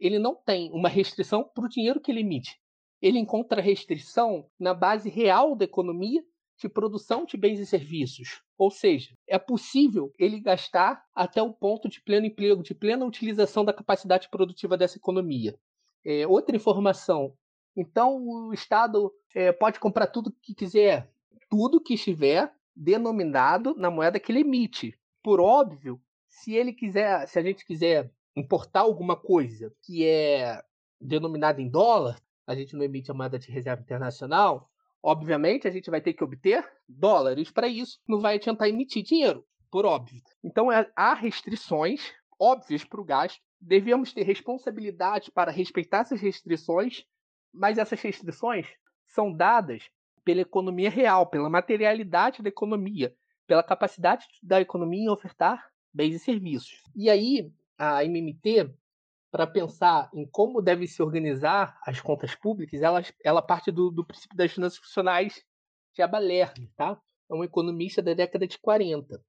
Ele 0.00 0.18
não 0.18 0.34
tem 0.34 0.70
uma 0.72 0.88
restrição 0.88 1.44
para 1.44 1.64
o 1.64 1.68
dinheiro 1.68 2.00
que 2.00 2.10
ele 2.10 2.20
emite. 2.20 2.58
Ele 3.00 3.18
encontra 3.18 3.60
restrição 3.60 4.48
na 4.58 4.74
base 4.74 5.08
real 5.08 5.54
da 5.54 5.64
economia 5.64 6.24
de 6.58 6.68
produção 6.68 7.24
de 7.24 7.36
bens 7.36 7.58
e 7.58 7.66
serviços. 7.66 8.42
Ou 8.56 8.70
seja, 8.70 9.16
é 9.26 9.38
possível 9.38 10.12
ele 10.18 10.40
gastar 10.40 11.04
até 11.14 11.42
o 11.42 11.52
ponto 11.52 11.88
de 11.88 12.00
pleno 12.00 12.26
emprego, 12.26 12.62
de 12.62 12.74
plena 12.74 13.04
utilização 13.04 13.64
da 13.64 13.72
capacidade 13.72 14.28
produtiva 14.28 14.76
dessa 14.76 14.98
economia. 14.98 15.58
É, 16.04 16.26
outra 16.26 16.56
informação. 16.56 17.36
Então, 17.76 18.22
o 18.26 18.52
Estado 18.52 19.12
é, 19.34 19.50
pode 19.52 19.80
comprar 19.80 20.06
tudo 20.06 20.32
que 20.42 20.54
quiser, 20.54 21.10
tudo 21.48 21.80
que 21.80 21.94
estiver 21.94 22.52
denominado 22.74 23.74
na 23.76 23.90
moeda 23.90 24.20
que 24.20 24.30
ele 24.30 24.40
emite. 24.40 24.98
Por 25.22 25.40
óbvio, 25.40 26.00
se 26.28 26.54
ele 26.54 26.72
quiser, 26.72 27.26
se 27.28 27.38
a 27.38 27.42
gente 27.42 27.64
quiser 27.64 28.10
importar 28.36 28.80
alguma 28.80 29.16
coisa 29.16 29.72
que 29.82 30.06
é 30.06 30.62
denominada 31.00 31.60
em 31.60 31.68
dólar, 31.68 32.20
a 32.46 32.54
gente 32.54 32.74
não 32.74 32.82
emite 32.82 33.10
a 33.10 33.14
moeda 33.14 33.38
de 33.38 33.50
reserva 33.50 33.82
internacional, 33.82 34.70
Obviamente, 35.02 35.66
a 35.66 35.70
gente 35.70 35.90
vai 35.90 36.00
ter 36.00 36.12
que 36.12 36.22
obter 36.22 36.64
dólares 36.88 37.50
para 37.50 37.66
isso, 37.66 37.98
não 38.08 38.20
vai 38.20 38.38
tentar 38.38 38.68
emitir 38.68 39.02
dinheiro, 39.02 39.44
por 39.70 39.84
óbvio. 39.84 40.22
Então, 40.44 40.70
é, 40.70 40.88
há 40.94 41.14
restrições 41.14 42.12
óbvias 42.38 42.84
para 42.84 43.00
o 43.00 43.04
gasto, 43.04 43.40
devemos 43.60 44.12
ter 44.12 44.22
responsabilidade 44.22 45.30
para 45.30 45.50
respeitar 45.50 46.00
essas 46.00 46.20
restrições, 46.20 47.04
mas 47.52 47.78
essas 47.78 48.00
restrições 48.00 48.66
são 49.06 49.32
dadas 49.32 49.88
pela 50.24 50.40
economia 50.40 50.90
real, 50.90 51.26
pela 51.26 51.50
materialidade 51.50 52.42
da 52.42 52.48
economia, 52.48 53.14
pela 53.46 53.62
capacidade 53.62 54.26
da 54.42 54.60
economia 54.60 55.04
em 55.04 55.08
ofertar 55.08 55.68
bens 55.92 56.14
e 56.14 56.18
serviços. 56.18 56.82
E 56.94 57.10
aí, 57.10 57.52
a 57.78 58.04
MMT 58.04 58.72
para 59.32 59.46
pensar 59.46 60.10
em 60.12 60.26
como 60.26 60.60
devem 60.60 60.86
se 60.86 61.02
organizar 61.02 61.80
as 61.86 61.98
contas 61.98 62.34
públicas, 62.34 62.82
ela, 62.82 63.02
ela 63.24 63.40
parte 63.40 63.72
do, 63.72 63.90
do 63.90 64.04
princípio 64.04 64.36
das 64.36 64.52
finanças 64.52 64.78
funcionais 64.78 65.42
de 65.94 66.02
Abalerme, 66.02 66.70
tá? 66.76 67.00
É 67.30 67.34
um 67.34 67.42
economista 67.42 68.02
da 68.02 68.12
década 68.12 68.46
de 68.46 68.58
40. 68.58 69.24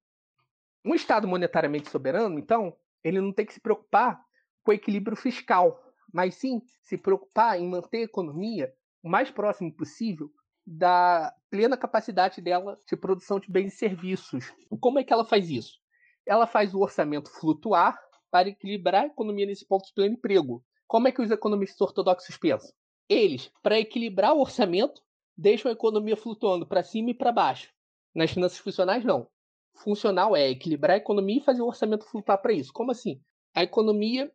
Um 0.84 0.94
Estado 0.94 1.26
monetariamente 1.26 1.88
soberano, 1.88 2.38
então, 2.38 2.76
ele 3.02 3.18
não 3.18 3.32
tem 3.32 3.46
que 3.46 3.54
se 3.54 3.60
preocupar 3.60 4.22
com 4.62 4.72
o 4.72 4.74
equilíbrio 4.74 5.16
fiscal, 5.16 5.82
mas 6.12 6.34
sim 6.34 6.60
se 6.82 6.98
preocupar 6.98 7.58
em 7.58 7.66
manter 7.66 7.98
a 7.98 8.04
economia 8.04 8.74
o 9.02 9.08
mais 9.08 9.30
próximo 9.30 9.74
possível 9.74 10.30
da 10.66 11.34
plena 11.50 11.78
capacidade 11.78 12.42
dela 12.42 12.78
de 12.86 12.94
produção 12.94 13.40
de 13.40 13.50
bens 13.50 13.72
e 13.72 13.76
serviços. 13.76 14.52
Como 14.80 14.98
é 14.98 15.04
que 15.04 15.12
ela 15.14 15.24
faz 15.24 15.48
isso? 15.48 15.78
Ela 16.26 16.46
faz 16.46 16.74
o 16.74 16.80
orçamento 16.80 17.30
flutuar 17.30 17.98
para 18.34 18.48
equilibrar 18.48 19.04
a 19.04 19.06
economia 19.06 19.46
nesse 19.46 19.64
ponto 19.64 19.86
de 19.86 19.92
pleno 19.92 20.14
emprego. 20.14 20.60
Como 20.88 21.06
é 21.06 21.12
que 21.12 21.22
os 21.22 21.30
economistas 21.30 21.80
ortodoxos 21.80 22.36
pensam? 22.36 22.72
Eles, 23.08 23.48
para 23.62 23.78
equilibrar 23.78 24.34
o 24.34 24.40
orçamento, 24.40 25.00
deixam 25.36 25.70
a 25.70 25.72
economia 25.72 26.16
flutuando 26.16 26.66
para 26.66 26.82
cima 26.82 27.10
e 27.10 27.14
para 27.14 27.30
baixo. 27.30 27.72
Nas 28.12 28.32
finanças 28.32 28.58
funcionais, 28.58 29.04
não. 29.04 29.28
Funcional 29.76 30.34
é 30.34 30.50
equilibrar 30.50 30.94
a 30.94 30.96
economia 30.96 31.36
e 31.36 31.44
fazer 31.44 31.62
o 31.62 31.68
orçamento 31.68 32.04
flutuar 32.06 32.42
para 32.42 32.52
isso. 32.52 32.72
Como 32.72 32.90
assim? 32.90 33.22
A 33.54 33.62
economia 33.62 34.32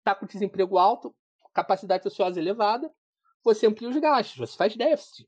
está 0.00 0.14
com 0.14 0.26
desemprego 0.26 0.76
alto, 0.76 1.16
capacidade 1.54 2.06
ociosa 2.06 2.38
elevada, 2.38 2.92
você 3.42 3.66
amplia 3.66 3.88
os 3.88 3.96
gastos, 3.96 4.36
você 4.36 4.54
faz 4.54 4.76
déficit. 4.76 5.26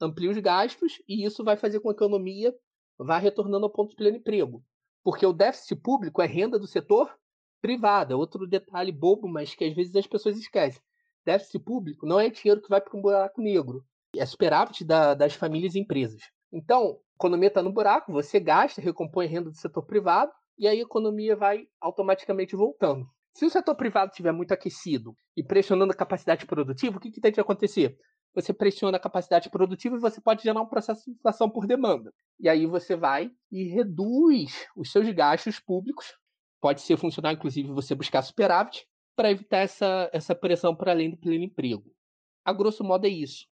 Amplia 0.00 0.28
os 0.28 0.38
gastos 0.38 1.00
e 1.08 1.24
isso 1.24 1.44
vai 1.44 1.56
fazer 1.56 1.78
com 1.78 1.94
que 1.94 2.02
a 2.02 2.04
economia 2.04 2.52
vá 2.98 3.16
retornando 3.18 3.64
ao 3.64 3.70
ponto 3.70 3.90
de 3.90 3.96
pleno 3.96 4.16
emprego. 4.16 4.60
Porque 5.04 5.24
o 5.24 5.32
déficit 5.32 5.76
público 5.76 6.20
é 6.20 6.26
renda 6.26 6.58
do 6.58 6.66
setor 6.66 7.16
privada. 7.64 8.14
Outro 8.14 8.46
detalhe 8.46 8.92
bobo, 8.92 9.26
mas 9.26 9.54
que 9.54 9.64
às 9.64 9.74
vezes 9.74 9.96
as 9.96 10.06
pessoas 10.06 10.36
esquecem. 10.36 10.82
Déficit 11.24 11.58
público 11.60 12.04
não 12.04 12.20
é 12.20 12.28
dinheiro 12.28 12.60
que 12.60 12.68
vai 12.68 12.78
para 12.78 12.94
um 12.94 13.00
buraco 13.00 13.40
negro. 13.40 13.82
É 14.14 14.26
superávit 14.26 14.84
da, 14.84 15.14
das 15.14 15.32
famílias 15.32 15.74
e 15.74 15.80
empresas. 15.80 16.20
Então, 16.52 16.98
a 17.14 17.16
economia 17.16 17.48
está 17.48 17.62
no 17.62 17.72
buraco, 17.72 18.12
você 18.12 18.38
gasta, 18.38 18.82
recompõe 18.82 19.26
renda 19.26 19.48
do 19.48 19.56
setor 19.56 19.82
privado, 19.86 20.30
e 20.58 20.68
aí 20.68 20.78
a 20.78 20.82
economia 20.82 21.34
vai 21.34 21.66
automaticamente 21.80 22.54
voltando. 22.54 23.06
Se 23.32 23.46
o 23.46 23.50
setor 23.50 23.74
privado 23.74 24.10
estiver 24.10 24.30
muito 24.30 24.52
aquecido 24.52 25.14
e 25.34 25.42
pressionando 25.42 25.92
a 25.92 25.96
capacidade 25.96 26.44
produtiva, 26.44 26.98
o 26.98 27.00
que, 27.00 27.10
que 27.10 27.20
tem 27.20 27.32
de 27.32 27.40
acontecer? 27.40 27.96
Você 28.34 28.52
pressiona 28.52 28.98
a 28.98 29.00
capacidade 29.00 29.48
produtiva 29.48 29.96
e 29.96 30.00
você 30.00 30.20
pode 30.20 30.42
gerar 30.42 30.60
um 30.60 30.68
processo 30.68 31.02
de 31.06 31.12
inflação 31.12 31.48
por 31.48 31.66
demanda. 31.66 32.12
E 32.38 32.46
aí 32.46 32.66
você 32.66 32.94
vai 32.94 33.30
e 33.50 33.64
reduz 33.64 34.66
os 34.76 34.92
seus 34.92 35.10
gastos 35.12 35.58
públicos 35.58 36.12
pode 36.64 36.80
ser 36.80 36.96
funcional, 36.96 37.30
inclusive, 37.30 37.68
você 37.68 37.94
buscar 37.94 38.22
superávit 38.22 38.86
para 39.14 39.30
evitar 39.30 39.58
essa, 39.58 40.08
essa 40.14 40.34
pressão 40.34 40.74
para 40.74 40.92
além 40.92 41.10
do 41.10 41.16
pleno 41.18 41.44
emprego. 41.44 41.94
A 42.42 42.54
grosso 42.54 42.82
modo 42.82 43.04
é 43.06 43.10
isso. 43.10 43.46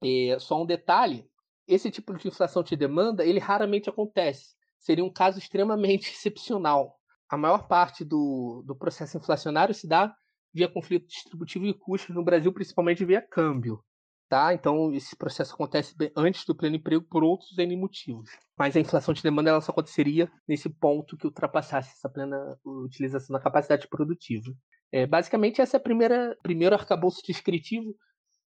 É, 0.00 0.38
só 0.38 0.62
um 0.62 0.64
detalhe, 0.64 1.28
esse 1.66 1.90
tipo 1.90 2.16
de 2.16 2.28
inflação 2.28 2.62
de 2.62 2.76
demanda, 2.76 3.26
ele 3.26 3.40
raramente 3.40 3.90
acontece. 3.90 4.54
Seria 4.78 5.04
um 5.04 5.12
caso 5.12 5.40
extremamente 5.40 6.06
excepcional. 6.14 7.00
A 7.28 7.36
maior 7.36 7.66
parte 7.66 8.04
do, 8.04 8.62
do 8.64 8.76
processo 8.76 9.16
inflacionário 9.16 9.74
se 9.74 9.88
dá 9.88 10.14
via 10.54 10.68
conflito 10.68 11.08
distributivo 11.08 11.66
e 11.66 11.74
custos 11.74 12.14
no 12.14 12.22
Brasil, 12.22 12.52
principalmente 12.52 13.04
via 13.04 13.20
câmbio. 13.20 13.82
Tá? 14.32 14.54
Então, 14.54 14.90
esse 14.94 15.14
processo 15.14 15.52
acontece 15.52 15.94
antes 16.16 16.46
do 16.46 16.56
pleno 16.56 16.76
emprego 16.76 17.04
por 17.04 17.22
outros 17.22 17.58
N 17.58 17.76
motivos. 17.76 18.30
Mas 18.58 18.74
a 18.74 18.80
inflação 18.80 19.12
de 19.12 19.22
demanda 19.22 19.50
ela 19.50 19.60
só 19.60 19.72
aconteceria 19.72 20.26
nesse 20.48 20.70
ponto 20.70 21.18
que 21.18 21.26
ultrapassasse 21.26 21.90
essa 21.90 22.08
plena 22.08 22.58
utilização 22.64 23.34
da 23.34 23.42
capacidade 23.42 23.86
produtiva. 23.88 24.50
É, 24.90 25.06
basicamente, 25.06 25.60
esse 25.60 25.76
é 25.76 25.78
a 25.78 25.82
primeira 25.82 26.34
primeiro 26.42 26.74
arcabouço 26.74 27.20
descritivo. 27.22 27.94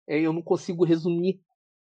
É, 0.07 0.19
eu 0.19 0.31
não 0.31 0.43
consigo 0.43 0.85
resumir 0.85 1.41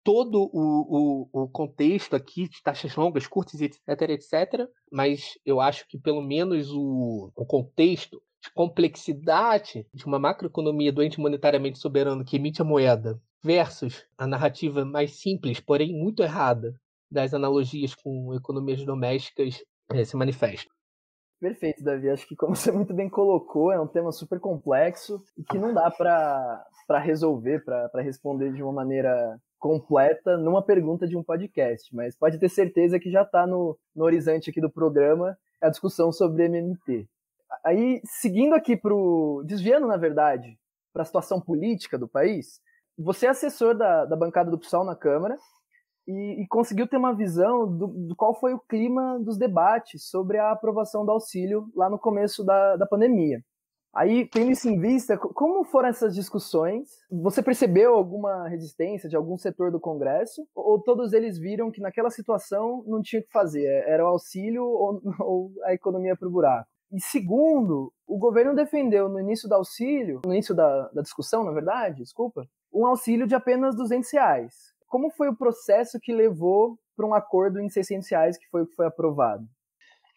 todo 0.03 0.41
o, 0.41 1.29
o, 1.35 1.43
o, 1.43 1.49
contexto 1.51 2.17
aqui 2.17 2.49
de 2.49 2.63
taxas 2.63 2.97
longas, 2.97 3.27
curtas, 3.27 3.61
etc, 3.61 3.89
etc. 4.09 4.71
Mas 4.91 5.39
eu 5.45 5.61
acho 5.61 5.87
que 5.87 5.99
pelo 5.99 6.23
menos 6.23 6.71
o, 6.71 7.31
o 7.37 7.45
contexto 7.45 8.23
de 8.43 8.51
complexidade 8.55 9.87
de 9.93 10.07
uma 10.07 10.19
macroeconomia 10.19 10.91
doente 10.91 11.21
monetariamente 11.21 11.79
soberano 11.79 12.25
que 12.25 12.37
emite 12.37 12.63
a 12.63 12.65
moeda 12.65 13.21
versus 13.43 14.07
a 14.17 14.27
narrativa 14.27 14.85
mais 14.85 15.21
simples, 15.21 15.61
porém 15.61 15.93
muito 15.93 16.23
errada, 16.23 16.75
das 17.11 17.35
analogias 17.35 17.95
com 17.95 18.35
economias 18.35 18.85
domésticas 18.85 19.63
é, 19.91 20.05
se 20.05 20.17
manifesta. 20.17 20.71
Perfeito, 21.39 21.83
Davi. 21.83 22.09
Acho 22.09 22.27
que, 22.27 22.37
como 22.37 22.55
você 22.55 22.71
muito 22.71 22.95
bem 22.95 23.11
colocou, 23.11 23.73
é 23.73 23.81
um 23.81 23.87
tema 23.87 24.13
super 24.13 24.41
complexo 24.41 25.23
e 25.37 25.43
que 25.43 25.59
não 25.59 25.75
dá 25.75 25.91
para 25.91 26.65
resolver, 27.01 27.65
para 27.65 28.01
responder 28.01 28.53
de 28.53 28.63
uma 28.63 28.73
maneira 28.73 29.39
completa 29.59 30.37
numa 30.37 30.63
pergunta 30.63 31.07
de 31.07 31.17
um 31.17 31.23
podcast. 31.23 31.95
Mas 31.95 32.17
pode 32.17 32.39
ter 32.39 32.49
certeza 32.49 32.99
que 32.99 33.11
já 33.11 33.23
está 33.23 33.47
no, 33.47 33.77
no 33.95 34.05
horizonte 34.05 34.51
aqui 34.51 34.61
do 34.61 34.71
programa 34.71 35.37
a 35.61 35.69
discussão 35.69 36.13
sobre 36.13 36.45
MMT. 36.45 37.09
Aí, 37.65 38.01
seguindo 38.05 38.55
aqui 38.55 38.77
para 38.77 38.95
o. 38.95 39.43
desviando, 39.45 39.87
na 39.87 39.97
verdade, 39.97 40.57
para 40.93 41.03
a 41.03 41.07
situação 41.07 41.41
política 41.41 41.99
do 41.99 42.09
país, 42.09 42.61
você 42.99 43.27
é 43.27 43.31
assessor 43.31 43.77
da, 43.77 44.05
da 44.05 44.17
bancada 44.17 44.51
do 44.51 44.59
PSOL 44.59 44.85
na 44.85 44.97
Câmara 44.97 45.37
e, 46.07 46.43
e 46.43 46.47
conseguiu 46.49 46.87
ter 46.87 46.97
uma 46.97 47.15
visão 47.15 47.67
do, 47.67 47.87
do, 47.87 48.17
qual 48.17 48.35
foi 48.35 48.55
o 48.55 48.61
clima 48.61 49.19
dos 49.21 49.39
debates 49.39 50.09
sobre 50.09 50.39
a 50.39 50.51
aprovação 50.51 51.05
do 51.05 51.13
auxílio 51.13 51.69
lá 51.75 51.89
no 51.89 51.99
começo 51.99 52.45
da, 52.45 52.77
da 52.77 52.87
pandemia. 52.87 53.41
Aí, 53.95 54.27
tendo 54.27 54.51
isso 54.51 54.69
em 54.71 54.81
vista, 54.81 55.19
como 55.19 55.65
foram 55.65 55.91
essas 55.91 56.15
discussões? 56.15 56.89
Você 57.11 57.43
percebeu 57.43 57.95
alguma 57.95 58.49
resistência 58.49 59.07
de 59.07 59.15
algum 59.15 59.37
setor 59.37 59.71
do 59.71 59.79
Congresso? 59.79 60.47
Ou 60.55 60.83
todos 60.83 61.13
eles 61.13 61.39
viram 61.39 61.71
que 61.71 61.81
naquela 61.81 62.09
situação 62.09 62.83
não 62.87 63.03
tinha 63.03 63.21
o 63.21 63.23
que 63.23 63.31
fazer? 63.31 63.67
Era 63.87 64.03
o 64.03 64.09
auxílio 64.09 64.65
ou, 64.65 64.99
ou 65.21 65.53
a 65.65 65.75
economia 65.75 66.17
para 66.17 66.27
o 66.27 66.31
buraco? 66.31 66.67
E 66.91 67.01
segundo, 67.01 67.93
o 68.07 68.19
governo 68.19 68.55
defendeu 68.55 69.11
no 69.11 69.21
início 69.21 69.47
do 69.47 69.55
auxílio, 69.55 70.21
no 70.25 70.33
início 70.33 70.55
da, 70.55 70.89
da 70.89 71.03
discussão, 71.03 71.45
na 71.45 71.53
verdade, 71.53 72.03
desculpa, 72.03 72.47
um 72.73 72.87
auxílio 72.87 73.27
de 73.27 73.35
apenas 73.35 73.77
200 73.77 74.11
reais. 74.13 74.73
Como 74.89 75.11
foi 75.11 75.29
o 75.29 75.37
processo 75.37 75.99
que 76.01 76.13
levou 76.13 76.79
para 76.97 77.07
um 77.07 77.15
acordo 77.15 77.61
em 77.61 77.69
600 77.69 78.09
reais 78.11 78.39
que 78.39 78.49
foi 78.49 78.63
o 78.63 78.67
que 78.67 78.75
foi 78.75 78.87
aprovado? 78.87 79.47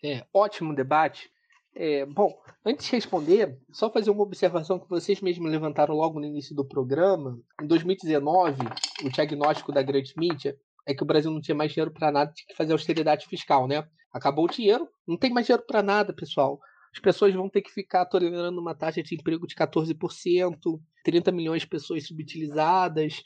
É, 0.03 0.25
ótimo 0.33 0.75
debate. 0.75 1.29
É, 1.73 2.05
bom, 2.05 2.33
antes 2.65 2.85
de 2.85 2.91
responder, 2.93 3.59
só 3.71 3.91
fazer 3.91 4.09
uma 4.09 4.23
observação 4.23 4.79
que 4.79 4.89
vocês 4.89 5.19
mesmos 5.19 5.51
levantaram 5.51 5.93
logo 5.93 6.19
no 6.19 6.25
início 6.25 6.55
do 6.55 6.63
programa. 6.63 7.37
Em 7.61 7.67
2019, 7.67 8.57
o 9.03 9.09
diagnóstico 9.09 9.73
da 9.73 9.81
grande 9.81 10.13
mídia 10.17 10.57
é 10.87 10.93
que 10.93 11.03
o 11.03 11.05
Brasil 11.05 11.31
não 11.31 11.41
tinha 11.41 11.55
mais 11.55 11.73
dinheiro 11.73 11.91
para 11.91 12.11
nada, 12.11 12.31
tinha 12.33 12.47
que 12.47 12.55
fazer 12.55 12.71
austeridade 12.71 13.25
fiscal, 13.25 13.67
né? 13.67 13.85
Acabou 14.13 14.45
o 14.45 14.49
dinheiro, 14.49 14.87
não 15.05 15.17
tem 15.17 15.33
mais 15.33 15.45
dinheiro 15.45 15.65
para 15.67 15.83
nada, 15.83 16.13
pessoal. 16.13 16.59
As 16.93 16.99
pessoas 17.01 17.33
vão 17.33 17.49
ter 17.49 17.61
que 17.61 17.71
ficar 17.71 18.05
tolerando 18.05 18.61
uma 18.61 18.73
taxa 18.73 19.03
de 19.03 19.15
emprego 19.15 19.45
de 19.45 19.55
14%, 19.55 20.79
30 21.05 21.31
milhões 21.31 21.61
de 21.61 21.67
pessoas 21.67 22.05
subutilizadas, 22.07 23.21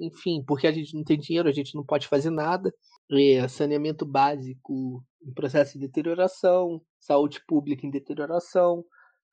enfim, 0.00 0.42
porque 0.46 0.66
a 0.66 0.72
gente 0.72 0.94
não 0.94 1.04
tem 1.04 1.18
dinheiro, 1.18 1.48
a 1.48 1.52
gente 1.52 1.74
não 1.74 1.84
pode 1.84 2.08
fazer 2.08 2.30
nada. 2.30 2.72
Saneamento 3.48 4.04
básico 4.06 5.04
em 5.22 5.32
processo 5.32 5.74
de 5.74 5.86
deterioração, 5.86 6.80
saúde 6.98 7.40
pública 7.46 7.86
em 7.86 7.90
deterioração, 7.90 8.84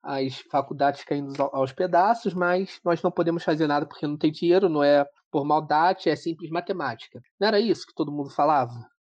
as 0.02 0.38
faculdades 0.50 1.04
caindo 1.04 1.32
aos 1.52 1.72
pedaços, 1.72 2.32
mas 2.34 2.78
nós 2.84 3.02
não 3.02 3.10
podemos 3.10 3.42
fazer 3.42 3.66
nada 3.66 3.86
porque 3.86 4.06
não 4.06 4.16
tem 4.16 4.30
dinheiro, 4.30 4.68
não 4.68 4.82
é 4.82 5.04
por 5.30 5.44
maldade, 5.44 6.08
é 6.08 6.16
simples 6.16 6.50
matemática. 6.50 7.20
Não 7.40 7.48
era 7.48 7.60
isso 7.60 7.86
que 7.86 7.94
todo 7.94 8.12
mundo 8.12 8.30
falava? 8.30 8.74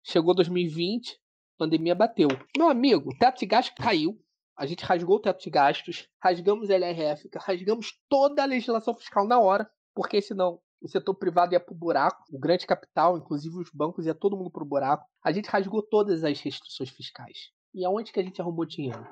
Chegou 0.05 0.35
2020, 0.35 1.19
pandemia 1.59 1.95
bateu. 1.95 2.29
Meu 2.57 2.69
amigo, 2.69 3.11
o 3.11 3.19
teto 3.19 3.41
de 3.41 3.47
gastos 3.47 3.75
caiu, 3.77 4.19
a 4.57 4.67
gente 4.67 4.85
rasgou 4.85 5.17
o 5.17 5.21
teto 5.21 5.43
de 5.43 5.51
gastos, 5.51 6.09
rasgamos 6.23 6.71
LRF, 6.71 7.29
rasgamos 7.37 7.93
toda 8.09 8.43
a 8.43 8.47
legislação 8.47 8.95
fiscal 8.95 9.27
na 9.27 9.39
hora, 9.39 9.69
porque 9.95 10.21
senão 10.23 10.61
o 10.81 10.89
setor 10.89 11.15
privado 11.15 11.53
ia 11.53 11.61
pro 11.61 11.75
buraco, 11.75 12.25
o 12.31 12.39
grande 12.39 12.67
capital, 12.67 13.19
inclusive 13.19 13.57
os 13.59 13.71
bancos, 13.73 14.07
ia 14.07 14.15
todo 14.15 14.37
mundo 14.37 14.51
pro 14.51 14.65
buraco. 14.65 15.05
A 15.23 15.33
gente 15.33 15.49
rasgou 15.49 15.83
todas 15.83 16.25
as 16.25 16.41
restrições 16.41 16.91
fiscais. 16.91 17.51
E 17.75 17.85
aonde 17.85 18.13
que 18.13 18.21
a 18.21 18.23
gente 18.23 18.41
arrumou 18.41 18.65
dinheiro? 18.65 19.07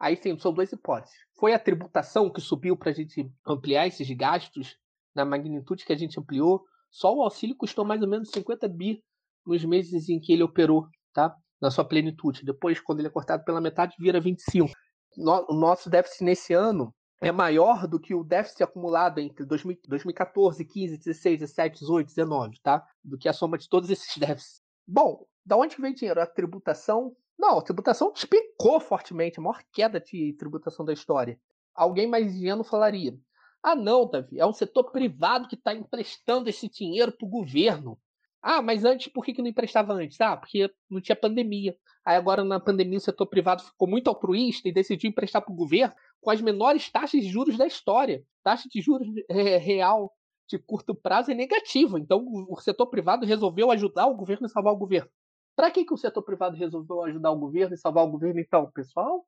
Aí 0.00 0.16
sim, 0.16 0.36
são 0.38 0.52
duas 0.52 0.72
hipóteses. 0.72 1.14
Foi 1.38 1.52
a 1.52 1.58
tributação 1.58 2.32
que 2.32 2.40
subiu 2.40 2.76
para 2.76 2.90
a 2.90 2.94
gente 2.94 3.30
ampliar 3.46 3.86
esses 3.86 4.10
gastos 4.10 4.76
na 5.14 5.24
magnitude 5.24 5.84
que 5.84 5.92
a 5.92 5.96
gente 5.96 6.18
ampliou. 6.18 6.64
Só 6.90 7.14
o 7.14 7.22
auxílio 7.22 7.56
custou 7.56 7.84
mais 7.84 8.02
ou 8.02 8.08
menos 8.08 8.30
50 8.30 8.66
bi 8.68 9.04
nos 9.46 9.64
meses 9.64 10.08
em 10.08 10.18
que 10.18 10.32
ele 10.32 10.42
operou, 10.42 10.86
tá? 11.12 11.36
Na 11.60 11.70
sua 11.70 11.84
plenitude. 11.84 12.44
Depois, 12.44 12.80
quando 12.80 13.00
ele 13.00 13.08
é 13.08 13.10
cortado 13.10 13.44
pela 13.44 13.60
metade, 13.60 13.96
vira 13.98 14.20
25. 14.20 14.70
O 15.18 15.54
nosso 15.54 15.90
déficit 15.90 16.24
nesse 16.24 16.54
ano 16.54 16.94
é 17.20 17.30
maior 17.30 17.86
do 17.86 18.00
que 18.00 18.14
o 18.14 18.24
déficit 18.24 18.62
acumulado 18.62 19.20
entre 19.20 19.44
2014, 19.44 20.64
15, 20.64 20.96
16, 20.96 21.40
17, 21.40 21.80
18, 21.80 22.08
19, 22.08 22.60
tá? 22.62 22.84
Do 23.04 23.18
que 23.18 23.28
a 23.28 23.32
soma 23.32 23.58
de 23.58 23.68
todos 23.68 23.90
esses 23.90 24.16
déficits. 24.18 24.62
Bom, 24.86 25.26
da 25.44 25.56
onde 25.56 25.80
vem 25.80 25.92
dinheiro? 25.92 26.20
A 26.20 26.26
tributação? 26.26 27.14
Não, 27.38 27.58
a 27.58 27.62
tributação 27.62 28.12
despecou 28.12 28.80
fortemente, 28.80 29.38
a 29.38 29.42
maior 29.42 29.62
queda 29.72 30.00
de 30.00 30.32
tributação 30.38 30.84
da 30.84 30.92
história. 30.92 31.38
Alguém 31.74 32.06
mais 32.06 32.34
ingênuo 32.34 32.64
falaria: 32.64 33.18
ah, 33.62 33.74
não, 33.74 34.08
Davi, 34.08 34.38
é 34.38 34.46
um 34.46 34.52
setor 34.52 34.90
privado 34.90 35.46
que 35.46 35.54
está 35.54 35.74
emprestando 35.74 36.48
esse 36.48 36.68
dinheiro 36.68 37.12
para 37.12 37.26
o 37.26 37.30
governo. 37.30 37.98
Ah, 38.42 38.62
mas 38.62 38.84
antes, 38.84 39.12
por 39.12 39.24
que, 39.24 39.34
que 39.34 39.42
não 39.42 39.48
emprestava 39.48 39.92
antes? 39.92 40.20
Ah, 40.20 40.36
porque 40.36 40.70
não 40.88 41.00
tinha 41.00 41.14
pandemia. 41.16 41.76
Aí 42.04 42.16
agora, 42.16 42.42
na 42.42 42.58
pandemia, 42.58 42.96
o 42.98 43.00
setor 43.00 43.26
privado 43.26 43.62
ficou 43.62 43.86
muito 43.86 44.08
altruísta 44.08 44.68
e 44.68 44.72
decidiu 44.72 45.10
emprestar 45.10 45.42
para 45.42 45.52
o 45.52 45.56
governo 45.56 45.94
com 46.20 46.30
as 46.30 46.40
menores 46.40 46.90
taxas 46.90 47.20
de 47.20 47.28
juros 47.28 47.58
da 47.58 47.66
história. 47.66 48.24
Taxa 48.42 48.68
de 48.68 48.80
juros 48.80 49.06
é, 49.28 49.58
real 49.58 50.10
de 50.48 50.58
curto 50.58 50.94
prazo 50.94 51.30
é 51.30 51.34
negativa. 51.34 51.98
Então, 51.98 52.24
o 52.48 52.56
setor 52.60 52.86
privado 52.86 53.26
resolveu 53.26 53.70
ajudar 53.70 54.06
o 54.06 54.16
governo 54.16 54.46
e 54.46 54.50
salvar 54.50 54.72
o 54.72 54.78
governo. 54.78 55.10
Para 55.54 55.70
que, 55.70 55.84
que 55.84 55.92
o 55.92 55.98
setor 55.98 56.22
privado 56.22 56.56
resolveu 56.56 57.04
ajudar 57.04 57.30
o 57.30 57.38
governo 57.38 57.74
e 57.74 57.78
salvar 57.78 58.04
o 58.04 58.10
governo, 58.10 58.40
então, 58.40 58.70
pessoal? 58.72 59.26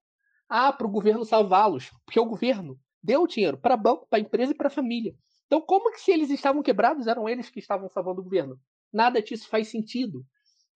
Ah, 0.49 0.73
para 0.73 0.87
o 0.87 0.91
governo 0.91 1.25
salvá-los. 1.25 1.91
Porque 2.07 2.19
o 2.19 2.25
governo 2.25 2.79
deu 3.03 3.27
dinheiro 3.27 3.59
para 3.59 3.77
banco, 3.77 4.07
para 4.09 4.21
empresa 4.21 4.53
e 4.53 4.57
para 4.57 4.71
família. 4.71 5.15
Então, 5.47 5.61
como 5.61 5.91
que 5.93 6.01
se 6.01 6.11
eles 6.11 6.31
estavam 6.31 6.63
quebrados, 6.63 7.07
eram 7.07 7.29
eles 7.29 7.51
que 7.51 7.59
estavam 7.59 7.89
salvando 7.91 8.23
o 8.23 8.25
governo? 8.25 8.59
Nada 8.93 9.23
disso 9.23 9.49
faz 9.49 9.69
sentido. 9.69 10.25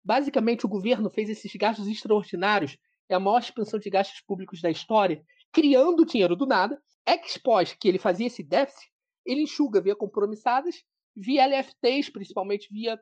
Basicamente, 0.04 0.66
o 0.66 0.70
governo 0.70 1.10
fez 1.10 1.30
esses 1.30 1.52
gastos 1.56 1.88
extraordinários, 1.88 2.78
é 3.10 3.16
a 3.16 3.20
maior 3.20 3.40
expansão 3.40 3.80
de 3.80 3.90
gastos 3.90 4.22
públicos 4.22 4.62
da 4.62 4.70
história, 4.70 5.24
criando 5.52 6.06
dinheiro 6.06 6.36
do 6.36 6.46
nada. 6.46 6.82
Ex 7.08 7.38
pós 7.38 7.74
que 7.74 7.88
ele 7.88 8.00
fazia 8.00 8.28
esse 8.28 8.44
déficit, 8.44 8.90
ele 9.26 9.42
enxuga 9.42 9.82
via 9.82 9.96
compromissadas, 9.96 10.84
via 11.16 11.46
LFTs, 11.46 12.10
principalmente 12.10 12.70
via 12.72 13.00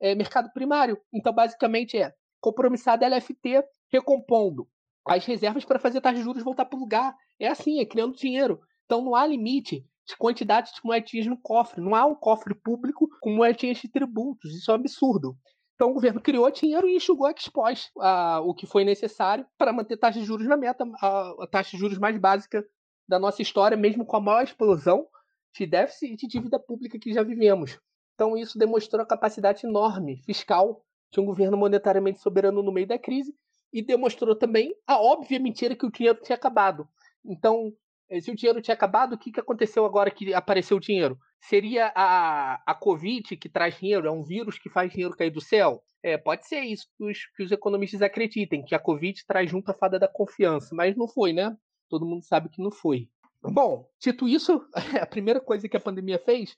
é, 0.00 0.14
mercado 0.14 0.52
primário. 0.52 0.98
Então, 1.12 1.32
basicamente, 1.32 1.96
é 1.96 2.12
compromissada 2.40 3.06
LFT 3.06 3.62
recompondo 3.92 4.68
as 5.06 5.24
reservas 5.24 5.64
para 5.64 5.78
fazer 5.78 6.00
taxa 6.00 6.18
de 6.18 6.22
juros 6.22 6.42
voltar 6.42 6.64
para 6.64 6.76
o 6.76 6.80
lugar. 6.80 7.14
É 7.38 7.48
assim, 7.48 7.80
é 7.80 7.86
criando 7.86 8.16
dinheiro. 8.16 8.60
Então, 8.84 9.02
não 9.02 9.14
há 9.14 9.26
limite 9.26 9.86
de 10.06 10.16
quantidade 10.16 10.72
de 10.74 10.80
moedinhas 10.84 11.26
no 11.26 11.36
cofre. 11.36 11.80
Não 11.80 11.94
há 11.94 12.04
um 12.04 12.14
cofre 12.14 12.54
público 12.54 13.08
com 13.20 13.30
moedinhas 13.30 13.78
de 13.78 13.88
tributos. 13.88 14.54
Isso 14.54 14.70
é 14.70 14.74
um 14.74 14.76
absurdo. 14.78 15.36
Então 15.74 15.90
o 15.90 15.94
governo 15.94 16.20
criou 16.20 16.50
dinheiro 16.50 16.86
e 16.88 16.96
enxugou 16.96 17.26
a 17.26 17.32
expós 17.32 17.90
a, 17.98 18.40
o 18.40 18.54
que 18.54 18.66
foi 18.66 18.84
necessário 18.84 19.46
para 19.56 19.72
manter 19.72 19.96
taxa 19.96 20.20
de 20.20 20.26
juros 20.26 20.46
na 20.46 20.56
meta, 20.56 20.84
a, 21.00 21.44
a, 21.44 21.46
taxa 21.46 21.70
de 21.70 21.78
juros 21.78 21.96
mais 21.96 22.18
básica 22.18 22.62
da 23.08 23.18
nossa 23.18 23.40
história, 23.40 23.76
mesmo 23.78 24.04
com 24.04 24.16
a 24.16 24.20
maior 24.20 24.44
explosão 24.44 25.06
de 25.54 25.66
déficit 25.66 26.12
e 26.12 26.16
de 26.16 26.26
dívida 26.26 26.58
pública 26.58 26.98
que 26.98 27.14
já 27.14 27.22
vivemos. 27.22 27.78
Então 28.14 28.36
isso 28.36 28.58
demonstrou 28.58 29.02
a 29.02 29.06
capacidade 29.06 29.66
enorme 29.66 30.22
fiscal 30.26 30.84
de 31.10 31.18
um 31.18 31.24
governo 31.24 31.56
monetariamente 31.56 32.20
soberano 32.20 32.62
no 32.62 32.72
meio 32.72 32.86
da 32.86 32.98
crise 32.98 33.34
e 33.72 33.82
demonstrou 33.82 34.36
também 34.36 34.74
a 34.86 35.00
óbvia 35.00 35.40
mentira 35.40 35.74
que 35.74 35.86
o 35.86 35.90
dinheiro 35.90 36.20
tinha 36.22 36.36
acabado. 36.36 36.86
Então, 37.24 37.72
se 38.18 38.30
o 38.30 38.34
dinheiro 38.34 38.60
tinha 38.60 38.74
acabado, 38.74 39.12
o 39.12 39.18
que, 39.18 39.30
que 39.30 39.40
aconteceu 39.40 39.84
agora 39.84 40.10
que 40.10 40.32
apareceu 40.34 40.78
o 40.78 40.80
dinheiro? 40.80 41.18
Seria 41.40 41.92
a, 41.94 42.60
a 42.66 42.74
Covid 42.74 43.36
que 43.36 43.48
traz 43.48 43.78
dinheiro? 43.78 44.08
É 44.08 44.10
um 44.10 44.24
vírus 44.24 44.58
que 44.58 44.70
faz 44.70 44.90
dinheiro 44.90 45.16
cair 45.16 45.30
do 45.30 45.40
céu? 45.40 45.82
É, 46.02 46.16
pode 46.18 46.46
ser 46.48 46.60
isso 46.60 46.86
que 46.96 47.04
os, 47.04 47.18
que 47.36 47.42
os 47.44 47.52
economistas 47.52 48.02
acreditem, 48.02 48.64
que 48.64 48.74
a 48.74 48.80
Covid 48.80 49.24
traz 49.26 49.50
junto 49.50 49.70
a 49.70 49.74
fada 49.74 49.98
da 49.98 50.08
confiança, 50.08 50.74
mas 50.74 50.96
não 50.96 51.06
foi, 51.06 51.32
né? 51.32 51.56
Todo 51.88 52.06
mundo 52.06 52.24
sabe 52.24 52.48
que 52.48 52.62
não 52.62 52.70
foi. 52.70 53.08
Bom, 53.42 53.86
dito 54.00 54.26
isso, 54.26 54.60
a 55.00 55.06
primeira 55.06 55.40
coisa 55.40 55.68
que 55.68 55.76
a 55.76 55.80
pandemia 55.80 56.18
fez 56.18 56.56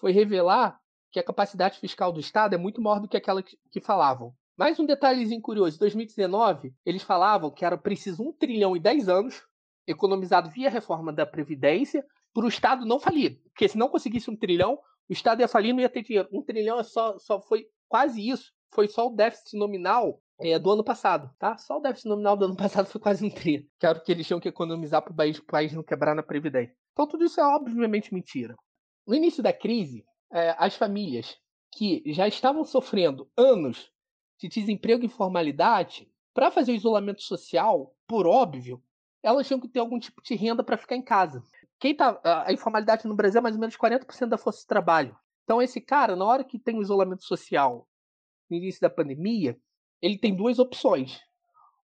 foi 0.00 0.12
revelar 0.12 0.78
que 1.12 1.20
a 1.20 1.24
capacidade 1.24 1.78
fiscal 1.78 2.12
do 2.12 2.20
Estado 2.20 2.54
é 2.54 2.58
muito 2.58 2.80
maior 2.80 3.00
do 3.00 3.08
que 3.08 3.16
aquela 3.16 3.42
que, 3.42 3.58
que 3.70 3.80
falavam. 3.80 4.34
Mais 4.56 4.78
um 4.80 4.86
detalhezinho 4.86 5.42
curioso: 5.42 5.76
em 5.76 5.80
2019, 5.80 6.74
eles 6.84 7.02
falavam 7.02 7.50
que 7.50 7.64
era 7.64 7.76
preciso 7.76 8.22
1 8.22 8.32
trilhão 8.32 8.76
e 8.76 8.80
10 8.80 9.08
anos 9.08 9.42
economizado 9.86 10.50
via 10.50 10.70
reforma 10.70 11.12
da 11.12 11.26
Previdência 11.26 12.04
para 12.32 12.44
o 12.44 12.48
Estado 12.48 12.84
não 12.84 12.98
falir. 12.98 13.40
Porque 13.44 13.68
se 13.68 13.78
não 13.78 13.88
conseguisse 13.88 14.30
um 14.30 14.36
trilhão, 14.36 14.78
O 15.08 15.12
Estado 15.12 15.40
ia 15.40 15.48
falir, 15.48 15.72
não 15.72 15.80
ia 15.80 15.88
ter 15.88 16.02
dinheiro. 16.02 16.28
Um 16.32 16.42
trilhão 16.42 16.78
é 16.78 16.82
só, 16.82 17.16
só 17.18 17.40
foi 17.40 17.66
quase 17.88 18.28
isso. 18.28 18.52
Foi 18.74 18.88
só 18.88 19.06
o 19.06 19.14
déficit 19.14 19.56
nominal 19.56 20.20
é, 20.40 20.58
do 20.58 20.70
ano 20.70 20.82
passado, 20.82 21.30
tá? 21.38 21.56
Só 21.56 21.78
o 21.78 21.80
déficit 21.80 22.08
nominal 22.08 22.36
do 22.36 22.46
ano 22.46 22.56
passado 22.58 22.86
foi 22.86 23.00
quase 23.00 23.24
um 23.24 23.30
tri. 23.30 23.68
Que 23.78 23.86
era 23.86 23.98
o 23.98 24.02
que 24.02 24.10
eles 24.10 24.26
tinham 24.26 24.40
que 24.40 24.48
economizar 24.48 25.02
para 25.02 25.12
o 25.12 25.16
país, 25.16 25.40
país 25.40 25.72
não 25.72 25.82
quebrar 25.82 26.14
na 26.14 26.22
Previdência. 26.22 26.74
Então 26.92 27.06
tudo 27.06 27.24
isso 27.24 27.40
é 27.40 27.44
obviamente 27.44 28.12
mentira. 28.12 28.56
No 29.06 29.14
início 29.14 29.42
da 29.42 29.52
crise, 29.52 30.04
é, 30.32 30.54
as 30.58 30.74
famílias 30.74 31.36
que 31.72 32.02
já 32.06 32.26
estavam 32.26 32.64
sofrendo 32.64 33.30
anos 33.36 33.90
de 34.40 34.48
desemprego 34.48 35.02
e 35.02 35.06
informalidade, 35.06 36.10
para 36.34 36.50
fazer 36.50 36.72
o 36.72 36.74
isolamento 36.74 37.22
social, 37.22 37.94
por 38.06 38.26
óbvio, 38.26 38.82
elas 39.22 39.46
tinham 39.46 39.60
que 39.60 39.68
ter 39.68 39.80
algum 39.80 39.98
tipo 39.98 40.22
de 40.22 40.34
renda 40.34 40.62
para 40.62 40.76
ficar 40.76 40.96
em 40.96 41.02
casa. 41.02 41.42
Quem 41.78 41.94
tá, 41.94 42.20
a 42.46 42.52
informalidade 42.52 43.06
no 43.06 43.14
Brasil 43.14 43.38
é 43.38 43.42
mais 43.42 43.54
ou 43.54 43.60
menos 43.60 43.76
40% 43.76 44.28
da 44.28 44.38
força 44.38 44.60
de 44.60 44.66
trabalho. 44.66 45.16
Então 45.44 45.60
esse 45.60 45.80
cara, 45.80 46.16
na 46.16 46.24
hora 46.24 46.44
que 46.44 46.58
tem 46.58 46.78
o 46.78 46.82
isolamento 46.82 47.24
social, 47.24 47.86
no 48.50 48.56
início 48.56 48.80
da 48.80 48.90
pandemia, 48.90 49.58
ele 50.00 50.18
tem 50.18 50.34
duas 50.34 50.58
opções. 50.58 51.20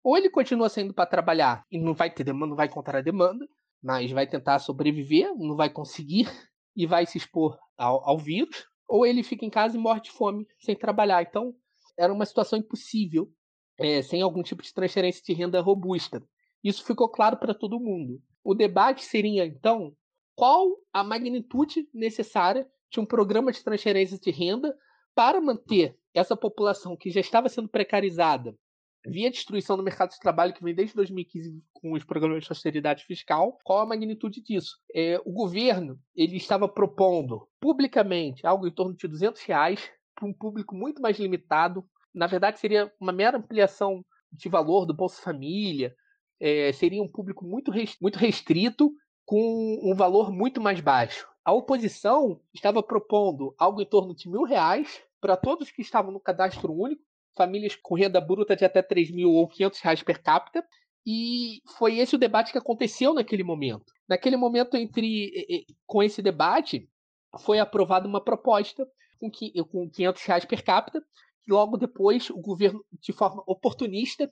Ou 0.04 0.18
ele 0.18 0.30
continua 0.30 0.70
saindo 0.70 0.94
para 0.94 1.06
trabalhar 1.06 1.66
e 1.72 1.80
não 1.80 1.94
vai 1.94 2.10
ter 2.10 2.24
demanda, 2.24 2.48
não 2.48 2.56
vai 2.56 2.68
encontrar 2.68 3.00
a 3.00 3.04
demanda, 3.04 3.48
mas 3.82 4.12
vai 4.12 4.28
tentar 4.28 4.60
sobreviver, 4.60 5.34
não 5.38 5.56
vai 5.56 5.70
conseguir 5.70 6.26
e 6.76 6.86
vai 6.88 7.06
se 7.06 7.18
expor 7.18 7.58
ao, 7.78 8.08
ao 8.08 8.18
vírus, 8.18 8.66
ou 8.88 9.06
ele 9.06 9.24
fica 9.24 9.46
em 9.46 9.50
casa 9.50 9.78
e 9.78 9.80
morre 9.80 10.02
de 10.02 10.12
fome 10.12 10.48
sem 10.60 10.76
trabalhar. 10.76 11.22
Então, 11.22 11.54
era 11.98 12.12
uma 12.12 12.26
situação 12.26 12.58
impossível, 12.58 13.30
é, 13.78 14.02
sem 14.02 14.22
algum 14.22 14.42
tipo 14.42 14.62
de 14.64 14.74
transferência 14.74 15.22
de 15.24 15.34
renda 15.34 15.62
robusta. 15.62 16.24
Isso 16.64 16.86
ficou 16.86 17.09
claro 17.09 17.38
para 17.38 17.53
todo 17.53 17.80
mundo. 17.80 18.22
O 18.43 18.53
debate 18.53 19.03
seria, 19.03 19.45
então, 19.45 19.95
qual 20.36 20.78
a 20.93 21.03
magnitude 21.03 21.88
necessária 21.93 22.68
de 22.91 22.99
um 22.99 23.05
programa 23.05 23.51
de 23.51 23.64
transferência 23.64 24.18
de 24.20 24.32
renda 24.32 24.76
para 25.16 25.39
manter 25.41 25.97
essa 26.14 26.36
população 26.36 26.97
que 26.97 27.09
já 27.09 27.20
estava 27.20 27.49
sendo 27.49 27.70
precarizada 27.70 28.55
via 29.05 29.32
destruição 29.32 29.76
do 29.76 29.84
mercado 29.84 30.12
de 30.12 30.20
trabalho 30.20 30.53
que 30.53 30.64
vem 30.64 30.76
desde 30.76 30.95
2015 30.95 31.64
com 31.74 31.93
os 31.93 32.03
programas 32.03 32.43
de 32.43 32.51
austeridade 32.51 33.03
fiscal, 33.05 33.57
qual 33.64 33.80
a 33.80 33.86
magnitude 33.86 34.41
disso? 34.41 34.78
É, 34.93 35.20
o 35.26 35.32
governo 35.32 35.99
ele 36.16 36.38
estava 36.38 36.68
propondo 36.68 37.47
publicamente 37.59 38.45
algo 38.45 38.68
em 38.68 38.72
torno 38.72 38.95
de 38.95 39.07
200 39.07 39.41
reais 39.43 39.89
para 40.16 40.28
um 40.28 40.34
público 40.34 40.76
muito 40.76 41.01
mais 41.01 41.18
limitado. 41.18 41.84
Na 42.14 42.28
verdade, 42.28 42.59
seria 42.59 42.91
uma 42.99 43.12
mera 43.12 43.38
ampliação 43.38 44.05
de 44.32 44.47
valor 44.47 44.86
do 44.86 44.93
Bolsa 44.93 45.22
Família, 45.22 45.95
é, 46.42 46.74
seria 46.74 47.04
um 47.04 47.08
público 47.08 47.46
muito, 47.46 47.72
muito 48.02 48.18
restrito 48.18 48.92
com 49.24 49.80
um 49.84 49.96
valor 49.96 50.32
muito 50.32 50.60
mais 50.60 50.82
baixo. 50.82 51.28
A 51.46 51.54
oposição 51.54 52.42
estava 52.54 52.82
propondo 52.82 53.54
algo 53.58 53.82
em 53.82 53.86
torno 53.86 54.16
de 54.16 54.28
mil 54.28 54.44
reais 54.44 55.02
para 55.22 55.38
todos 55.38 55.70
que 55.70 55.82
estavam 55.82 56.12
no 56.12 56.20
cadastro 56.20 56.74
único, 56.74 57.04
famílias 57.38 57.76
com 57.76 57.96
renda 57.96 58.20
bruta 58.20 58.56
de 58.56 58.66
até 58.66 58.82
3 58.82 59.12
mil 59.12 59.32
ou 59.32 59.48
500 59.48 59.80
reais 59.82 60.04
per 60.04 60.22
capita, 60.22 60.66
e 61.06 61.62
foi 61.78 61.98
esse 62.00 62.16
o 62.16 62.20
debate 62.20 62.52
que 62.52 62.58
aconteceu 62.58 63.14
naquele 63.14 63.44
momento. 63.44 63.86
Naquele 64.08 64.36
momento, 64.36 64.76
entre 64.76 65.66
com 65.86 66.04
esse 66.04 66.22
debate, 66.22 66.89
foi 67.39 67.60
aprovada 67.60 68.08
uma 68.08 68.24
proposta 68.24 68.88
com 69.20 69.30
500 69.89 70.24
reais 70.24 70.46
per 70.46 70.64
capita, 70.64 71.04
e 71.48 71.52
logo 71.52 71.78
depois 71.78 72.30
o 72.30 72.38
governo, 72.38 72.84
de 73.00 73.14
forma 73.14 73.44
oportunista, 73.48 74.32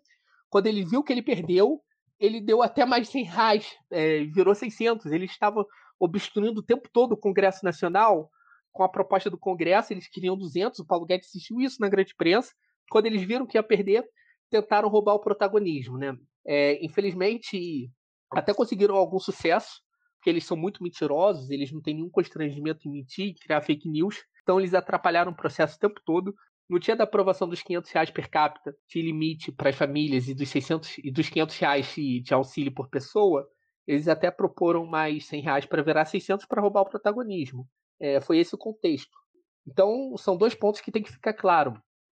quando 0.49 0.67
ele 0.67 0.83
viu 0.83 1.03
que 1.03 1.13
ele 1.13 1.21
perdeu, 1.21 1.81
ele 2.19 2.41
deu 2.41 2.61
até 2.61 2.85
mais 2.85 3.09
100 3.09 3.23
reais, 3.23 3.77
é, 3.91 4.23
virou 4.25 4.53
600. 4.53 5.11
Ele 5.11 5.25
estava 5.25 5.65
obstruindo 5.99 6.59
o 6.59 6.63
tempo 6.63 6.89
todo 6.91 7.13
o 7.13 7.17
Congresso 7.17 7.63
Nacional 7.63 8.29
com 8.71 8.83
a 8.83 8.89
proposta 8.89 9.29
do 9.29 9.37
Congresso, 9.37 9.91
eles 9.91 10.07
queriam 10.07 10.37
200, 10.37 10.79
o 10.79 10.85
Paulo 10.85 11.05
Guedes 11.05 11.27
assistiu 11.27 11.59
isso 11.59 11.81
na 11.81 11.89
grande 11.89 12.13
imprensa, 12.13 12.53
quando 12.89 13.07
eles 13.07 13.23
viram 13.23 13.45
que 13.45 13.57
ia 13.57 13.63
perder, 13.63 14.05
tentaram 14.49 14.89
roubar 14.89 15.15
o 15.15 15.19
protagonismo, 15.19 15.97
né? 15.97 16.15
É, 16.45 16.83
infelizmente, 16.83 17.89
até 18.31 18.53
conseguiram 18.53 18.95
algum 18.95 19.19
sucesso, 19.19 19.81
porque 20.17 20.29
eles 20.29 20.45
são 20.45 20.55
muito 20.55 20.83
mentirosos, 20.83 21.49
eles 21.49 21.71
não 21.71 21.81
têm 21.81 21.95
nenhum 21.95 22.09
constrangimento 22.09 22.87
em 22.87 22.91
mentir, 22.91 23.29
em 23.29 23.33
criar 23.33 23.61
fake 23.61 23.89
news, 23.89 24.17
então 24.43 24.59
eles 24.59 24.73
atrapalharam 24.73 25.31
o 25.31 25.35
processo 25.35 25.75
o 25.75 25.79
tempo 25.79 25.99
todo. 26.05 26.33
No 26.69 26.79
dia 26.79 26.95
da 26.95 27.03
aprovação 27.03 27.49
dos 27.49 27.63
500 27.63 27.91
reais 27.91 28.11
per 28.11 28.29
capita 28.29 28.75
de 28.87 29.01
limite 29.01 29.51
para 29.51 29.69
as 29.69 29.75
famílias 29.75 30.29
e 30.29 30.35
dos 30.35 30.49
600 30.49 30.99
e 30.99 31.11
dos 31.11 31.27
500 31.27 31.57
reais 31.57 31.95
de, 31.95 32.21
de 32.21 32.33
auxílio 32.33 32.71
por 32.71 32.89
pessoa, 32.89 33.47
eles 33.87 34.07
até 34.07 34.29
proporam 34.29 34.85
mais 34.85 35.25
100 35.25 35.41
reais 35.41 35.65
para 35.65 35.81
virar 35.81 36.05
600 36.05 36.45
para 36.45 36.61
roubar 36.61 36.81
o 36.81 36.89
protagonismo. 36.89 37.67
É, 37.99 38.21
foi 38.21 38.37
esse 38.37 38.53
o 38.53 38.57
contexto. 38.57 39.17
Então, 39.65 40.15
são 40.15 40.37
dois 40.37 40.53
pontos 40.53 40.79
que 40.79 40.91
tem 40.91 41.01
que 41.01 41.11
ficar 41.11 41.33
claro. 41.33 41.73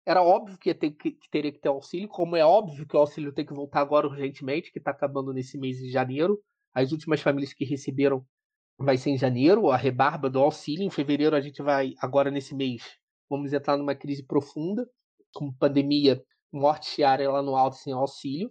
Era 0.06 0.22
óbvio 0.22 0.58
que, 0.58 0.74
ter, 0.74 0.92
que, 0.92 1.18
teria 1.32 1.52
que 1.52 1.60
ter 1.60 1.70
auxílio, 1.70 2.10
como 2.10 2.36
é 2.36 2.44
óbvio 2.44 2.86
que 2.86 2.96
o 2.96 3.00
auxílio 3.00 3.32
tem 3.32 3.46
que 3.46 3.54
voltar 3.54 3.80
agora 3.80 4.08
urgentemente, 4.08 4.70
que 4.70 4.80
está 4.80 4.92
acabando 4.92 5.32
nesse 5.32 5.58
mês 5.58 5.78
de 5.78 5.90
janeiro. 5.90 6.42
As 6.74 6.92
últimas 6.92 7.22
famílias 7.22 7.54
que 7.54 7.64
receberam 7.64 8.26
vai 8.78 8.98
ser 8.98 9.12
em 9.12 9.18
janeiro, 9.18 9.70
a 9.72 9.78
rebarba 9.78 10.30
do 10.30 10.40
auxílio. 10.40 10.84
Em 10.84 10.90
fevereiro 10.90 11.38
a 11.38 11.42
gente 11.42 11.62
vai, 11.62 11.94
agora 12.02 12.30
nesse 12.30 12.54
mês, 12.54 13.00
vamos 13.32 13.54
entrar 13.54 13.78
numa 13.78 13.96
crise 13.96 14.22
profunda, 14.22 14.86
com 15.34 15.54
pandemia, 15.54 16.22
morte 16.52 16.98
diária 16.98 17.32
lá 17.32 17.42
no 17.42 17.56
alto 17.56 17.78
sem 17.78 17.94
auxílio. 17.94 18.50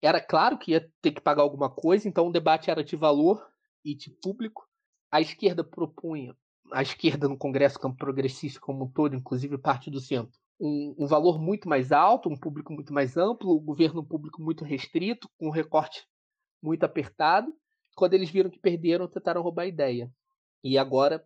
Era 0.00 0.20
claro 0.20 0.56
que 0.56 0.70
ia 0.70 0.88
ter 1.02 1.10
que 1.10 1.20
pagar 1.20 1.42
alguma 1.42 1.68
coisa, 1.68 2.08
então 2.08 2.28
o 2.28 2.32
debate 2.32 2.70
era 2.70 2.84
de 2.84 2.94
valor 2.94 3.44
e 3.84 3.96
de 3.96 4.10
público. 4.22 4.64
A 5.10 5.20
esquerda 5.20 5.64
propunha, 5.64 6.36
a 6.72 6.82
esquerda 6.82 7.28
no 7.28 7.36
Congresso 7.36 7.80
Campo 7.80 7.96
Progressista 7.98 8.60
como 8.60 8.84
um 8.84 8.88
todo, 8.88 9.16
inclusive 9.16 9.58
parte 9.58 9.90
do 9.90 10.00
centro, 10.00 10.38
um, 10.60 10.94
um, 11.00 11.06
valor 11.08 11.40
muito 11.40 11.68
mais 11.68 11.90
alto, 11.90 12.28
um 12.28 12.38
público 12.38 12.72
muito 12.72 12.94
mais 12.94 13.16
amplo, 13.16 13.50
o 13.50 13.60
governo 13.60 14.02
um 14.02 14.04
público 14.04 14.40
muito 14.40 14.64
restrito, 14.64 15.28
com 15.36 15.48
um 15.48 15.50
recorte 15.50 16.06
muito 16.62 16.84
apertado. 16.84 17.52
Quando 17.96 18.14
eles 18.14 18.30
viram 18.30 18.48
que 18.48 18.60
perderam, 18.60 19.08
tentaram 19.08 19.42
roubar 19.42 19.62
a 19.62 19.66
ideia. 19.66 20.08
E 20.62 20.78
agora 20.78 21.24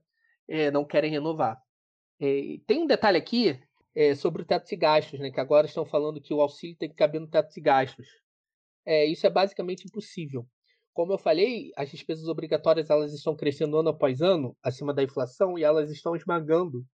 é, 0.48 0.70
não 0.70 0.84
querem 0.84 1.10
renovar. 1.10 1.60
É, 2.20 2.58
tem 2.66 2.82
um 2.82 2.86
detalhe 2.86 3.18
aqui 3.18 3.60
é, 3.94 4.14
sobre 4.14 4.42
o 4.42 4.44
teto 4.44 4.68
de 4.68 4.76
gastos, 4.76 5.18
né, 5.20 5.30
que 5.30 5.40
agora 5.40 5.66
estão 5.66 5.84
falando 5.84 6.20
que 6.20 6.34
o 6.34 6.40
auxílio 6.40 6.76
tem 6.76 6.88
que 6.88 6.94
caber 6.94 7.20
no 7.20 7.28
teto 7.28 7.52
de 7.52 7.60
gastos. 7.60 8.06
É, 8.84 9.04
isso 9.04 9.26
é 9.26 9.30
basicamente 9.30 9.84
impossível. 9.86 10.46
Como 10.94 11.12
eu 11.12 11.18
falei, 11.18 11.72
as 11.76 11.90
despesas 11.90 12.28
obrigatórias 12.28 12.88
elas 12.88 13.12
estão 13.12 13.36
crescendo 13.36 13.78
ano 13.78 13.90
após 13.90 14.22
ano, 14.22 14.56
acima 14.62 14.94
da 14.94 15.02
inflação, 15.02 15.58
e 15.58 15.62
elas 15.62 15.90
estão 15.90 16.16
esmagando 16.16 16.86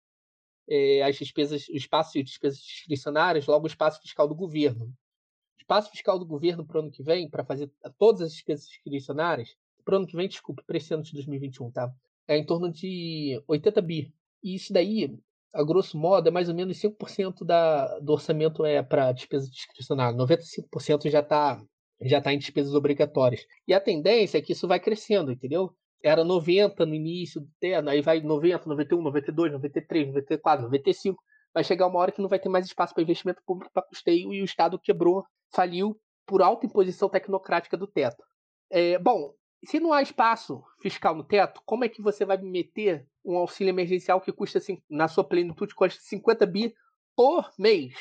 é, 0.69 1.03
as 1.03 1.17
despesas, 1.17 1.69
o 1.69 1.77
espaço 1.77 2.13
de 2.13 2.23
despesas 2.23 2.61
discricionárias, 2.61 3.47
logo 3.47 3.65
o 3.65 3.67
espaço 3.67 4.01
fiscal 4.01 4.29
do 4.29 4.35
governo. 4.35 4.87
O 4.87 5.61
espaço 5.61 5.91
fiscal 5.91 6.19
do 6.19 6.25
governo 6.25 6.65
para 6.65 6.79
o 6.79 6.81
ano 6.81 6.91
que 6.91 7.03
vem, 7.03 7.29
para 7.29 7.45
fazer 7.45 7.71
todas 7.99 8.23
as 8.23 8.33
despesas 8.33 8.67
discricionárias, 8.67 9.55
para 9.85 9.95
o 9.95 9.99
ano 9.99 10.07
que 10.07 10.17
vem, 10.17 10.29
desculpe, 10.29 10.63
para 10.65 10.77
esse 10.77 10.95
ano 10.95 11.03
de 11.03 11.13
2021, 11.13 11.71
tá? 11.71 11.93
É 12.27 12.37
em 12.37 12.47
torno 12.47 12.71
de 12.71 13.43
80 13.49 13.83
bi. 13.83 14.15
E 14.43 14.55
isso 14.55 14.73
daí, 14.73 15.17
a 15.53 15.63
grosso 15.63 15.99
modo, 15.99 16.29
é 16.29 16.31
mais 16.31 16.49
ou 16.49 16.55
menos 16.55 16.79
5% 16.79 17.45
da, 17.45 17.99
do 17.99 18.13
orçamento 18.13 18.65
é 18.65 18.83
para 18.83 19.13
despesa 19.13 19.51
discricionária. 19.51 20.17
95% 20.17 21.11
já 21.11 21.21
está 21.21 21.61
já 22.03 22.19
tá 22.19 22.33
em 22.33 22.39
despesas 22.39 22.75
obrigatórias. 22.75 23.45
E 23.69 23.75
a 23.75 23.81
tendência 23.81 24.39
é 24.39 24.41
que 24.41 24.53
isso 24.53 24.67
vai 24.67 24.81
crescendo, 24.81 25.31
entendeu? 25.31 25.77
era 26.03 26.25
90 26.25 26.87
no 26.87 26.95
início 26.95 27.41
do 27.41 27.49
terno, 27.61 27.91
aí 27.91 28.01
vai 28.01 28.21
90, 28.21 28.69
91, 28.69 29.03
92, 29.03 29.53
93, 29.53 30.09
94, 30.09 30.65
95. 30.65 31.23
Vai 31.53 31.65
chegar 31.65 31.87
uma 31.87 31.99
hora 31.99 32.13
que 32.13 32.23
não 32.23 32.29
vai 32.29 32.39
ter 32.39 32.49
mais 32.49 32.65
espaço 32.67 32.95
para 32.95 33.03
investimento 33.03 33.43
público 33.45 33.73
para 33.73 33.83
custeio 33.83 34.33
e 34.33 34.41
o 34.41 34.45
Estado 34.45 34.79
quebrou, 34.79 35.25
faliu 35.53 35.99
por 36.27 36.43
alta 36.43 36.67
imposição 36.67 37.09
tecnocrática 37.09 37.77
do 37.77 37.87
teto. 37.87 38.23
É, 38.71 38.99
bom, 38.99 39.35
se 39.65 39.81
não 39.81 39.93
há 39.93 40.01
espaço 40.01 40.63
fiscal 40.81 41.15
no 41.15 41.25
teto, 41.25 41.61
como 41.67 41.85
é 41.85 41.89
que 41.89 42.01
você 42.01 42.25
vai 42.25 42.39
meter 42.39 43.07
um 43.25 43.37
auxílio 43.37 43.71
emergencial 43.71 44.21
que 44.21 44.33
custa, 44.33 44.59
na 44.89 45.09
sua 45.09 45.25
plenitude, 45.25 45.75
custa 45.75 46.01
50 46.03 46.47
bi 46.47 46.75
por 47.17 47.51
mês? 47.59 47.95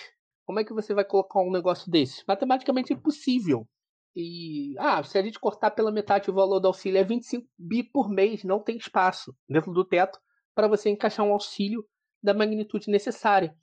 Como 0.46 0.60
é 0.60 0.64
que 0.64 0.74
você 0.74 0.94
vai 0.94 1.06
colocar 1.06 1.42
um 1.42 1.52
negócio 1.52 1.92
desse? 1.92 2.24
Matematicamente 2.28 2.94
impossível. 2.94 3.68
E, 4.16 4.74
ah, 4.80 5.04
se 5.04 5.18
a 5.18 5.22
gente 5.22 5.40
cortar 5.40 5.72
pela 5.72 5.92
metade 5.92 6.30
o 6.30 6.34
valor 6.34 6.60
do 6.60 6.68
auxílio 6.68 7.00
é 7.00 7.04
25 7.04 7.48
bi 7.58 7.84
por 7.84 8.10
mês, 8.10 8.44
não 8.44 8.60
tem 8.60 8.78
espaço 8.78 9.36
dentro 9.48 9.72
do 9.72 9.86
teto 9.86 10.20
para 10.56 10.68
você 10.68 10.90
encaixar 10.90 11.26
um 11.26 11.34
auxílio 11.34 11.86
da 12.22 12.34
magnitude 12.34 12.90
necessária. 12.90 13.56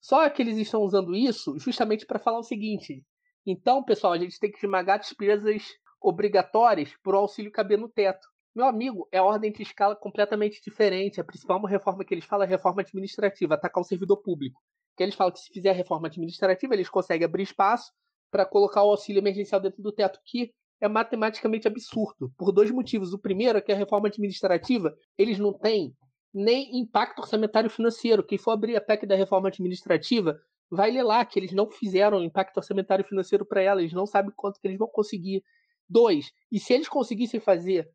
Só 0.00 0.28
que 0.30 0.42
eles 0.42 0.56
estão 0.58 0.82
usando 0.82 1.14
isso 1.14 1.58
justamente 1.58 2.06
para 2.06 2.18
falar 2.18 2.38
o 2.38 2.44
seguinte: 2.44 3.02
então, 3.46 3.82
pessoal, 3.82 4.12
a 4.12 4.18
gente 4.18 4.38
tem 4.38 4.50
que 4.50 4.58
esmagar 4.58 5.00
despesas 5.00 5.62
obrigatórias 6.00 6.94
para 7.02 7.16
o 7.16 7.20
auxílio 7.20 7.50
caber 7.50 7.78
no 7.78 7.88
teto. 7.88 8.28
Meu 8.58 8.66
amigo, 8.66 9.08
é 9.12 9.22
ordem 9.22 9.52
de 9.52 9.62
escala 9.62 9.94
completamente 9.94 10.60
diferente. 10.60 11.20
A 11.20 11.24
principal 11.24 11.64
reforma 11.64 12.04
que 12.04 12.12
eles 12.12 12.24
falam 12.24 12.44
é 12.44 12.48
reforma 12.48 12.82
administrativa, 12.82 13.54
atacar 13.54 13.80
o 13.80 13.86
servidor 13.86 14.16
público. 14.16 14.60
Que 14.96 15.04
eles 15.04 15.14
falam 15.14 15.32
que 15.32 15.38
se 15.38 15.52
fizer 15.52 15.70
a 15.70 15.72
reforma 15.72 16.08
administrativa, 16.08 16.74
eles 16.74 16.88
conseguem 16.88 17.24
abrir 17.24 17.44
espaço 17.44 17.92
para 18.32 18.44
colocar 18.44 18.82
o 18.82 18.90
auxílio 18.90 19.20
emergencial 19.20 19.60
dentro 19.60 19.80
do 19.80 19.92
teto, 19.92 20.18
que 20.24 20.50
é 20.80 20.88
matematicamente 20.88 21.68
absurdo, 21.68 22.32
por 22.36 22.50
dois 22.50 22.68
motivos. 22.72 23.12
O 23.12 23.18
primeiro 23.20 23.58
é 23.58 23.60
que 23.60 23.70
a 23.70 23.76
reforma 23.76 24.08
administrativa, 24.08 24.92
eles 25.16 25.38
não 25.38 25.52
têm 25.52 25.94
nem 26.34 26.80
impacto 26.80 27.20
orçamentário 27.20 27.70
financeiro. 27.70 28.26
Quem 28.26 28.38
for 28.38 28.50
abrir 28.50 28.74
a 28.74 28.80
PEC 28.80 29.06
da 29.06 29.14
reforma 29.14 29.46
administrativa 29.46 30.36
vai 30.68 30.90
ler 30.90 31.04
lá 31.04 31.24
que 31.24 31.38
eles 31.38 31.52
não 31.52 31.70
fizeram 31.70 32.24
impacto 32.24 32.56
orçamentário 32.56 33.04
financeiro 33.04 33.46
para 33.46 33.62
ela, 33.62 33.80
eles 33.80 33.92
não 33.92 34.04
sabem 34.04 34.32
quanto 34.34 34.58
que 34.60 34.66
eles 34.66 34.78
vão 34.78 34.88
conseguir. 34.88 35.44
Dois, 35.88 36.32
e 36.50 36.58
se 36.58 36.72
eles 36.72 36.88
conseguissem 36.88 37.38
fazer 37.38 37.88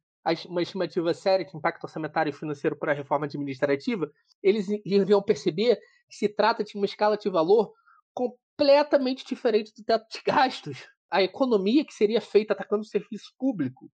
uma 0.48 0.62
estimativa 0.62 1.14
séria 1.14 1.46
de 1.46 1.56
impacto 1.56 1.84
orçamentário 1.84 2.32
financeiro 2.32 2.78
para 2.78 2.92
a 2.92 2.96
reforma 2.96 3.26
administrativa, 3.26 4.12
eles 4.42 4.68
iriam 4.86 5.22
perceber 5.22 5.78
que 6.10 6.16
se 6.16 6.30
trata 6.30 6.64
de 6.64 6.76
uma 6.76 6.86
escala 6.86 7.18
de 7.18 7.30
valor 7.30 7.74
completamente 8.14 9.26
diferente 9.26 9.74
do 9.76 9.84
teto 9.84 10.06
de 10.10 10.22
gastos. 10.26 10.88
A 11.12 11.22
economia 11.22 11.86
que 11.86 11.94
seria 11.94 12.22
feita 12.22 12.54
atacando 12.54 12.82
o 12.82 12.88
serviço 12.88 13.34
público 13.38 13.92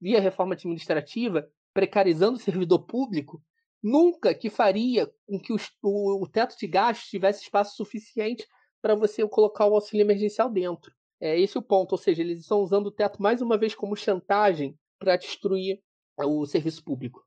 via 0.00 0.20
reforma 0.20 0.54
administrativa, 0.54 1.48
precarizando 1.72 2.36
o 2.36 2.40
servidor 2.40 2.80
público, 2.80 3.42
nunca 3.82 4.34
que 4.34 4.50
faria 4.50 5.10
com 5.26 5.40
que 5.40 5.52
o 5.82 6.26
teto 6.26 6.56
de 6.58 6.66
gastos 6.66 7.08
tivesse 7.08 7.42
espaço 7.42 7.76
suficiente 7.76 8.46
para 8.82 8.94
você 8.94 9.26
colocar 9.26 9.66
o 9.66 9.74
auxílio 9.74 10.04
emergencial 10.04 10.50
dentro. 10.50 10.92
É 11.20 11.38
esse 11.38 11.58
o 11.58 11.62
ponto, 11.62 11.92
ou 11.92 11.98
seja, 11.98 12.22
eles 12.22 12.40
estão 12.40 12.60
usando 12.60 12.86
o 12.86 12.92
teto 12.92 13.20
mais 13.22 13.42
uma 13.42 13.58
vez 13.58 13.74
como 13.74 13.96
chantagem 13.96 14.78
para 15.00 15.16
destruir 15.16 15.80
o 16.16 16.46
serviço 16.46 16.84
público. 16.84 17.26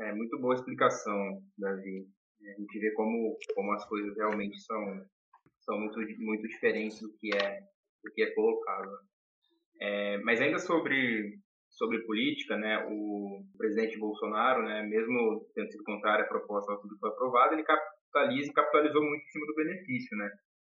É 0.00 0.12
muito 0.12 0.38
boa 0.38 0.54
explicação, 0.54 1.42
Davi. 1.58 2.06
A 2.40 2.60
gente 2.60 2.78
vê 2.78 2.92
como, 2.92 3.36
como 3.54 3.72
as 3.72 3.84
coisas 3.86 4.16
realmente 4.16 4.60
são, 4.60 5.06
são 5.60 5.78
muito, 5.78 5.98
muito 6.18 6.46
diferentes 6.46 7.00
do 7.00 7.12
que 7.18 7.34
é, 7.36 7.60
do 8.02 8.12
que 8.12 8.22
é 8.22 8.34
colocado. 8.34 8.90
É, 9.80 10.18
mas 10.18 10.40
ainda 10.40 10.58
sobre 10.58 11.38
sobre 11.70 12.04
política, 12.06 12.56
né, 12.56 12.86
o 12.88 13.44
presidente 13.58 13.98
Bolsonaro, 13.98 14.62
né, 14.62 14.82
mesmo 14.82 15.44
tendo 15.54 15.72
sido 15.72 15.82
contrário 15.82 16.24
à 16.24 16.28
proposta 16.28 16.76
que 16.76 16.98
foi 17.00 17.10
aprovada, 17.10 17.54
ele 17.54 17.64
capitaliza 17.64 18.48
e 18.48 18.52
capitalizou 18.52 19.02
muito 19.02 19.24
em 19.24 19.28
cima 19.28 19.46
do 19.46 19.54
benefício, 19.56 20.16
né. 20.16 20.30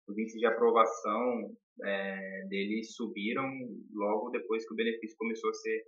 Os 0.09 0.17
índices 0.17 0.39
de 0.39 0.45
aprovação 0.47 1.55
é, 1.83 2.45
dele 2.49 2.83
subiram 2.83 3.47
logo 3.93 4.29
depois 4.31 4.67
que 4.67 4.73
o 4.73 4.75
benefício 4.75 5.15
começou 5.17 5.49
a 5.49 5.53
ser 5.53 5.83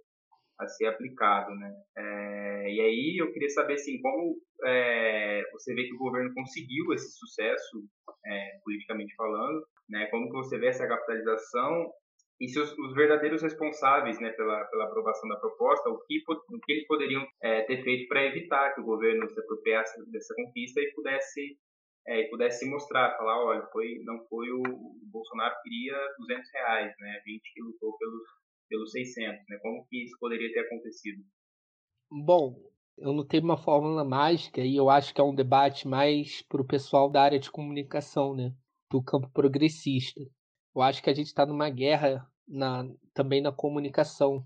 a 0.59 0.67
ser 0.67 0.85
aplicado, 0.85 1.55
né? 1.55 1.73
É, 1.97 2.71
e 2.71 2.81
aí 2.81 3.17
eu 3.19 3.31
queria 3.33 3.49
saber 3.49 3.73
assim 3.73 3.99
como 3.99 4.37
é, 4.63 5.41
você 5.53 5.73
vê 5.73 5.85
que 5.85 5.95
o 5.95 5.97
governo 5.97 6.31
conseguiu 6.35 6.93
esse 6.93 7.17
sucesso 7.17 7.83
é, 8.23 8.59
politicamente 8.63 9.15
falando, 9.15 9.65
né? 9.89 10.05
Como 10.11 10.27
que 10.27 10.37
você 10.37 10.59
vê 10.59 10.67
essa 10.67 10.87
capitalização 10.87 11.91
e 12.39 12.47
se 12.47 12.59
os, 12.59 12.71
os, 12.77 12.93
verdadeiros 12.95 13.43
responsáveis 13.43 14.19
né, 14.19 14.31
pela, 14.31 14.65
pela 14.65 14.85
aprovação 14.85 15.29
da 15.29 15.35
proposta, 15.35 15.89
o 15.89 15.99
que, 16.07 16.23
o 16.27 16.59
que 16.59 16.71
eles 16.71 16.87
poderiam 16.87 17.23
é, 17.43 17.61
ter 17.63 17.83
feito 17.83 18.07
para 18.07 18.25
evitar 18.25 18.73
que 18.73 18.81
o 18.81 18.83
governo 18.83 19.29
se 19.29 19.39
apropriasse 19.39 20.11
dessa 20.11 20.33
conquista 20.33 20.81
e 20.81 20.91
pudesse 20.93 21.55
é, 22.07 22.23
pudesse 22.29 22.67
mostrar, 22.69 23.15
falar, 23.17 23.43
olha, 23.43 23.65
foi, 23.71 23.99
não 24.03 24.25
foi 24.27 24.51
o, 24.51 24.61
o 24.61 25.09
Bolsonaro 25.11 25.55
que 25.55 25.69
queria 25.69 25.95
200 26.19 26.51
reais, 26.53 26.93
né, 26.99 27.21
20 27.25 27.41
que 27.53 27.61
lutou 27.61 27.97
pelos, 27.97 28.23
pelos 28.69 28.91
600, 28.91 29.39
né, 29.49 29.59
como 29.61 29.85
que 29.87 30.03
isso 30.03 30.17
poderia 30.19 30.51
ter 30.51 30.61
acontecido? 30.61 31.23
Bom, 32.09 32.55
eu 32.97 33.13
não 33.13 33.25
tenho 33.25 33.43
uma 33.43 33.57
fórmula 33.57 34.03
mágica 34.03 34.61
e 34.61 34.75
eu 34.75 34.89
acho 34.89 35.13
que 35.13 35.21
é 35.21 35.23
um 35.23 35.35
debate 35.35 35.87
mais 35.87 36.41
para 36.41 36.61
o 36.61 36.67
pessoal 36.67 37.09
da 37.09 37.21
área 37.21 37.39
de 37.39 37.51
comunicação, 37.51 38.35
né, 38.35 38.53
do 38.89 39.01
campo 39.01 39.29
progressista. 39.29 40.21
Eu 40.75 40.81
acho 40.81 41.01
que 41.01 41.09
a 41.09 41.13
gente 41.13 41.27
está 41.27 41.45
numa 41.45 41.69
guerra 41.69 42.27
na, 42.47 42.85
também 43.13 43.41
na 43.41 43.51
comunicação. 43.51 44.45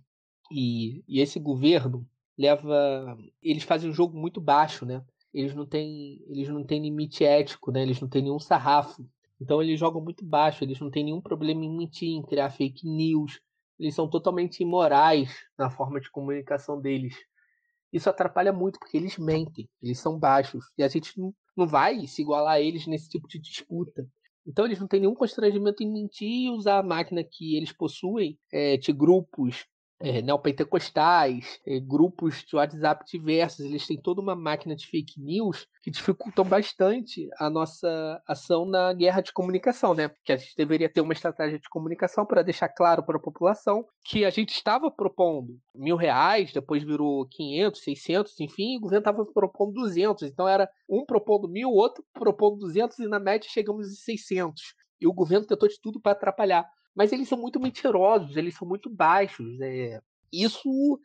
E, 0.51 1.03
e 1.07 1.19
esse 1.19 1.39
governo 1.39 2.07
leva. 2.37 3.17
Eles 3.41 3.63
fazem 3.63 3.89
um 3.89 3.93
jogo 3.93 4.17
muito 4.17 4.39
baixo, 4.39 4.85
né? 4.85 5.03
Eles 5.35 5.53
não 5.53 5.65
têm, 5.65 6.23
eles 6.29 6.47
não 6.47 6.63
têm 6.63 6.81
limite 6.81 7.25
ético, 7.25 7.69
né? 7.69 7.81
Eles 7.81 7.99
não 7.99 8.07
têm 8.07 8.21
nenhum 8.21 8.39
sarrafo. 8.39 9.05
Então 9.39 9.61
eles 9.61 9.77
jogam 9.77 10.01
muito 10.01 10.23
baixo, 10.23 10.63
eles 10.63 10.79
não 10.79 10.89
têm 10.89 11.03
nenhum 11.03 11.19
problema 11.19 11.65
em 11.65 11.77
mentir, 11.77 12.07
em 12.07 12.21
criar 12.21 12.49
fake 12.49 12.87
news. 12.87 13.41
Eles 13.77 13.93
são 13.93 14.09
totalmente 14.09 14.61
imorais 14.61 15.29
na 15.57 15.69
forma 15.69 15.99
de 15.99 16.09
comunicação 16.09 16.79
deles. 16.79 17.13
Isso 17.91 18.09
atrapalha 18.09 18.53
muito 18.53 18.79
porque 18.79 18.95
eles 18.95 19.17
mentem, 19.17 19.69
eles 19.83 19.99
são 19.99 20.17
baixos. 20.17 20.63
E 20.77 20.83
a 20.83 20.87
gente 20.87 21.11
não, 21.19 21.35
vai 21.67 22.07
se 22.07 22.21
igualar 22.21 22.53
a 22.53 22.61
eles 22.61 22.87
nesse 22.87 23.09
tipo 23.09 23.27
de 23.27 23.37
disputa. 23.37 24.07
Então 24.47 24.63
eles 24.63 24.79
não 24.79 24.87
têm 24.87 25.01
nenhum 25.01 25.15
constrangimento 25.15 25.83
em 25.83 25.91
mentir 25.91 26.45
e 26.45 26.49
usar 26.49 26.79
a 26.79 26.83
máquina 26.83 27.21
que 27.29 27.57
eles 27.57 27.73
possuem 27.73 28.39
é, 28.53 28.77
de 28.77 28.93
grupos 28.93 29.65
é, 29.99 30.21
neopentecostais, 30.21 31.59
é, 31.65 31.79
grupos 31.79 32.43
de 32.43 32.55
WhatsApp 32.55 33.05
diversos, 33.05 33.65
eles 33.65 33.87
têm 33.87 33.99
toda 33.99 34.21
uma 34.21 34.35
máquina 34.35 34.75
de 34.75 34.85
fake 34.87 35.21
news 35.21 35.67
que 35.81 35.89
dificultam 35.89 36.43
bastante 36.43 37.29
a 37.37 37.49
nossa 37.49 38.21
ação 38.27 38.65
na 38.65 38.91
guerra 38.93 39.21
de 39.21 39.31
comunicação, 39.31 39.93
né? 39.93 40.09
Que 40.23 40.33
a 40.33 40.37
gente 40.37 40.55
deveria 40.57 40.89
ter 40.89 41.01
uma 41.01 41.13
estratégia 41.13 41.59
de 41.59 41.69
comunicação 41.69 42.25
para 42.25 42.41
deixar 42.41 42.69
claro 42.69 43.03
para 43.03 43.17
a 43.17 43.21
população 43.21 43.85
que 44.03 44.25
a 44.25 44.29
gente 44.29 44.49
estava 44.49 44.91
propondo 44.91 45.57
mil 45.73 45.95
reais, 45.95 46.51
depois 46.51 46.83
virou 46.83 47.25
500, 47.27 47.83
600, 47.83 48.39
enfim, 48.39 48.77
o 48.77 48.81
governo 48.81 49.01
estava 49.01 49.25
propondo 49.25 49.73
200. 49.73 50.23
Então 50.23 50.47
era 50.47 50.69
um 50.89 51.05
propondo 51.05 51.47
mil, 51.47 51.69
outro 51.69 52.03
propondo 52.13 52.57
200 52.57 52.99
e 52.99 53.07
na 53.07 53.19
média 53.19 53.49
chegamos 53.49 53.87
em 53.87 53.95
600. 53.95 54.61
E 54.99 55.07
o 55.07 55.13
governo 55.13 55.45
tentou 55.45 55.67
de 55.67 55.79
tudo 55.81 55.99
para 55.99 56.13
atrapalhar 56.13 56.65
mas 56.95 57.11
eles 57.11 57.27
são 57.27 57.37
muito 57.37 57.59
mentirosos, 57.59 58.37
eles 58.37 58.55
são 58.55 58.67
muito 58.67 58.89
baixos. 58.89 59.59
É, 59.61 60.01
isso 60.31 60.99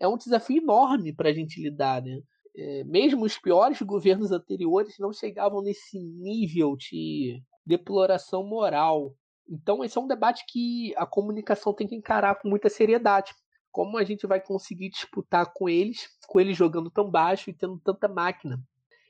é 0.00 0.08
um 0.08 0.16
desafio 0.16 0.62
enorme 0.62 1.12
para 1.12 1.28
a 1.28 1.32
gente 1.32 1.62
lidar, 1.62 2.02
né? 2.02 2.20
É, 2.56 2.84
mesmo 2.84 3.24
os 3.24 3.36
piores 3.36 3.82
governos 3.82 4.30
anteriores 4.30 4.96
não 4.98 5.12
chegavam 5.12 5.60
nesse 5.60 5.98
nível 5.98 6.76
de 6.76 7.42
deploração 7.66 8.46
moral. 8.46 9.14
Então, 9.48 9.84
esse 9.84 9.98
é 9.98 10.00
um 10.00 10.06
debate 10.06 10.44
que 10.48 10.94
a 10.96 11.04
comunicação 11.04 11.74
tem 11.74 11.86
que 11.86 11.96
encarar 11.96 12.36
com 12.36 12.48
muita 12.48 12.68
seriedade. 12.68 13.34
Como 13.72 13.98
a 13.98 14.04
gente 14.04 14.26
vai 14.26 14.40
conseguir 14.40 14.88
disputar 14.88 15.52
com 15.52 15.68
eles, 15.68 16.08
com 16.28 16.40
eles 16.40 16.56
jogando 16.56 16.90
tão 16.90 17.10
baixo 17.10 17.50
e 17.50 17.54
tendo 17.54 17.78
tanta 17.84 18.06
máquina? 18.06 18.62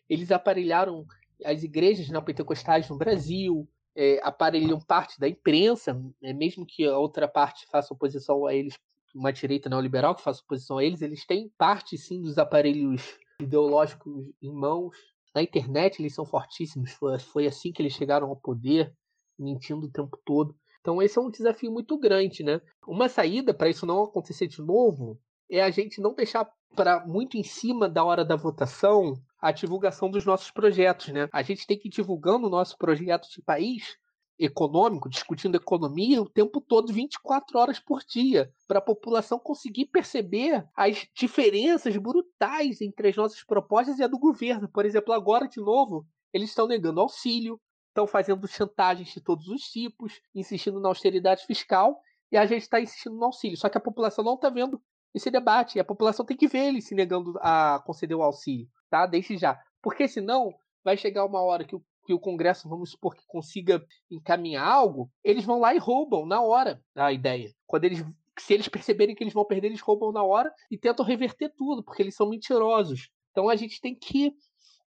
Eles 0.09 0.33
aparelharam 0.33 1.05
as 1.45 1.63
igrejas 1.63 2.09
neopentecostais 2.09 2.89
no 2.89 2.97
Brasil, 2.97 3.69
é, 3.97 4.21
aparelham 4.23 4.81
parte 4.81 5.19
da 5.19 5.29
imprensa, 5.29 5.95
né, 6.21 6.33
mesmo 6.33 6.67
que 6.67 6.85
a 6.85 6.99
outra 6.99 7.29
parte 7.29 7.67
faça 7.71 7.95
oposição 7.95 8.47
a 8.47 8.55
eles, 8.55 8.79
uma 9.15 9.33
direita 9.33 9.69
neoliberal 9.69 10.15
que 10.15 10.23
faça 10.23 10.43
oposição 10.43 10.79
a 10.79 10.85
eles, 10.85 11.01
eles 11.01 11.25
têm 11.25 11.53
parte 11.57 11.97
sim 11.97 12.21
dos 12.21 12.37
aparelhos 12.37 13.17
ideológicos 13.41 14.13
em 14.43 14.53
mãos. 14.53 14.97
Na 15.35 15.43
internet 15.43 16.01
eles 16.01 16.15
são 16.15 16.25
fortíssimos, 16.25 16.93
foi, 16.93 17.19
foi 17.19 17.47
assim 17.47 17.73
que 17.73 17.81
eles 17.81 17.93
chegaram 17.93 18.29
ao 18.29 18.37
poder, 18.37 18.93
mentindo 19.39 19.87
o 19.87 19.91
tempo 19.91 20.19
todo. 20.25 20.57
Então 20.81 21.01
esse 21.01 21.19
é 21.19 21.23
um 21.23 21.31
desafio 21.31 21.71
muito 21.71 21.97
grande, 21.99 22.43
né? 22.43 22.61
Uma 22.87 23.09
saída 23.09 23.55
para 23.55 23.69
isso 23.69 23.87
não 23.87 24.03
acontecer 24.03 24.47
de 24.47 24.61
novo 24.61 25.19
é 25.51 25.63
a 25.63 25.71
gente 25.71 26.01
não 26.01 26.15
deixar 26.15 26.51
para 26.75 27.07
muito 27.07 27.37
em 27.37 27.45
cima 27.45 27.89
da 27.89 28.05
hora 28.05 28.25
da 28.25 28.37
votação 28.37 29.15
a 29.41 29.53
divulgação 29.53 30.11
dos 30.11 30.25
nossos 30.25 30.51
projetos, 30.51 31.09
né? 31.09 31.29
A 31.33 31.43
gente 31.43 31.67
tem 31.67 31.79
que 31.79 31.89
ir 31.89 31.91
divulgando 31.91 32.47
o 32.47 32.51
nosso 32.51 32.77
projeto 32.79 33.29
de 33.31 33.43
país 33.43 33.99
econômico, 34.39 35.09
discutindo 35.09 35.57
economia 35.57 36.21
o 36.21 36.29
tempo 36.29 36.61
todo, 36.61 36.93
24 36.93 37.59
horas 37.59 37.79
por 37.79 38.01
dia, 38.05 38.53
para 38.67 38.79
a 38.79 38.83
população 38.83 39.39
conseguir 39.39 39.87
perceber 39.87 40.67
as 40.75 41.07
diferenças 41.15 41.97
brutais 41.97 42.81
entre 42.81 43.09
as 43.09 43.17
nossas 43.17 43.45
propostas 43.45 43.99
e 43.99 44.03
a 44.03 44.09
do 44.09 44.19
governo. 44.19 44.69
Por 44.69 44.85
exemplo, 44.85 45.13
agora 45.13 45.47
de 45.47 45.61
novo, 45.61 46.07
eles 46.33 46.49
estão 46.49 46.67
negando 46.67 47.01
auxílio, 47.01 47.61
estão 47.89 48.07
fazendo 48.07 48.49
chantagens 48.49 49.13
de 49.13 49.21
todos 49.21 49.47
os 49.47 49.63
tipos, 49.63 50.21
insistindo 50.35 50.81
na 50.81 50.89
austeridade 50.89 51.47
fiscal, 51.47 52.01
e 52.33 52.37
a 52.37 52.45
gente 52.45 52.63
está 52.63 52.81
insistindo 52.81 53.15
no 53.15 53.27
auxílio. 53.27 53.57
Só 53.57 53.69
que 53.69 53.79
a 53.79 53.81
população 53.81 54.25
não 54.25 54.35
está 54.35 54.51
vendo 54.51 54.83
esse 55.15 55.31
debate, 55.31 55.77
e 55.77 55.81
a 55.81 55.85
população 55.85 56.25
tem 56.25 56.37
que 56.37 56.49
ver 56.49 56.69
ele 56.69 56.83
se 56.83 56.95
negando 56.95 57.39
a 57.41 57.81
conceder 57.87 58.17
o 58.17 58.23
auxílio 58.23 58.69
tá? 58.95 59.07
Desde 59.07 59.37
já. 59.37 59.61
Porque 59.83 60.07
senão 60.07 60.55
vai 60.85 60.97
chegar 60.97 61.25
uma 61.25 61.43
hora 61.43 61.65
que 61.65 61.75
o, 61.75 61.83
que 62.07 62.15
o 62.15 62.21
Congresso, 62.21 62.69
vamos 62.69 62.93
supor 62.93 63.17
que 63.17 63.27
consiga 63.27 63.85
encaminhar 64.09 64.65
algo, 64.65 65.11
eles 65.25 65.45
vão 65.45 65.59
lá 65.59 65.75
e 65.75 65.79
roubam 65.79 66.25
na 66.25 66.41
hora 66.41 66.81
a 66.95 67.13
ideia. 67.13 67.53
Quando 67.67 67.87
eles 67.87 68.05
se 68.39 68.53
eles 68.53 68.69
perceberem 68.69 69.15
que 69.15 69.23
eles 69.23 69.33
vão 69.33 69.45
perder, 69.45 69.69
eles 69.69 69.81
roubam 69.81 70.13
na 70.13 70.23
hora 70.23 70.53
e 70.71 70.77
tentam 70.79 71.05
reverter 71.05 71.53
tudo, 71.57 71.85
porque 71.85 72.03
eles 72.03 72.15
são 72.15 72.29
mentirosos. 72.29 73.09
Então 73.31 73.49
a 73.49 73.57
gente 73.57 73.81
tem 73.81 73.97
que 73.97 74.33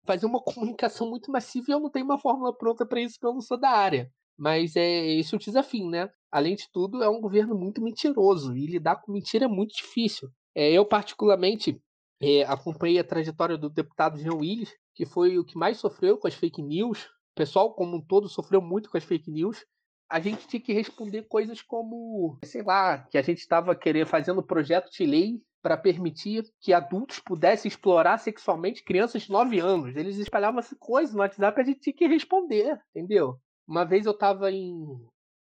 fazer 0.06 0.26
uma 0.26 0.42
comunicação 0.42 1.10
muito 1.10 1.32
massiva 1.32 1.66
e 1.70 1.72
eu 1.74 1.80
não 1.80 1.90
tenho 1.90 2.06
uma 2.06 2.18
fórmula 2.18 2.56
pronta 2.56 2.86
para 2.86 3.02
isso, 3.02 3.16
porque 3.16 3.28
eu 3.28 3.34
não 3.34 3.42
sou 3.42 3.58
da 3.58 3.70
área. 3.70 4.10
Mas 4.38 4.76
é 4.76 5.06
esse 5.14 5.34
é 5.34 5.38
o 5.38 5.40
desafio, 5.40 5.90
né? 5.90 6.10
Além 6.32 6.56
de 6.56 6.70
tudo, 6.72 7.04
é 7.04 7.10
um 7.10 7.22
governo 7.22 7.58
muito 7.58 7.82
mentiroso 7.82 8.56
e 8.56 8.68
lidar 8.68 8.98
com 8.98 9.12
mentira 9.12 9.46
é 9.46 9.48
muito 9.48 9.76
difícil. 9.76 10.30
É, 10.54 10.72
eu, 10.72 10.86
particularmente, 10.86 11.82
é, 12.22 12.44
acompanhei 12.44 13.00
a 13.00 13.04
trajetória 13.04 13.58
do 13.58 13.70
deputado 13.70 14.20
Jean 14.20 14.36
Willis, 14.36 14.74
que 14.96 15.06
foi 15.06 15.38
o 15.38 15.46
que 15.46 15.58
mais 15.58 15.78
sofreu 15.78 16.18
com 16.18 16.28
as 16.28 16.34
fake 16.34 16.62
news. 16.62 17.06
O 17.06 17.36
pessoal, 17.36 17.74
como 17.74 17.98
um 17.98 18.02
todo, 18.02 18.28
sofreu 18.28 18.62
muito 18.62 18.90
com 18.90 18.98
as 18.98 19.04
fake 19.04 19.32
news. 19.32 19.66
A 20.10 20.20
gente 20.20 20.48
tinha 20.48 20.62
que 20.62 20.74
responder 20.74 21.24
coisas 21.24 21.62
como, 21.62 22.38
sei 22.44 22.64
lá, 22.64 23.00
que 23.10 23.18
a 23.18 23.22
gente 23.22 23.40
estava 23.40 23.76
querendo 23.76 24.08
fazendo 24.08 24.44
projeto 24.44 24.90
de 24.90 25.06
lei 25.06 25.42
para 25.62 25.76
permitir 25.78 26.44
que 26.62 26.74
adultos 26.74 27.20
pudessem 27.20 27.68
explorar 27.68 28.18
sexualmente 28.18 28.84
crianças 28.84 29.24
de 29.24 29.32
9 29.32 29.60
anos. 29.60 29.96
Eles 29.96 30.18
espalhavam 30.18 30.60
essa 30.60 30.76
coisa 30.80 31.14
no 31.14 31.20
WhatsApp 31.20 31.60
a 31.60 31.64
gente 31.64 31.80
tinha 31.82 31.94
que 31.94 32.08
responder, 32.08 32.80
entendeu? 32.96 33.38
Uma 33.68 33.84
vez 33.84 34.06
eu 34.06 34.14
estava 34.14 34.52
em, 34.52 34.86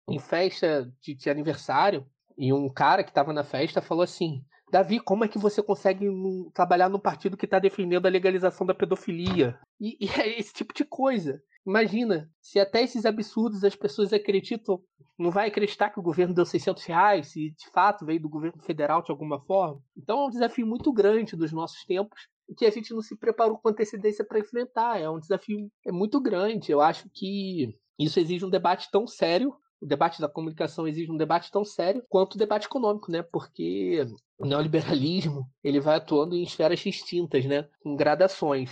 em 0.09 0.19
festa 0.19 0.91
de, 1.01 1.15
de 1.15 1.29
aniversário 1.29 2.07
e 2.39 2.53
um 2.53 2.69
cara 2.69 3.03
que 3.03 3.11
estava 3.11 3.33
na 3.33 3.45
festa 3.45 3.83
falou 3.83 4.03
assim: 4.03 4.45
Davi, 4.71 5.01
como 5.01 5.25
é 5.25 5.29
que 5.29 5.39
você 5.39 5.63
consegue 5.63 6.07
trabalhar 6.55 6.89
num 6.89 6.99
partido 6.99 7.37
que 7.37 7.45
está 7.45 7.59
defendendo 7.59 8.07
a 8.07 8.11
legalização 8.11 8.67
da 8.67 8.75
pedofilia? 8.75 9.59
E, 9.81 9.99
e, 10.07 10.09
é 10.21 10.39
esse 10.39 10.53
tipo 10.53 10.73
de 10.73 10.85
coisa. 10.85 11.43
Imagina, 11.67 12.31
se 12.41 12.59
até 12.59 12.83
esses 12.83 13.05
absurdos 13.05 13.63
as 13.63 13.77
pessoas 13.77 14.13
acreditam, 14.13 14.83
não 15.19 15.31
vai 15.31 15.49
acreditar 15.49 15.91
que 15.91 16.01
o 16.01 16.03
governo 16.03 16.35
deu 16.35 16.45
600 16.45 16.85
reais, 16.85 17.29
se 17.29 17.51
de 17.51 17.71
fato 17.71 18.05
veio 18.05 18.21
do 18.21 18.29
governo 18.29 18.61
federal 18.63 19.03
de 19.03 19.11
alguma 19.11 19.41
forma. 19.41 19.81
Então 19.97 20.21
é 20.21 20.27
um 20.27 20.31
desafio 20.31 20.67
muito 20.67 20.93
grande 20.93 21.37
dos 21.37 21.53
nossos 21.53 21.85
tempos 21.85 22.29
que 22.57 22.67
a 22.67 22.71
gente 22.71 22.93
não 22.93 23.01
se 23.01 23.17
preparou 23.17 23.59
com 23.59 23.69
antecedência 23.69 24.25
para 24.25 24.39
enfrentar. 24.39 25.01
É 25.01 25.09
um 25.09 25.21
desafio 25.21 25.71
é 25.87 25.93
muito 25.93 26.21
grande. 26.21 26.73
Eu 26.73 26.81
acho 26.81 27.09
que 27.13 27.75
isso 28.05 28.21
exige 28.21 28.45
um 28.45 28.51
debate 28.51 28.91
tão 28.91 29.07
sério 29.07 29.55
o 29.83 29.87
debate 29.87 30.21
da 30.21 30.29
comunicação 30.29 30.87
exige 30.87 31.11
um 31.11 31.17
debate 31.17 31.51
tão 31.51 31.65
sério 31.65 32.05
quanto 32.09 32.35
o 32.35 32.39
debate 32.39 32.67
econômico, 32.67 33.11
né? 33.11 33.21
Porque 33.21 34.07
o 34.39 34.47
neoliberalismo 34.47 35.43
ele 35.63 35.81
vai 35.81 35.97
atuando 35.97 36.37
em 36.37 36.45
esferas 36.45 36.79
distintas, 36.79 37.45
né? 37.45 37.69
Em 37.85 37.97
gradações. 37.97 38.71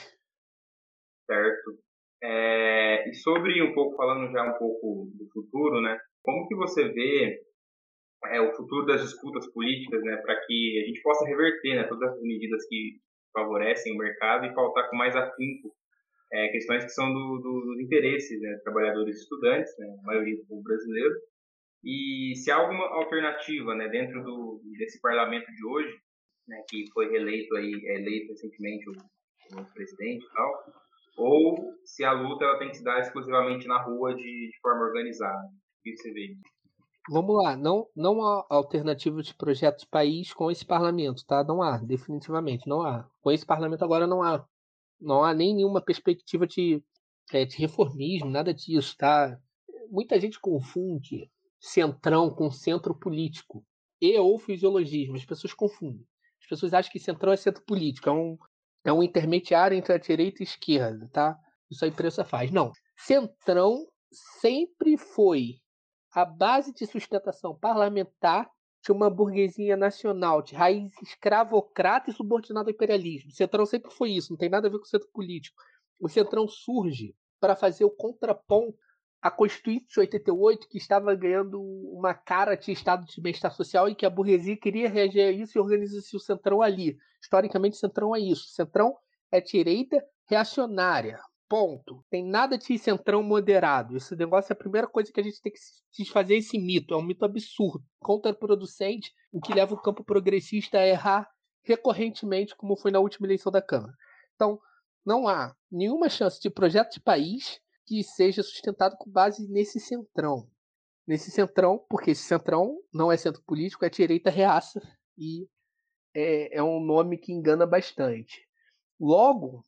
Certo. 1.29 1.79
É, 2.23 3.11
e 3.11 3.15
sobre 3.15 3.61
um 3.61 3.75
pouco 3.75 3.97
falando 3.97 4.31
já 4.31 4.45
um 4.45 4.57
pouco 4.57 5.11
do 5.13 5.29
futuro, 5.33 5.81
né? 5.81 5.99
Como 6.23 6.47
que 6.47 6.55
você 6.55 6.89
vê 6.89 7.43
é, 8.27 8.41
o 8.41 8.53
futuro 8.55 8.87
das 8.87 9.03
disputas 9.03 9.53
políticas, 9.53 10.01
né? 10.05 10.17
Para 10.19 10.37
que 10.47 10.81
a 10.81 10.87
gente 10.87 11.03
possa 11.03 11.27
reverter, 11.27 11.75
né? 11.75 11.89
Todas 11.89 12.13
as 12.13 12.23
medidas 12.23 12.65
que 12.69 13.01
favorecem 13.33 13.95
o 13.95 13.99
mercado 13.99 14.47
e 14.47 14.55
faltar 14.55 14.89
com 14.89 14.97
mais 14.97 15.17
afinco 15.17 15.75
é, 16.33 16.49
questões 16.49 16.85
que 16.85 16.91
são 16.91 17.13
do, 17.13 17.39
do, 17.39 17.61
dos 17.67 17.81
interesses 17.81 18.41
né, 18.41 18.59
trabalhadores 18.63 19.17
e 19.17 19.21
estudantes, 19.21 19.73
né, 19.79 19.87
a 20.03 20.07
maioria 20.07 20.37
do 20.37 20.47
povo 20.47 20.63
brasileiro, 20.63 21.15
e 21.83 22.35
se 22.37 22.51
há 22.51 22.57
alguma 22.57 22.85
alternativa 22.95 23.75
né, 23.75 23.89
dentro 23.89 24.23
do, 24.23 24.61
desse 24.79 25.01
parlamento 25.01 25.51
de 25.51 25.67
hoje, 25.67 25.95
né, 26.47 26.63
que 26.69 26.85
foi 26.93 27.11
reeleito 27.11 27.57
aí, 27.57 27.73
é 27.85 28.01
eleito 28.01 28.33
recentemente 28.33 28.89
o, 28.91 29.61
o 29.61 29.73
presidente 29.73 30.25
e 30.25 30.33
tal, 30.33 30.65
ou 31.17 31.75
se 31.85 32.05
a 32.05 32.13
luta 32.13 32.45
ela 32.45 32.59
tem 32.59 32.69
que 32.69 32.77
se 32.77 32.85
dar 32.85 33.01
exclusivamente 33.01 33.67
na 33.67 33.83
rua 33.83 34.15
de, 34.15 34.23
de 34.23 34.61
forma 34.63 34.85
organizada. 34.85 35.47
O 35.49 35.83
que 35.83 35.97
você 35.97 36.13
vê? 36.13 36.37
Vamos 37.09 37.43
lá, 37.43 37.57
não, 37.57 37.87
não 37.97 38.23
há 38.23 38.47
alternativa 38.49 39.23
de 39.23 39.35
projeto 39.35 39.81
de 39.81 39.89
país 39.89 40.33
com 40.33 40.51
esse 40.51 40.65
parlamento, 40.65 41.25
tá? 41.27 41.43
Não 41.43 41.63
há, 41.63 41.79
definitivamente, 41.79 42.69
não 42.69 42.83
há. 42.83 43.09
Com 43.21 43.33
esse 43.33 43.45
parlamento 43.45 43.85
agora 43.85 44.07
não 44.07 44.23
há. 44.23 44.47
Não 45.01 45.25
há 45.25 45.33
nem 45.35 45.55
nenhuma 45.55 45.81
perspectiva 45.81 46.47
de, 46.47 46.83
é, 47.33 47.45
de 47.45 47.57
reformismo, 47.57 48.31
nada 48.31 48.53
disso, 48.53 48.97
tá? 48.97 49.39
Muita 49.91 50.21
gente 50.21 50.39
confunde 50.39 51.31
centrão 51.59 52.31
com 52.31 52.51
centro 52.51 52.95
político 52.95 53.65
e 54.01 54.17
ou 54.19 54.39
fisiologismo. 54.39 55.17
As 55.17 55.25
pessoas 55.25 55.53
confundem. 55.53 56.07
As 56.41 56.49
pessoas 56.49 56.75
acham 56.75 56.91
que 56.91 56.99
centrão 56.99 57.33
é 57.33 57.37
centro 57.37 57.63
político, 57.65 58.09
é 58.09 58.13
um, 58.13 58.39
é 58.85 58.93
um 58.93 59.03
intermediário 59.03 59.77
entre 59.77 59.93
a 59.93 59.99
direita 59.99 60.43
e 60.43 60.47
a 60.47 60.49
esquerda, 60.49 61.09
tá? 61.13 61.39
Isso 61.71 61.85
a 61.85 61.89
imprensa 61.89 62.25
faz. 62.25 62.51
Não. 62.51 62.73
Centrão 62.97 63.87
sempre 64.41 64.97
foi 64.97 65.61
a 66.13 66.25
base 66.25 66.73
de 66.73 66.87
sustentação 66.87 67.57
parlamentar 67.57 68.51
de 68.83 68.93
uma 68.93 69.11
burguesia 69.11 69.77
nacional 69.77 70.43
de 70.43 70.55
raiz 70.55 70.93
escravocrata 71.03 72.11
e 72.11 72.15
subordinada 72.15 72.71
ao 72.71 72.75
imperialismo. 72.75 73.31
O 73.31 73.35
Centrão 73.35 73.67
sempre 73.67 73.91
foi 73.91 74.11
isso, 74.11 74.33
não 74.33 74.39
tem 74.39 74.49
nada 74.49 74.69
a 74.69 74.71
ver 74.71 74.79
com 74.79 74.85
o 74.85 74.89
centro 74.89 75.09
político. 75.13 75.61
O 75.99 76.09
Centrão 76.09 76.49
surge 76.49 77.15
para 77.39 77.55
fazer 77.55 77.85
o 77.85 77.91
contraponto 77.91 78.79
à 79.21 79.31
Constituinte 79.31 79.87
de 79.89 80.01
88, 80.01 80.69
que 80.69 80.79
estava 80.79 81.15
ganhando 81.15 81.61
uma 81.61 82.15
cara 82.15 82.55
de 82.55 82.73
estado 82.73 83.05
de 83.05 83.21
bem-estar 83.21 83.53
social 83.53 83.89
e 83.89 83.95
que 83.95 84.07
a 84.07 84.11
burguesia 84.11 84.57
queria 84.57 84.89
reagir 84.89 85.21
a 85.21 85.31
isso 85.31 85.59
e 85.59 85.61
organiza-se 85.61 86.17
o 86.17 86.21
Centrão 86.21 86.63
ali. 86.63 86.97
Historicamente, 87.23 87.77
o 87.77 87.81
Centrão 87.81 88.17
é 88.17 88.21
isso. 88.21 88.47
O 88.47 88.55
Centrão 88.55 88.97
é 89.31 89.41
direita 89.41 90.03
reacionária, 90.27 91.21
Ponto. 91.51 92.05
Tem 92.09 92.25
nada 92.25 92.57
de 92.57 92.79
centrão 92.79 93.25
moderado. 93.25 93.97
Esse 93.97 94.15
negócio 94.15 94.53
é 94.53 94.55
a 94.55 94.57
primeira 94.57 94.87
coisa 94.87 95.11
que 95.13 95.19
a 95.19 95.23
gente 95.25 95.43
tem 95.43 95.53
que 95.53 95.59
desfazer 95.99 96.37
esse 96.37 96.57
mito. 96.57 96.95
É 96.95 96.97
um 96.97 97.03
mito 97.03 97.25
absurdo, 97.25 97.85
contraproducente, 97.99 99.13
o 99.33 99.41
que 99.41 99.53
leva 99.53 99.75
o 99.75 99.83
campo 99.83 100.05
progressista 100.05 100.79
a 100.79 100.87
errar 100.87 101.29
recorrentemente, 101.65 102.55
como 102.55 102.77
foi 102.77 102.93
na 102.93 103.01
última 103.01 103.27
eleição 103.27 103.51
da 103.51 103.61
Câmara. 103.61 103.93
Então, 104.37 104.61
não 105.05 105.27
há 105.27 105.53
nenhuma 105.69 106.09
chance 106.09 106.41
de 106.41 106.49
projeto 106.49 106.93
de 106.93 107.01
país 107.01 107.61
que 107.85 108.05
seja 108.05 108.45
sustentado 108.45 108.97
com 108.97 109.11
base 109.11 109.49
nesse 109.49 109.81
centrão. 109.81 110.49
Nesse 111.05 111.33
centrão, 111.33 111.85
porque 111.91 112.13
esse 112.13 112.23
centrão 112.23 112.79
não 112.95 113.11
é 113.11 113.17
centro 113.17 113.43
político, 113.43 113.85
é 113.85 113.91
direita 113.91 114.31
reaça 114.31 114.81
e 115.19 115.49
é, 116.15 116.59
é 116.59 116.63
um 116.63 116.79
nome 116.79 117.19
que 117.19 117.33
engana 117.33 117.67
bastante. 117.67 118.47
Logo, 119.01 119.67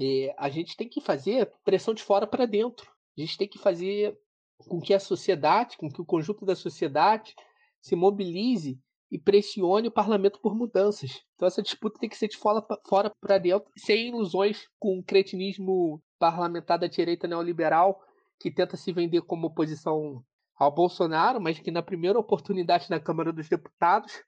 é, 0.00 0.34
a 0.38 0.48
gente 0.48 0.76
tem 0.76 0.88
que 0.88 1.00
fazer 1.00 1.52
pressão 1.64 1.92
de 1.92 2.02
fora 2.02 2.26
para 2.26 2.46
dentro. 2.46 2.90
A 3.16 3.20
gente 3.20 3.36
tem 3.36 3.46
que 3.46 3.58
fazer 3.58 4.16
com 4.68 4.80
que 4.80 4.94
a 4.94 5.00
sociedade, 5.00 5.76
com 5.76 5.90
que 5.90 6.00
o 6.00 6.06
conjunto 6.06 6.44
da 6.44 6.56
sociedade 6.56 7.34
se 7.80 7.94
mobilize 7.94 8.78
e 9.10 9.18
pressione 9.18 9.88
o 9.88 9.92
parlamento 9.92 10.40
por 10.40 10.54
mudanças. 10.54 11.22
Então 11.34 11.46
essa 11.46 11.62
disputa 11.62 11.98
tem 11.98 12.08
que 12.08 12.16
ser 12.16 12.28
de 12.28 12.36
fora 12.36 13.12
para 13.20 13.38
dentro, 13.38 13.68
sem 13.76 14.08
ilusões 14.08 14.66
com 14.78 14.98
o 14.98 15.02
cretinismo 15.02 16.00
parlamentar 16.18 16.78
da 16.78 16.86
direita 16.86 17.26
neoliberal 17.26 18.00
que 18.38 18.50
tenta 18.50 18.76
se 18.76 18.92
vender 18.92 19.22
como 19.22 19.48
oposição 19.48 20.22
ao 20.56 20.72
Bolsonaro, 20.72 21.40
mas 21.40 21.58
que 21.58 21.70
na 21.70 21.82
primeira 21.82 22.18
oportunidade 22.18 22.88
na 22.88 23.00
Câmara 23.00 23.32
dos 23.32 23.48
Deputados 23.48 24.22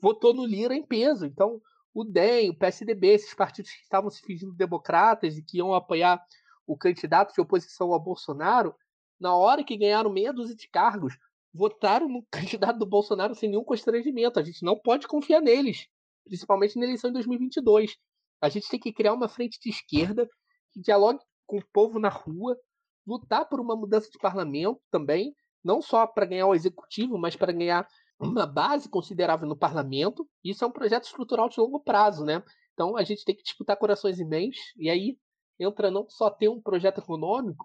votou 0.00 0.34
no 0.34 0.44
Lira 0.44 0.74
em 0.74 0.84
peso. 0.84 1.24
Então 1.24 1.60
o 1.96 2.04
DEM, 2.04 2.50
o 2.50 2.54
PSDB, 2.54 3.14
esses 3.14 3.32
partidos 3.32 3.72
que 3.72 3.82
estavam 3.82 4.10
se 4.10 4.20
fingindo 4.20 4.52
democratas 4.52 5.38
e 5.38 5.42
que 5.42 5.56
iam 5.56 5.72
apoiar 5.72 6.22
o 6.66 6.76
candidato 6.76 7.32
de 7.32 7.40
oposição 7.40 7.90
ao 7.90 7.98
Bolsonaro, 7.98 8.74
na 9.18 9.34
hora 9.34 9.64
que 9.64 9.78
ganharam 9.78 10.12
meia 10.12 10.30
dúzia 10.30 10.54
de 10.54 10.68
cargos, 10.68 11.16
votaram 11.54 12.06
no 12.06 12.22
candidato 12.30 12.78
do 12.78 12.84
Bolsonaro 12.84 13.34
sem 13.34 13.48
nenhum 13.48 13.64
constrangimento. 13.64 14.38
A 14.38 14.42
gente 14.42 14.62
não 14.62 14.78
pode 14.78 15.08
confiar 15.08 15.40
neles, 15.40 15.86
principalmente 16.22 16.78
na 16.78 16.84
eleição 16.84 17.08
de 17.08 17.14
2022. 17.14 17.96
A 18.42 18.50
gente 18.50 18.68
tem 18.68 18.78
que 18.78 18.92
criar 18.92 19.14
uma 19.14 19.26
frente 19.26 19.58
de 19.58 19.70
esquerda 19.70 20.28
que 20.72 20.82
dialogue 20.82 21.20
com 21.46 21.56
o 21.56 21.66
povo 21.72 21.98
na 21.98 22.10
rua, 22.10 22.58
lutar 23.06 23.48
por 23.48 23.58
uma 23.58 23.74
mudança 23.74 24.10
de 24.10 24.18
parlamento 24.18 24.82
também, 24.90 25.34
não 25.64 25.80
só 25.80 26.06
para 26.06 26.26
ganhar 26.26 26.46
o 26.46 26.54
executivo, 26.54 27.16
mas 27.16 27.36
para 27.36 27.52
ganhar 27.52 27.88
uma 28.18 28.46
base 28.46 28.88
considerável 28.88 29.48
no 29.48 29.56
parlamento. 29.56 30.28
Isso 30.42 30.64
é 30.64 30.66
um 30.66 30.72
projeto 30.72 31.04
estrutural 31.04 31.48
de 31.48 31.60
longo 31.60 31.80
prazo, 31.80 32.24
né? 32.24 32.42
Então 32.72 32.96
a 32.96 33.04
gente 33.04 33.24
tem 33.24 33.34
que 33.34 33.42
disputar 33.42 33.76
corações 33.76 34.18
e 34.18 34.24
mentes, 34.24 34.60
e 34.76 34.90
aí 34.90 35.18
entra 35.58 35.90
não 35.90 36.08
só 36.08 36.30
ter 36.30 36.48
um 36.48 36.60
projeto 36.60 36.98
econômico, 36.98 37.64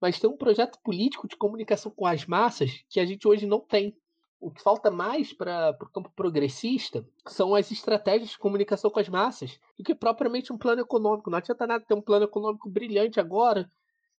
mas 0.00 0.18
ter 0.18 0.26
um 0.26 0.36
projeto 0.36 0.78
político 0.82 1.28
de 1.28 1.36
comunicação 1.36 1.92
com 1.92 2.06
as 2.06 2.26
massas 2.26 2.70
que 2.88 3.00
a 3.00 3.06
gente 3.06 3.26
hoje 3.26 3.46
não 3.46 3.60
tem. 3.60 3.96
O 4.40 4.52
que 4.52 4.62
falta 4.62 4.88
mais 4.88 5.32
para 5.32 5.76
o 5.80 5.88
campo 5.88 6.12
progressista 6.14 7.04
são 7.26 7.56
as 7.56 7.72
estratégias 7.72 8.30
de 8.30 8.38
comunicação 8.38 8.88
com 8.88 9.00
as 9.00 9.08
massas 9.08 9.58
do 9.76 9.82
que 9.82 9.94
propriamente 9.94 10.52
um 10.52 10.58
plano 10.58 10.80
econômico. 10.80 11.28
Não 11.28 11.38
adianta 11.38 11.66
nada 11.66 11.84
ter 11.84 11.94
um 11.94 12.02
plano 12.02 12.24
econômico 12.24 12.70
brilhante 12.70 13.18
agora 13.18 13.68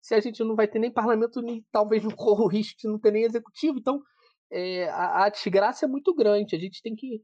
se 0.00 0.14
a 0.14 0.20
gente 0.20 0.42
não 0.42 0.56
vai 0.56 0.66
ter 0.66 0.78
nem 0.78 0.90
parlamento, 0.90 1.40
nem 1.40 1.64
talvez 1.70 2.02
não 2.04 2.10
corra 2.10 2.42
o 2.42 2.48
risco 2.48 2.80
de 2.80 2.88
não 2.88 2.98
ter 2.98 3.12
nem 3.12 3.24
executivo. 3.24 3.78
Então, 3.78 4.02
é, 4.50 4.88
a, 4.88 5.24
a 5.24 5.28
desgraça 5.28 5.84
é 5.84 5.88
muito 5.88 6.14
grande. 6.14 6.56
A 6.56 6.58
gente 6.58 6.82
tem 6.82 6.94
que 6.94 7.22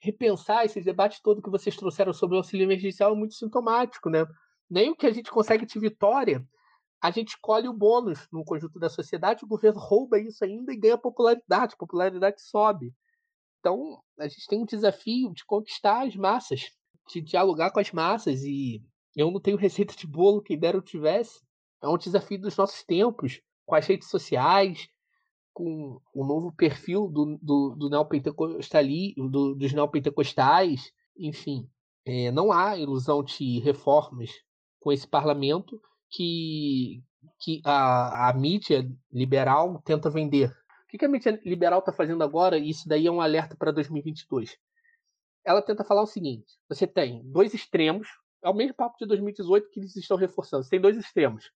repensar 0.00 0.64
esses 0.64 0.84
debates 0.84 1.20
todo 1.20 1.42
que 1.42 1.50
vocês 1.50 1.76
trouxeram 1.76 2.12
sobre 2.12 2.36
o 2.36 2.38
auxílio 2.38 2.64
emergencial 2.64 3.12
é 3.12 3.16
muito 3.16 3.34
sintomático, 3.34 4.10
né? 4.10 4.26
Nem 4.68 4.90
o 4.90 4.96
que 4.96 5.06
a 5.06 5.12
gente 5.12 5.30
consegue 5.30 5.64
de 5.64 5.78
vitória, 5.78 6.46
a 7.02 7.10
gente 7.10 7.38
colhe 7.40 7.68
o 7.68 7.72
bônus 7.72 8.26
no 8.32 8.44
conjunto 8.44 8.78
da 8.78 8.88
sociedade, 8.88 9.44
o 9.44 9.48
governo 9.48 9.78
rouba 9.78 10.18
isso 10.18 10.42
ainda 10.42 10.72
e 10.72 10.76
ganha 10.76 10.96
popularidade, 10.96 11.76
popularidade 11.76 12.40
sobe. 12.40 12.94
Então, 13.60 14.02
a 14.18 14.26
gente 14.26 14.46
tem 14.46 14.60
um 14.60 14.64
desafio 14.64 15.32
de 15.32 15.44
conquistar 15.44 16.06
as 16.06 16.16
massas, 16.16 16.62
de 17.08 17.20
dialogar 17.20 17.70
com 17.72 17.80
as 17.80 17.92
massas 17.92 18.42
e 18.42 18.82
eu 19.16 19.30
não 19.30 19.40
tenho 19.40 19.56
receita 19.58 19.94
de 19.94 20.06
bolo, 20.06 20.42
quem 20.42 20.58
dera 20.58 20.76
eu 20.76 20.82
tivesse. 20.82 21.40
É 21.82 21.88
um 21.88 21.98
desafio 21.98 22.40
dos 22.40 22.56
nossos 22.56 22.82
tempos, 22.84 23.40
com 23.66 23.74
as 23.74 23.86
redes 23.86 24.08
sociais, 24.08 24.88
com 25.54 26.00
o 26.12 26.26
novo 26.26 26.52
perfil 26.52 27.08
do, 27.08 27.38
do, 27.40 27.76
do 27.76 27.88
neopentecostali, 27.88 29.14
do, 29.16 29.54
dos 29.54 29.72
neopentecostais, 29.72 30.92
enfim. 31.16 31.70
É, 32.04 32.30
não 32.32 32.52
há 32.52 32.76
ilusão 32.76 33.22
de 33.22 33.60
reformas 33.60 34.30
com 34.80 34.92
esse 34.92 35.06
parlamento 35.06 35.80
que, 36.10 37.02
que 37.40 37.62
a, 37.64 38.28
a 38.28 38.34
mídia 38.34 38.86
liberal 39.10 39.80
tenta 39.84 40.10
vender. 40.10 40.50
O 40.50 40.86
que, 40.88 40.98
que 40.98 41.04
a 41.04 41.08
mídia 41.08 41.40
liberal 41.44 41.78
está 41.78 41.92
fazendo 41.92 42.22
agora? 42.22 42.58
Isso 42.58 42.88
daí 42.88 43.06
é 43.06 43.10
um 43.10 43.20
alerta 43.20 43.56
para 43.56 43.72
2022. 43.72 44.58
ela 45.44 45.62
tenta 45.62 45.84
falar 45.84 46.02
o 46.02 46.06
seguinte: 46.06 46.58
você 46.68 46.86
tem 46.86 47.22
dois 47.24 47.54
extremos, 47.54 48.08
é 48.42 48.50
o 48.50 48.54
mesmo 48.54 48.74
papo 48.74 48.96
de 48.98 49.06
2018 49.06 49.70
que 49.70 49.80
eles 49.80 49.96
estão 49.96 50.16
reforçando. 50.16 50.64
Você 50.64 50.70
tem 50.70 50.80
dois 50.80 50.96
extremos: 50.96 51.50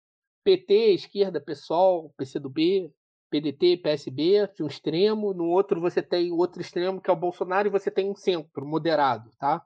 PT, 0.44 0.94
esquerda, 0.94 1.40
PSOL, 1.40 2.14
PCdoB, 2.16 2.92
PDT, 3.31 3.79
PSB, 3.79 4.49
de 4.55 4.62
um 4.62 4.66
extremo, 4.66 5.35
no 5.35 5.45
outro 5.47 5.81
você 5.81 6.03
tem 6.03 6.33
outro 6.33 6.61
extremo 6.61 7.01
que 7.01 7.11
é 7.11 7.12
o 7.12 7.16
Bolsonaro 7.16 7.68
e 7.68 7.70
você 7.70 7.91
tem 7.91 8.11
um 8.11 8.14
centro 8.14 8.66
moderado, 8.66 9.31
tá? 9.39 9.64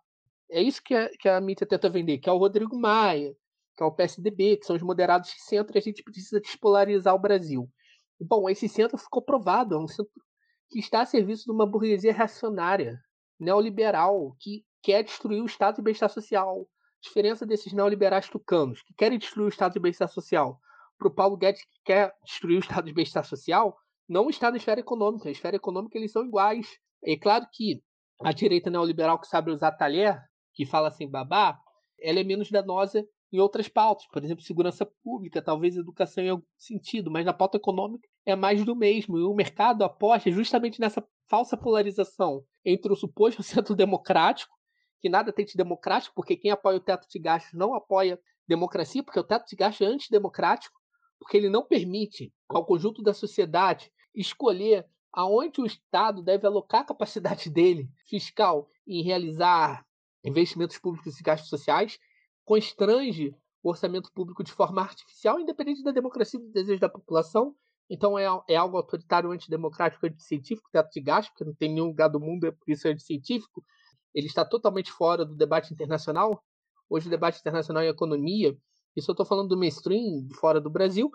É 0.50 0.62
isso 0.62 0.82
que 0.82 0.94
a, 0.94 1.08
que 1.08 1.28
a 1.28 1.40
mídia 1.40 1.66
tenta 1.66 1.88
vender, 1.88 2.18
que 2.18 2.28
é 2.28 2.32
o 2.32 2.38
Rodrigo 2.38 2.76
Maia, 2.76 3.34
que 3.76 3.82
é 3.82 3.86
o 3.86 3.92
PSDB, 3.92 4.56
que 4.56 4.66
são 4.66 4.74
os 4.76 4.82
moderados 4.82 5.30
de 5.30 5.40
centro, 5.40 5.76
e 5.76 5.78
a 5.78 5.82
gente 5.82 6.02
precisa 6.02 6.40
despolarizar 6.40 7.14
o 7.14 7.18
Brasil. 7.18 7.70
Bom, 8.20 8.48
esse 8.50 8.68
centro 8.68 8.98
ficou 8.98 9.22
provado, 9.22 9.74
é 9.74 9.78
um 9.78 9.88
centro 9.88 10.12
que 10.68 10.78
está 10.78 11.02
a 11.02 11.06
serviço 11.06 11.44
de 11.44 11.52
uma 11.52 11.66
burguesia 11.66 12.12
reacionária, 12.12 13.00
neoliberal, 13.38 14.34
que 14.38 14.64
quer 14.82 15.02
destruir 15.02 15.42
o 15.42 15.46
Estado 15.46 15.76
de 15.76 15.82
bem-estar 15.82 16.10
social. 16.10 16.62
A 16.62 17.00
diferença 17.02 17.46
desses 17.46 17.72
neoliberais 17.72 18.28
tucanos, 18.28 18.82
que 18.82 18.92
querem 18.94 19.18
destruir 19.18 19.46
o 19.46 19.48
Estado 19.48 19.72
de 19.72 19.80
bem-estar 19.80 20.08
social, 20.08 20.60
para 21.00 21.08
o 21.08 21.14
Paulo 21.14 21.36
Guedes, 21.36 21.62
que 21.62 21.82
quer 21.84 22.12
destruir 22.22 22.58
o 22.58 22.60
Estado 22.60 22.84
de 22.84 22.92
bem-estar 22.92 23.24
social, 23.24 23.76
não 24.08 24.28
está 24.28 24.50
na 24.50 24.58
esfera 24.58 24.80
econômica. 24.80 25.24
Na 25.24 25.30
esfera 25.30 25.56
econômica, 25.56 25.96
eles 25.96 26.12
são 26.12 26.24
iguais. 26.24 26.68
É 27.02 27.16
claro 27.16 27.46
que 27.50 27.82
a 28.22 28.32
direita 28.32 28.70
neoliberal 28.70 29.18
que 29.18 29.26
sabe 29.26 29.50
usar 29.50 29.72
talher, 29.72 30.20
que 30.52 30.66
fala 30.66 30.88
assim 30.88 31.08
babá, 31.08 31.58
ela 31.98 32.20
é 32.20 32.24
menos 32.24 32.50
danosa 32.50 33.06
em 33.32 33.38
outras 33.38 33.68
pautas, 33.68 34.06
por 34.08 34.22
exemplo, 34.22 34.44
segurança 34.44 34.84
pública, 35.02 35.40
talvez 35.40 35.76
educação 35.76 36.24
em 36.24 36.30
algum 36.30 36.44
sentido, 36.58 37.10
mas 37.10 37.24
na 37.24 37.32
pauta 37.32 37.56
econômica 37.56 38.08
é 38.26 38.34
mais 38.34 38.64
do 38.64 38.74
mesmo. 38.74 39.18
E 39.18 39.22
o 39.22 39.34
mercado 39.34 39.84
aposta 39.84 40.30
justamente 40.30 40.80
nessa 40.80 41.02
falsa 41.28 41.56
polarização 41.56 42.44
entre 42.64 42.92
o 42.92 42.96
suposto 42.96 43.42
centro 43.44 43.76
democrático, 43.76 44.52
que 45.00 45.08
nada 45.08 45.32
tem 45.32 45.44
de 45.44 45.54
democrático, 45.54 46.14
porque 46.14 46.36
quem 46.36 46.50
apoia 46.50 46.76
o 46.76 46.80
teto 46.80 47.06
de 47.08 47.18
gastos 47.18 47.52
não 47.54 47.74
apoia 47.74 48.20
democracia, 48.48 49.02
porque 49.02 49.20
o 49.20 49.24
teto 49.24 49.46
de 49.46 49.56
gastos 49.56 49.86
é 49.86 49.90
antidemocrático, 49.90 50.79
porque 51.20 51.36
ele 51.36 51.50
não 51.50 51.62
permite 51.62 52.32
ao 52.48 52.64
conjunto 52.64 53.02
da 53.02 53.14
sociedade 53.14 53.92
escolher 54.14 54.86
aonde 55.12 55.60
o 55.60 55.66
Estado 55.66 56.22
deve 56.22 56.46
alocar 56.46 56.80
a 56.80 56.86
capacidade 56.86 57.50
dele 57.50 57.88
fiscal 58.06 58.68
em 58.86 59.02
realizar 59.02 59.86
investimentos 60.24 60.78
públicos 60.78 61.18
e 61.18 61.22
gastos 61.22 61.48
sociais, 61.48 61.98
constrange 62.44 63.34
o 63.62 63.70
orçamento 63.70 64.12
público 64.12 64.42
de 64.42 64.52
forma 64.52 64.82
artificial, 64.82 65.38
independente 65.38 65.82
da 65.82 65.92
democracia 65.92 66.40
e 66.40 66.42
do 66.42 66.52
desejo 66.52 66.80
da 66.80 66.88
população. 66.88 67.54
Então 67.88 68.18
é, 68.18 68.24
é 68.48 68.56
algo 68.56 68.76
autoritário, 68.76 69.30
antidemocrático, 69.30 70.06
anticientífico, 70.06 70.70
teto 70.72 70.90
de 70.92 71.00
gasto, 71.00 71.30
porque 71.30 71.44
não 71.44 71.54
tem 71.54 71.68
nenhum 71.68 71.88
lugar 71.88 72.08
do 72.08 72.20
mundo, 72.20 72.46
é 72.46 72.50
por 72.50 72.68
isso 72.68 72.86
é 72.88 72.92
anticientífico. 72.92 73.64
Ele 74.14 74.26
está 74.26 74.44
totalmente 74.44 74.90
fora 74.90 75.24
do 75.24 75.36
debate 75.36 75.72
internacional. 75.72 76.42
Hoje 76.88 77.08
o 77.08 77.10
debate 77.10 77.38
internacional 77.40 77.82
em 77.82 77.88
economia, 77.88 78.56
isso 79.00 79.10
eu 79.10 79.14
estou 79.14 79.26
falando 79.26 79.48
do 79.48 79.58
mainstream, 79.58 80.28
fora 80.40 80.60
do 80.60 80.70
Brasil, 80.70 81.10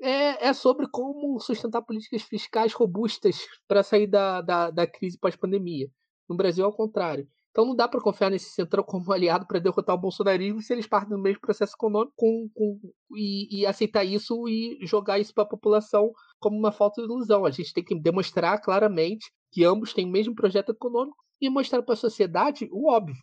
é, 0.00 0.48
é, 0.48 0.52
sobre 0.52 0.86
como 0.88 1.38
sustentar 1.40 1.82
políticas 1.82 2.22
fiscais 2.22 2.72
robustas 2.72 3.46
para 3.68 3.82
sair 3.82 4.06
da, 4.06 4.40
da, 4.40 4.70
da 4.70 4.86
crise 4.86 5.18
pós-pandemia. 5.18 5.88
No 6.28 6.36
Brasil, 6.36 6.64
ao 6.64 6.72
contrário. 6.72 7.28
Então 7.50 7.66
não 7.66 7.74
dá 7.74 7.88
para 7.88 8.00
confiar 8.00 8.30
nesse 8.30 8.50
centrão 8.50 8.82
como 8.84 9.10
aliado 9.12 9.46
para 9.46 9.58
derrotar 9.58 9.94
o 9.96 10.00
bolsonarismo 10.00 10.62
se 10.62 10.72
eles 10.72 10.86
partem 10.86 11.16
do 11.16 11.22
mesmo 11.22 11.40
processo 11.40 11.74
econômico 11.74 12.12
com, 12.16 12.48
com, 12.54 12.80
e, 13.14 13.60
e, 13.60 13.66
aceitar 13.66 14.04
isso 14.04 14.48
e 14.48 14.78
jogar 14.86 15.18
isso 15.18 15.34
para 15.34 15.44
a 15.44 15.48
população 15.48 16.12
como 16.38 16.56
uma 16.56 16.72
falta 16.72 17.02
de 17.02 17.08
ilusão. 17.08 17.44
A 17.44 17.50
gente 17.50 17.72
tem 17.72 17.84
que 17.84 17.98
demonstrar 17.98 18.60
claramente 18.60 19.30
que 19.52 19.64
ambos 19.64 19.92
têm 19.92 20.06
o 20.06 20.10
mesmo 20.10 20.34
projeto 20.34 20.70
econômico 20.70 21.16
e 21.40 21.50
mostrar 21.50 21.82
para 21.82 21.94
a 21.94 21.96
sociedade 21.96 22.68
o 22.70 22.88
óbvio, 22.88 23.16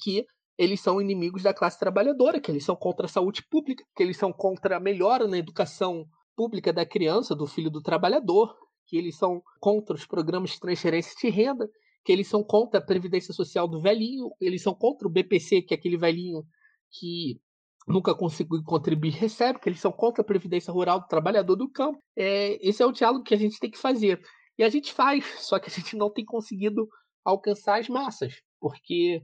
que 0.00 0.24
eles 0.58 0.80
são 0.80 1.00
inimigos 1.00 1.42
da 1.42 1.52
classe 1.52 1.78
trabalhadora, 1.78 2.40
que 2.40 2.50
eles 2.50 2.64
são 2.64 2.74
contra 2.74 3.06
a 3.06 3.08
saúde 3.08 3.42
pública, 3.48 3.84
que 3.94 4.02
eles 4.02 4.16
são 4.16 4.32
contra 4.32 4.76
a 4.76 4.80
melhora 4.80 5.26
na 5.26 5.36
educação 5.36 6.06
pública 6.34 6.72
da 6.72 6.86
criança, 6.86 7.34
do 7.34 7.46
filho 7.46 7.70
do 7.70 7.82
trabalhador, 7.82 8.54
que 8.86 8.96
eles 8.96 9.16
são 9.16 9.42
contra 9.60 9.94
os 9.94 10.06
programas 10.06 10.50
de 10.50 10.60
transferência 10.60 11.14
de 11.20 11.28
renda, 11.28 11.68
que 12.04 12.12
eles 12.12 12.28
são 12.28 12.42
contra 12.42 12.78
a 12.78 12.84
previdência 12.84 13.34
social 13.34 13.66
do 13.66 13.80
velhinho, 13.80 14.30
eles 14.40 14.62
são 14.62 14.74
contra 14.74 15.08
o 15.08 15.10
BPC, 15.10 15.62
que 15.62 15.74
é 15.74 15.76
aquele 15.76 15.96
velhinho 15.96 16.44
que 16.90 17.40
nunca 17.86 18.14
conseguiu 18.14 18.62
contribuir 18.64 19.12
recebe, 19.12 19.58
que 19.58 19.68
eles 19.68 19.80
são 19.80 19.92
contra 19.92 20.22
a 20.22 20.26
previdência 20.26 20.72
rural 20.72 21.00
do 21.00 21.06
trabalhador 21.06 21.56
do 21.56 21.70
campo. 21.70 21.98
É, 22.16 22.56
esse 22.66 22.82
é 22.82 22.86
o 22.86 22.92
diálogo 22.92 23.24
que 23.24 23.34
a 23.34 23.38
gente 23.38 23.58
tem 23.58 23.70
que 23.70 23.78
fazer. 23.78 24.20
E 24.58 24.62
a 24.62 24.68
gente 24.68 24.92
faz, 24.92 25.24
só 25.40 25.58
que 25.58 25.68
a 25.68 25.72
gente 25.72 25.96
não 25.96 26.10
tem 26.10 26.24
conseguido 26.24 26.88
alcançar 27.24 27.80
as 27.80 27.88
massas, 27.88 28.34
porque 28.60 29.22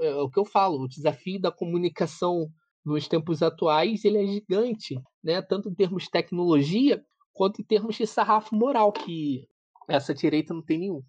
é 0.00 0.14
o 0.14 0.30
que 0.30 0.38
eu 0.38 0.44
falo, 0.44 0.80
o 0.80 0.88
desafio 0.88 1.40
da 1.40 1.52
comunicação 1.52 2.48
nos 2.84 3.06
tempos 3.06 3.42
atuais 3.42 4.04
ele 4.04 4.22
é 4.22 4.26
gigante, 4.26 5.00
né? 5.22 5.40
tanto 5.42 5.68
em 5.68 5.74
termos 5.74 6.04
de 6.04 6.10
tecnologia 6.10 7.04
quanto 7.32 7.60
em 7.60 7.64
termos 7.64 7.96
de 7.96 8.06
sarrafo 8.06 8.54
moral, 8.54 8.92
que 8.92 9.48
essa 9.88 10.14
direita 10.14 10.52
não 10.52 10.62
tem 10.62 10.78
nenhum. 10.78 11.02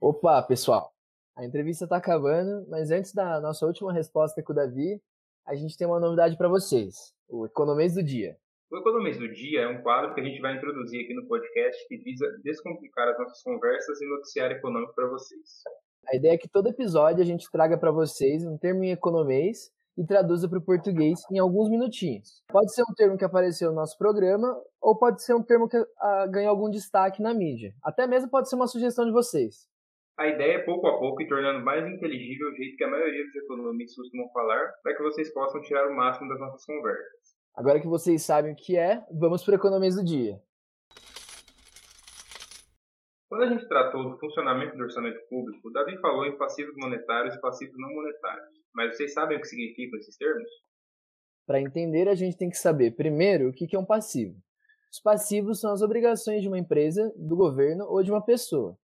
Opa, 0.00 0.42
pessoal! 0.42 0.92
A 1.36 1.44
entrevista 1.44 1.84
está 1.84 1.96
acabando, 1.96 2.68
mas 2.68 2.90
antes 2.90 3.14
da 3.14 3.40
nossa 3.40 3.64
última 3.64 3.92
resposta 3.92 4.42
com 4.42 4.52
o 4.52 4.56
Davi, 4.56 5.00
a 5.46 5.54
gente 5.54 5.76
tem 5.76 5.86
uma 5.86 6.00
novidade 6.00 6.36
para 6.36 6.48
vocês: 6.48 7.14
o 7.28 7.46
Economês 7.46 7.94
do 7.94 8.02
Dia. 8.02 8.36
O 8.70 8.76
Economês 8.78 9.18
do 9.18 9.30
Dia 9.32 9.62
é 9.62 9.68
um 9.68 9.82
quadro 9.82 10.14
que 10.14 10.20
a 10.20 10.24
gente 10.24 10.40
vai 10.40 10.56
introduzir 10.56 11.04
aqui 11.04 11.14
no 11.14 11.26
podcast 11.26 11.88
que 11.88 11.98
visa 11.98 12.26
descomplicar 12.42 13.08
as 13.08 13.18
nossas 13.18 13.42
conversas 13.42 14.00
e 14.00 14.08
noticiário 14.08 14.56
econômico 14.56 14.94
para 14.94 15.08
vocês. 15.08 15.62
A 16.08 16.16
ideia 16.16 16.34
é 16.34 16.38
que 16.38 16.48
todo 16.48 16.68
episódio 16.68 17.22
a 17.22 17.26
gente 17.26 17.50
traga 17.50 17.78
para 17.78 17.90
vocês 17.90 18.44
um 18.44 18.58
termo 18.58 18.84
em 18.84 18.90
economês 18.90 19.70
e 19.96 20.04
traduza 20.06 20.48
para 20.48 20.58
o 20.58 20.64
português 20.64 21.20
em 21.30 21.38
alguns 21.38 21.68
minutinhos. 21.68 22.42
Pode 22.48 22.74
ser 22.74 22.82
um 22.82 22.94
termo 22.94 23.16
que 23.16 23.24
apareceu 23.24 23.70
no 23.70 23.76
nosso 23.76 23.96
programa 23.96 24.48
ou 24.80 24.96
pode 24.96 25.22
ser 25.22 25.34
um 25.34 25.42
termo 25.42 25.68
que 25.68 25.76
ah, 25.76 26.26
ganhou 26.26 26.50
algum 26.50 26.70
destaque 26.70 27.22
na 27.22 27.34
mídia. 27.34 27.72
Até 27.82 28.06
mesmo 28.06 28.30
pode 28.30 28.48
ser 28.48 28.56
uma 28.56 28.66
sugestão 28.66 29.04
de 29.04 29.12
vocês. 29.12 29.68
A 30.18 30.28
ideia 30.28 30.56
é 30.56 30.64
pouco 30.64 30.86
a 30.86 30.98
pouco 30.98 31.22
ir 31.22 31.28
tornando 31.28 31.64
mais 31.64 31.86
inteligível 31.86 32.48
o 32.48 32.54
jeito 32.54 32.76
que 32.76 32.84
a 32.84 32.90
maioria 32.90 33.24
dos 33.24 33.34
economistas 33.34 33.96
costumam 33.96 34.28
falar, 34.30 34.72
para 34.82 34.94
que 34.94 35.02
vocês 35.02 35.32
possam 35.32 35.60
tirar 35.62 35.88
o 35.88 35.96
máximo 35.96 36.28
das 36.28 36.38
nossas 36.38 36.64
conversas. 36.64 37.36
Agora 37.54 37.80
que 37.80 37.86
vocês 37.86 38.22
sabem 38.22 38.52
o 38.52 38.56
que 38.56 38.76
é, 38.76 39.02
vamos 39.10 39.42
para 39.44 39.52
o 39.52 39.56
economês 39.56 39.94
do 39.94 40.04
dia. 40.04 40.40
Quando 43.32 43.44
a 43.44 43.48
gente 43.48 43.66
tratou 43.66 44.10
do 44.10 44.18
funcionamento 44.18 44.76
do 44.76 44.82
orçamento 44.82 45.18
público, 45.30 45.66
o 45.66 45.72
Davi 45.72 45.98
falou 46.02 46.26
em 46.26 46.36
passivos 46.36 46.74
monetários 46.76 47.34
e 47.34 47.40
passivos 47.40 47.74
não 47.78 47.88
monetários. 47.88 48.46
Mas 48.74 48.94
vocês 48.94 49.14
sabem 49.14 49.38
o 49.38 49.40
que 49.40 49.46
significam 49.46 49.98
esses 49.98 50.14
termos? 50.18 50.50
Para 51.46 51.58
entender, 51.58 52.10
a 52.10 52.14
gente 52.14 52.36
tem 52.36 52.50
que 52.50 52.58
saber, 52.58 52.94
primeiro, 52.94 53.48
o 53.48 53.52
que 53.54 53.74
é 53.74 53.78
um 53.78 53.86
passivo. 53.86 54.36
Os 54.92 55.00
passivos 55.00 55.60
são 55.60 55.72
as 55.72 55.80
obrigações 55.80 56.42
de 56.42 56.48
uma 56.48 56.58
empresa, 56.58 57.10
do 57.16 57.34
governo 57.34 57.86
ou 57.86 58.02
de 58.02 58.10
uma 58.10 58.22
pessoa. 58.22 58.76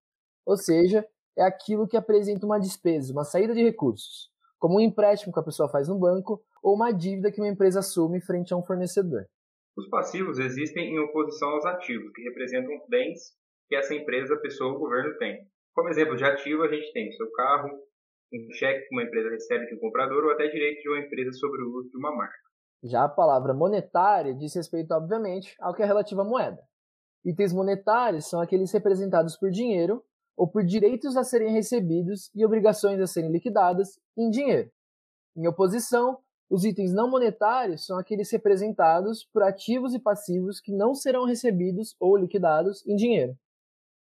Ou 0.47 0.57
seja, 0.57 1.07
é 1.37 1.43
aquilo 1.43 1.87
que 1.87 1.99
apresenta 1.99 2.47
uma 2.47 2.59
despesa, 2.59 3.13
uma 3.13 3.25
saída 3.25 3.53
de 3.53 3.63
recursos, 3.63 4.31
como 4.59 4.79
um 4.79 4.81
empréstimo 4.81 5.31
que 5.31 5.41
a 5.41 5.45
pessoa 5.45 5.69
faz 5.69 5.89
no 5.89 5.99
banco 5.99 6.43
ou 6.63 6.75
uma 6.75 6.91
dívida 6.91 7.31
que 7.31 7.39
uma 7.39 7.51
empresa 7.51 7.81
assume 7.81 8.23
frente 8.23 8.55
a 8.55 8.57
um 8.57 8.65
fornecedor. 8.65 9.27
Os 9.77 9.87
passivos 9.91 10.39
existem 10.39 10.95
em 10.95 10.99
oposição 11.01 11.51
aos 11.51 11.67
ativos, 11.67 12.11
que 12.15 12.23
representam 12.23 12.73
bens 12.89 13.37
que 13.69 13.77
essa 13.77 13.95
empresa, 13.95 14.37
pessoa 14.37 14.73
ou 14.73 14.79
governo 14.79 15.17
tem. 15.19 15.47
Como 15.75 15.89
exemplo 15.89 16.17
de 16.17 16.25
ativo, 16.25 16.63
a 16.63 16.69
gente 16.69 16.93
tem 16.93 17.09
o 17.09 17.13
seu 17.13 17.31
carro, 17.33 17.69
um 18.33 18.53
cheque 18.55 18.89
que 18.89 18.95
uma 18.95 19.05
empresa 19.05 19.31
recebe 19.31 19.67
de 19.67 19.75
um 19.75 19.79
comprador 19.79 20.25
ou 20.25 20.33
até 20.33 20.49
direito 20.49 20.83
de 20.83 20.89
uma 20.89 20.99
empresa 20.99 21.33
sobre 21.33 21.63
o 21.63 21.73
uso 21.75 21.91
de 21.91 21.97
uma 21.97 22.15
marca. 22.15 22.37
Já 22.83 23.05
a 23.05 23.09
palavra 23.09 23.55
monetária 23.55 24.35
diz 24.35 24.55
respeito, 24.55 24.93
obviamente, 24.93 25.55
ao 25.61 25.75
que 25.75 25.83
é 25.83 25.87
relativo 25.87 26.21
à 26.21 26.25
moeda. 26.25 26.63
Itens 27.25 27.53
monetários 27.53 28.29
são 28.29 28.41
aqueles 28.41 28.73
representados 28.73 29.37
por 29.37 29.51
dinheiro 29.51 30.03
ou 30.37 30.49
por 30.49 30.65
direitos 30.65 31.17
a 31.17 31.25
serem 31.25 31.53
recebidos 31.53 32.31
e 32.35 32.45
obrigações 32.45 33.01
a 33.01 33.07
serem 33.07 33.33
liquidadas 33.33 33.99
em 34.17 34.31
dinheiro. 34.31 34.71
Em 35.37 35.47
oposição, 35.47 36.19
os 36.49 36.65
itens 36.65 36.95
não 36.95 37.11
monetários 37.11 37.85
são 37.85 37.99
aqueles 37.99 38.31
representados 38.31 39.25
por 39.33 39.43
ativos 39.43 39.93
e 39.93 39.99
passivos 39.99 40.61
que 40.61 40.73
não 40.73 40.95
serão 40.95 41.25
recebidos 41.25 41.95
ou 42.01 42.17
liquidados 42.17 42.87
em 42.87 42.95
dinheiro. 42.95 43.37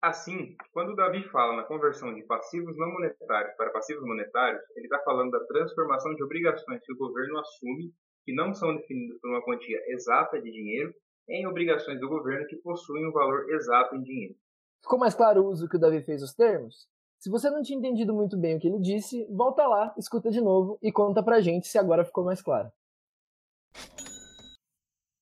Assim, 0.01 0.55
quando 0.71 0.95
Davi 0.95 1.27
fala 1.27 1.57
na 1.57 1.63
conversão 1.63 2.13
de 2.13 2.23
passivos 2.23 2.77
não 2.77 2.89
monetários 2.89 3.53
para 3.57 3.69
passivos 3.69 4.03
monetários, 4.03 4.61
ele 4.77 4.85
está 4.85 4.97
falando 4.99 5.31
da 5.31 5.43
transformação 5.45 6.15
de 6.15 6.23
obrigações 6.23 6.81
que 6.85 6.93
o 6.93 6.97
governo 6.97 7.37
assume, 7.37 7.93
que 8.23 8.33
não 8.33 8.53
são 8.53 8.75
definidas 8.77 9.19
por 9.19 9.29
uma 9.29 9.43
quantia 9.43 9.77
exata 9.89 10.41
de 10.41 10.49
dinheiro, 10.49 10.93
em 11.27 11.45
obrigações 11.45 11.99
do 11.99 12.07
governo 12.07 12.47
que 12.47 12.55
possuem 12.57 13.07
um 13.07 13.11
valor 13.11 13.49
exato 13.49 13.93
em 13.95 14.01
dinheiro. 14.01 14.35
Ficou 14.81 14.97
mais 14.97 15.13
claro 15.13 15.43
o 15.43 15.47
uso 15.47 15.67
que 15.67 15.75
o 15.75 15.79
Davi 15.79 16.01
fez 16.01 16.21
dos 16.21 16.33
termos? 16.33 16.87
Se 17.19 17.29
você 17.29 17.49
não 17.49 17.61
tinha 17.61 17.77
entendido 17.77 18.13
muito 18.13 18.37
bem 18.37 18.55
o 18.55 18.59
que 18.59 18.67
ele 18.67 18.79
disse, 18.79 19.27
volta 19.29 19.67
lá, 19.67 19.93
escuta 19.97 20.31
de 20.31 20.39
novo 20.39 20.79
e 20.81 20.93
conta 20.93 21.21
pra 21.21 21.41
gente 21.41 21.67
se 21.67 21.77
agora 21.77 22.05
ficou 22.05 22.23
mais 22.23 22.41
claro. 22.41 22.71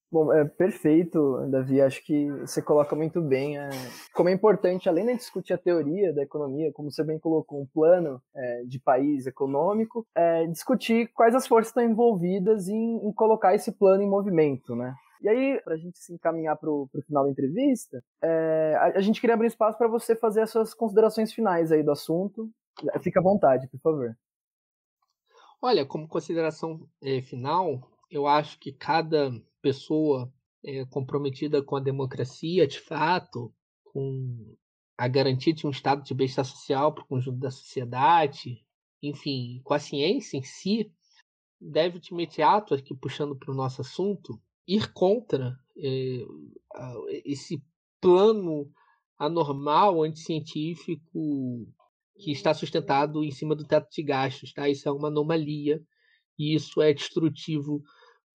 Bom, 0.10 0.32
é 0.32 0.46
perfeito, 0.46 1.46
Davi. 1.50 1.82
Acho 1.82 2.02
que 2.06 2.32
você 2.32 2.62
coloca 2.62 2.96
muito 2.96 3.22
bem 3.22 3.58
é, 3.58 3.70
como 4.14 4.30
é 4.30 4.32
importante, 4.32 4.88
além 4.88 5.06
de 5.06 5.18
discutir 5.18 5.52
a 5.52 5.58
teoria 5.58 6.14
da 6.14 6.24
economia, 6.24 6.72
como 6.72 6.90
você 6.90 7.04
bem 7.04 7.20
colocou, 7.20 7.62
um 7.62 7.66
plano 7.66 8.22
é, 8.34 8.64
de 8.64 8.80
país 8.80 9.28
econômico, 9.28 10.08
é, 10.16 10.48
discutir 10.48 11.12
quais 11.14 11.36
as 11.36 11.46
forças 11.46 11.72
estão 11.72 11.84
envolvidas 11.84 12.70
em, 12.70 13.06
em, 13.06 13.12
colocar 13.12 13.54
esse 13.54 13.70
plano 13.74 14.02
em 14.02 14.10
movimento, 14.10 14.76
né? 14.78 14.96
E 15.22 15.28
aí, 15.28 15.62
para 15.62 15.74
a 15.74 15.78
gente 15.78 16.00
se 16.00 16.14
encaminhar 16.14 16.56
para 16.56 16.70
o 16.70 16.88
final 17.06 17.26
da 17.26 17.32
entrevista, 17.32 18.02
é, 18.24 18.76
a, 18.78 18.86
a, 18.98 19.02
gente 19.02 19.20
queria 19.20 19.34
abrir 19.34 19.48
espaço 19.48 19.78
para 19.78 19.90
você 19.90 20.16
fazer 20.16 20.42
as 20.42 20.52
suas 20.52 20.74
considerações 20.74 21.34
finais 21.34 21.70
aí 21.70 21.84
do 21.84 21.92
assunto. 21.92 22.50
Fica 23.02 23.20
à 23.20 23.24
vontade, 23.24 23.68
por 23.68 23.80
favor. 23.82 24.16
Olha, 25.62 25.86
como 25.86 26.08
consideração 26.08 26.80
é, 27.04 27.22
final, 27.22 27.82
eu 28.10 28.28
acho 28.28 28.60
que 28.60 28.72
cada 28.72 29.32
pessoa 29.62 30.32
é, 30.64 30.86
comprometida 30.86 31.62
com 31.62 31.76
a 31.76 31.82
democracia, 31.82 32.68
de 32.68 32.80
fato, 32.80 33.54
com 33.84 34.56
a 34.98 35.08
garantia 35.08 35.54
de 35.54 35.68
um 35.68 35.70
estado 35.70 36.04
de 36.04 36.14
bem-estar 36.14 36.46
social 36.46 36.94
para 36.94 37.04
o 37.04 37.08
conjunto 37.08 37.40
da 37.40 37.52
sociedade, 37.52 38.66
enfim, 39.02 39.62
com 39.64 39.74
a 39.74 39.80
ciência 39.80 40.38
em 40.38 40.44
si, 40.44 40.92
deve 41.60 42.00
de 42.00 42.14
imediato, 42.14 42.74
aqui 42.74 42.96
puxando 42.96 43.36
para 43.36 43.52
o 43.52 43.56
nosso 43.56 43.82
assunto, 43.82 44.42
ir 44.68 44.92
contra 44.94 45.58
é, 45.78 46.26
esse 47.26 47.64
plano 48.02 48.72
anormal, 49.18 50.04
anticientífico, 50.04 51.68
que 52.18 52.32
está 52.32 52.54
sustentado 52.54 53.24
em 53.24 53.32
cima 53.32 53.56
do 53.56 53.66
teto 53.66 53.90
de 53.92 54.04
gastos. 54.04 54.54
Tá? 54.54 54.68
Isso 54.68 54.88
é 54.88 54.92
uma 54.92 55.08
anomalia 55.08 55.82
e 56.38 56.56
isso 56.56 56.82
é 56.82 56.94
destrutivo 56.94 57.82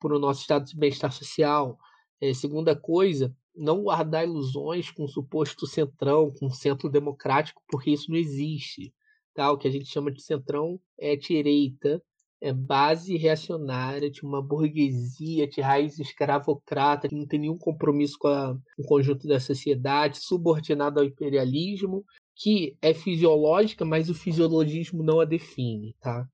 para 0.02 0.16
o 0.16 0.18
nosso 0.18 0.40
estado 0.40 0.66
de 0.66 0.76
bem-estar 0.76 1.12
social. 1.12 1.78
É, 2.20 2.34
segunda 2.34 2.74
coisa, 2.74 3.34
não 3.54 3.84
guardar 3.84 4.24
ilusões 4.24 4.90
com 4.90 5.04
o 5.04 5.08
suposto 5.08 5.66
centrão, 5.66 6.32
com 6.32 6.46
o 6.46 6.52
centro 6.52 6.90
democrático, 6.90 7.62
porque 7.68 7.90
isso 7.90 8.10
não 8.10 8.18
existe. 8.18 8.92
Tá? 9.34 9.50
O 9.50 9.56
que 9.56 9.68
a 9.68 9.70
gente 9.70 9.86
chama 9.86 10.10
de 10.10 10.22
centrão 10.22 10.80
é 10.98 11.14
direita, 11.16 12.02
é 12.40 12.52
base 12.52 13.16
reacionária 13.16 14.10
de 14.10 14.24
uma 14.24 14.42
burguesia 14.42 15.46
de 15.46 15.60
raiz 15.60 16.00
escravocrata 16.00 17.08
que 17.08 17.14
não 17.14 17.26
tem 17.26 17.38
nenhum 17.38 17.56
compromisso 17.56 18.18
com, 18.18 18.26
a, 18.26 18.54
com 18.76 18.82
o 18.82 18.86
conjunto 18.86 19.28
da 19.28 19.38
sociedade, 19.38 20.18
subordinada 20.18 21.00
ao 21.00 21.06
imperialismo, 21.06 22.04
que 22.34 22.76
é 22.82 22.92
fisiológica, 22.92 23.84
mas 23.84 24.10
o 24.10 24.14
fisiologismo 24.14 25.04
não 25.04 25.20
a 25.20 25.24
define, 25.24 25.94
tá? 26.00 26.26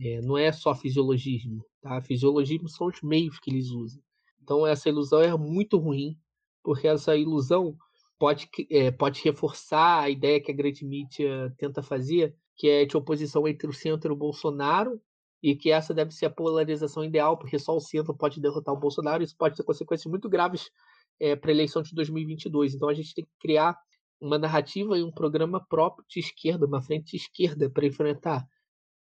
É, 0.00 0.20
não 0.22 0.38
é 0.38 0.50
só 0.50 0.74
fisiologismo, 0.74 1.64
tá? 1.82 2.00
Fisiologismo 2.00 2.68
são 2.68 2.86
os 2.86 3.02
meios 3.02 3.38
que 3.38 3.50
eles 3.50 3.70
usam. 3.70 4.02
Então 4.42 4.66
essa 4.66 4.88
ilusão 4.88 5.20
é 5.20 5.36
muito 5.36 5.76
ruim, 5.78 6.16
porque 6.62 6.88
essa 6.88 7.14
ilusão 7.16 7.76
pode, 8.18 8.48
é, 8.70 8.90
pode 8.90 9.22
reforçar 9.22 10.02
a 10.02 10.10
ideia 10.10 10.40
que 10.40 10.50
a 10.50 10.54
grande 10.54 10.84
mídia 10.84 11.54
tenta 11.58 11.82
fazer, 11.82 12.34
que 12.56 12.68
é 12.68 12.84
de 12.84 12.96
oposição 12.96 13.46
entre 13.46 13.68
o 13.68 13.72
centro 13.72 14.12
e 14.12 14.14
o 14.14 14.16
Bolsonaro, 14.16 15.00
e 15.42 15.54
que 15.54 15.70
essa 15.70 15.94
deve 15.94 16.12
ser 16.12 16.26
a 16.26 16.30
polarização 16.30 17.04
ideal, 17.04 17.38
porque 17.38 17.58
só 17.58 17.74
o 17.74 17.80
centro 17.80 18.14
pode 18.14 18.40
derrotar 18.40 18.74
o 18.74 18.78
Bolsonaro, 18.78 19.22
e 19.22 19.24
isso 19.24 19.36
pode 19.36 19.56
ter 19.56 19.64
consequências 19.64 20.10
muito 20.10 20.28
graves 20.28 20.70
é, 21.18 21.34
para 21.36 21.50
a 21.50 21.54
eleição 21.54 21.82
de 21.82 21.94
2022. 21.94 22.74
Então 22.74 22.88
a 22.88 22.94
gente 22.94 23.14
tem 23.14 23.24
que 23.24 23.30
criar 23.38 23.76
uma 24.20 24.38
narrativa 24.38 24.98
e 24.98 25.02
um 25.02 25.10
programa 25.10 25.64
próprio 25.66 26.04
de 26.08 26.20
esquerda, 26.20 26.66
uma 26.66 26.82
frente 26.82 27.12
de 27.12 27.16
esquerda 27.16 27.70
para 27.70 27.86
enfrentar 27.86 28.46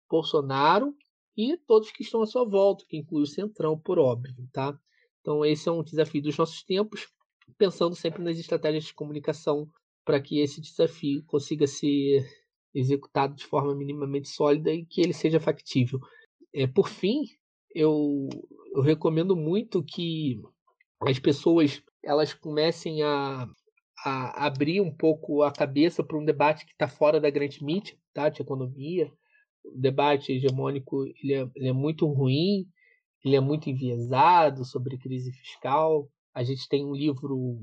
Bolsonaro 0.09 0.95
e 1.35 1.57
todos 1.57 1.91
que 1.91 2.03
estão 2.03 2.21
à 2.21 2.25
sua 2.25 2.47
volta, 2.47 2.85
que 2.87 2.97
inclui 2.97 3.23
o 3.23 3.27
Centrão, 3.27 3.77
por 3.77 3.99
óbvio, 3.99 4.33
tá? 4.51 4.77
Então 5.21 5.45
esse 5.45 5.67
é 5.69 5.71
um 5.71 5.83
desafio 5.83 6.21
dos 6.21 6.37
nossos 6.37 6.63
tempos, 6.63 7.07
pensando 7.57 7.95
sempre 7.95 8.23
nas 8.23 8.37
estratégias 8.37 8.85
de 8.85 8.93
comunicação 8.93 9.69
para 10.03 10.21
que 10.21 10.39
esse 10.39 10.61
desafio 10.61 11.23
consiga 11.25 11.67
ser 11.67 12.25
executado 12.73 13.35
de 13.35 13.45
forma 13.45 13.75
minimamente 13.75 14.29
sólida 14.29 14.71
e 14.71 14.85
que 14.85 15.01
ele 15.01 15.13
seja 15.13 15.39
factível. 15.39 15.99
É, 16.53 16.65
por 16.65 16.87
fim, 16.87 17.23
eu, 17.73 18.29
eu 18.73 18.81
recomendo 18.81 19.35
muito 19.35 19.83
que 19.83 20.41
as 21.01 21.19
pessoas 21.19 21.81
elas 22.03 22.33
comecem 22.33 23.03
a 23.03 23.47
a 24.05 24.45
abrir 24.45 24.81
um 24.81 24.93
pouco 24.93 25.41
a 25.43 25.51
cabeça 25.51 26.03
para 26.03 26.17
um 26.17 26.25
debate 26.25 26.65
que 26.65 26.71
está 26.71 26.87
fora 26.87 27.19
da 27.19 27.29
grande 27.29 27.63
mídia, 27.63 27.97
tá? 28.13 28.29
de 28.29 28.41
economia. 28.41 29.11
O 29.73 29.79
debate 29.79 30.31
hegemônico 30.31 31.05
ele 31.21 31.33
é, 31.33 31.49
ele 31.55 31.67
é 31.69 31.73
muito 31.73 32.05
ruim, 32.07 32.65
ele 33.23 33.35
é 33.35 33.39
muito 33.39 33.69
enviesado 33.69 34.65
sobre 34.65 34.97
crise 34.97 35.31
fiscal. 35.31 36.09
A 36.33 36.43
gente 36.43 36.67
tem 36.67 36.85
um 36.85 36.95
livro 36.95 37.59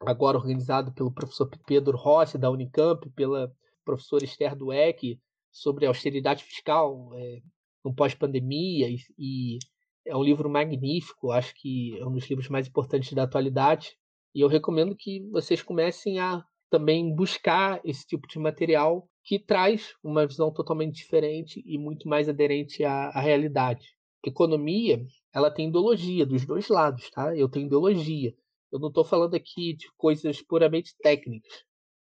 agora 0.00 0.38
organizado 0.38 0.92
pelo 0.92 1.12
professor 1.12 1.50
Pedro 1.66 1.96
Rossi, 1.96 2.38
da 2.38 2.50
Unicamp, 2.50 3.08
pela 3.10 3.52
professora 3.84 4.24
Esther 4.24 4.54
Dueck, 4.54 5.18
sobre 5.50 5.86
austeridade 5.86 6.44
fiscal 6.44 7.10
é, 7.14 7.40
no 7.84 7.94
pós-pandemia, 7.94 8.88
e, 8.88 8.98
e 9.18 9.58
é 10.06 10.16
um 10.16 10.22
livro 10.22 10.48
magnífico, 10.48 11.30
acho 11.30 11.54
que 11.54 11.98
é 11.98 12.06
um 12.06 12.12
dos 12.12 12.28
livros 12.28 12.48
mais 12.48 12.68
importantes 12.68 13.12
da 13.12 13.24
atualidade. 13.24 13.96
E 14.34 14.40
eu 14.40 14.48
recomendo 14.48 14.96
que 14.96 15.26
vocês 15.30 15.62
comecem 15.62 16.18
a 16.18 16.44
também 16.70 17.14
buscar 17.14 17.80
esse 17.84 18.06
tipo 18.06 18.26
de 18.28 18.38
material 18.38 19.08
que 19.24 19.38
traz 19.38 19.94
uma 20.02 20.26
visão 20.26 20.52
totalmente 20.52 20.96
diferente 20.96 21.62
e 21.66 21.78
muito 21.78 22.08
mais 22.08 22.28
aderente 22.28 22.84
à, 22.84 23.08
à 23.08 23.20
realidade. 23.20 23.86
Economia, 24.24 25.04
ela 25.32 25.50
tem 25.50 25.68
ideologia 25.68 26.26
dos 26.26 26.44
dois 26.44 26.68
lados, 26.68 27.10
tá? 27.10 27.36
Eu 27.36 27.48
tenho 27.48 27.66
ideologia. 27.66 28.34
Eu 28.70 28.78
não 28.78 28.88
estou 28.88 29.04
falando 29.04 29.34
aqui 29.34 29.74
de 29.74 29.86
coisas 29.96 30.42
puramente 30.42 30.94
técnicas. 31.02 31.64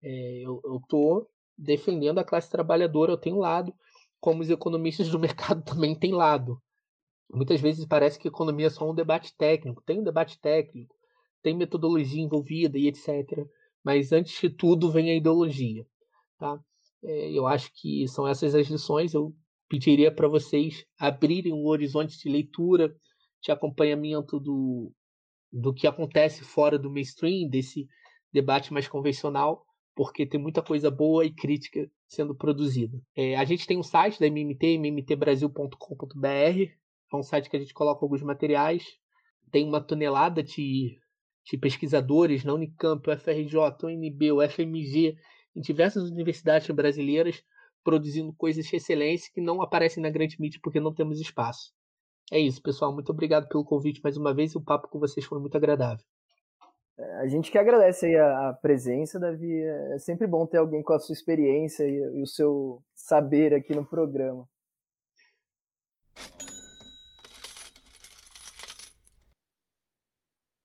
É, 0.02 0.42
eu 0.42 0.60
estou 0.82 1.28
defendendo 1.56 2.18
a 2.18 2.24
classe 2.24 2.50
trabalhadora, 2.50 3.12
eu 3.12 3.16
tenho 3.16 3.38
lado, 3.38 3.72
como 4.20 4.42
os 4.42 4.50
economistas 4.50 5.08
do 5.08 5.18
mercado 5.20 5.62
também 5.64 5.98
têm 5.98 6.12
lado. 6.12 6.60
Muitas 7.32 7.60
vezes 7.60 7.86
parece 7.86 8.18
que 8.18 8.28
economia 8.28 8.66
é 8.66 8.70
só 8.70 8.88
um 8.88 8.94
debate 8.94 9.34
técnico. 9.36 9.82
Tem 9.84 10.00
um 10.00 10.04
debate 10.04 10.38
técnico, 10.40 10.94
tem 11.42 11.56
metodologia 11.56 12.22
envolvida 12.22 12.78
e 12.78 12.86
etc. 12.86 13.46
Mas 13.84 14.12
antes 14.12 14.40
de 14.40 14.48
tudo 14.48 14.90
vem 14.90 15.10
a 15.10 15.14
ideologia. 15.14 15.86
Tá? 16.38 16.58
É, 17.02 17.30
eu 17.30 17.46
acho 17.46 17.70
que 17.74 18.08
são 18.08 18.26
essas 18.26 18.54
as 18.54 18.68
lições. 18.68 19.12
Eu 19.12 19.34
pediria 19.68 20.10
para 20.10 20.28
vocês 20.28 20.84
abrirem 20.98 21.52
o 21.52 21.66
horizonte 21.66 22.18
de 22.18 22.28
leitura, 22.28 22.94
de 23.42 23.52
acompanhamento 23.52 24.40
do, 24.40 24.90
do 25.52 25.74
que 25.74 25.86
acontece 25.86 26.42
fora 26.42 26.78
do 26.78 26.90
mainstream, 26.90 27.48
desse 27.48 27.86
debate 28.32 28.72
mais 28.72 28.88
convencional, 28.88 29.64
porque 29.94 30.26
tem 30.26 30.40
muita 30.40 30.62
coisa 30.62 30.90
boa 30.90 31.24
e 31.24 31.32
crítica 31.32 31.88
sendo 32.08 32.34
produzida. 32.34 33.00
É, 33.14 33.36
a 33.36 33.44
gente 33.44 33.66
tem 33.66 33.78
um 33.78 33.82
site 33.82 34.18
da 34.18 34.26
MMT, 34.26 34.78
mmtbrasil.com.br, 34.78 36.26
é 36.26 37.16
um 37.16 37.22
site 37.22 37.48
que 37.48 37.56
a 37.56 37.60
gente 37.60 37.74
coloca 37.74 38.04
alguns 38.04 38.22
materiais, 38.22 38.84
tem 39.50 39.64
uma 39.64 39.80
tonelada 39.80 40.42
de 40.42 40.98
de 41.44 41.58
pesquisadores 41.58 42.44
na 42.44 42.54
Unicamp, 42.54 43.08
o 43.08 43.16
FRJ, 43.16 43.56
o 43.82 43.86
UNB, 43.86 44.32
o 44.32 44.48
FMG, 44.48 45.16
em 45.54 45.60
diversas 45.60 46.10
universidades 46.10 46.68
brasileiras, 46.70 47.42
produzindo 47.82 48.32
coisas 48.32 48.64
de 48.66 48.76
excelência 48.76 49.30
que 49.32 49.40
não 49.40 49.60
aparecem 49.60 50.02
na 50.02 50.10
grande 50.10 50.40
mídia 50.40 50.58
porque 50.62 50.80
não 50.80 50.94
temos 50.94 51.20
espaço. 51.20 51.72
É 52.32 52.38
isso, 52.38 52.62
pessoal. 52.62 52.92
Muito 52.92 53.10
obrigado 53.10 53.48
pelo 53.48 53.64
convite 53.64 54.00
mais 54.02 54.16
uma 54.16 54.34
vez 54.34 54.52
e 54.52 54.58
o 54.58 54.64
papo 54.64 54.88
com 54.88 54.98
vocês 54.98 55.26
foi 55.26 55.38
muito 55.38 55.56
agradável. 55.56 56.04
É, 56.98 57.16
a 57.20 57.26
gente 57.26 57.50
que 57.50 57.58
agradece 57.58 58.16
a 58.16 58.56
presença, 58.60 59.20
Davi. 59.20 59.60
É 59.92 59.98
sempre 59.98 60.26
bom 60.26 60.46
ter 60.46 60.58
alguém 60.58 60.82
com 60.82 60.94
a 60.94 60.98
sua 60.98 61.12
experiência 61.12 61.84
e 61.84 62.22
o 62.22 62.26
seu 62.26 62.82
saber 62.94 63.52
aqui 63.52 63.74
no 63.74 63.84
programa. 63.84 64.48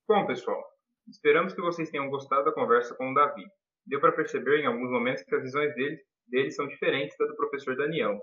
Bom, 0.10 0.26
pessoal, 0.26 0.60
esperamos 1.08 1.54
que 1.54 1.62
vocês 1.62 1.92
tenham 1.92 2.10
gostado 2.10 2.46
da 2.46 2.52
conversa 2.52 2.96
com 2.96 3.12
o 3.12 3.14
Davi. 3.14 3.46
Deu 3.86 4.02
para 4.02 4.12
perceber 4.12 4.60
em 4.60 4.66
alguns 4.66 4.90
momentos 4.90 5.22
que 5.22 5.36
as 5.36 5.44
visões 5.44 5.72
dele, 5.76 6.00
dele 6.28 6.50
são 6.50 6.68
diferentes 6.68 7.16
da 7.16 7.28
do 7.28 7.36
professor 7.36 7.78
Daniel, 7.78 8.20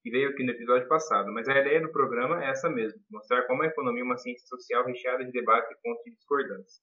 que 0.00 0.12
veio 0.12 0.28
aqui 0.28 0.44
no 0.44 0.52
episódio 0.52 0.86
passado, 0.86 1.32
mas 1.32 1.48
a 1.48 1.58
ideia 1.58 1.80
do 1.80 1.90
programa 1.90 2.40
é 2.44 2.50
essa 2.50 2.70
mesmo, 2.70 3.00
mostrar 3.10 3.48
como 3.48 3.64
a 3.64 3.66
economia 3.66 4.02
é 4.02 4.04
uma 4.04 4.16
ciência 4.16 4.46
social 4.46 4.86
recheada 4.86 5.24
de 5.24 5.32
debate 5.32 5.72
e 5.72 5.76
pontos 5.82 6.04
de 6.04 6.12
discordância. 6.12 6.80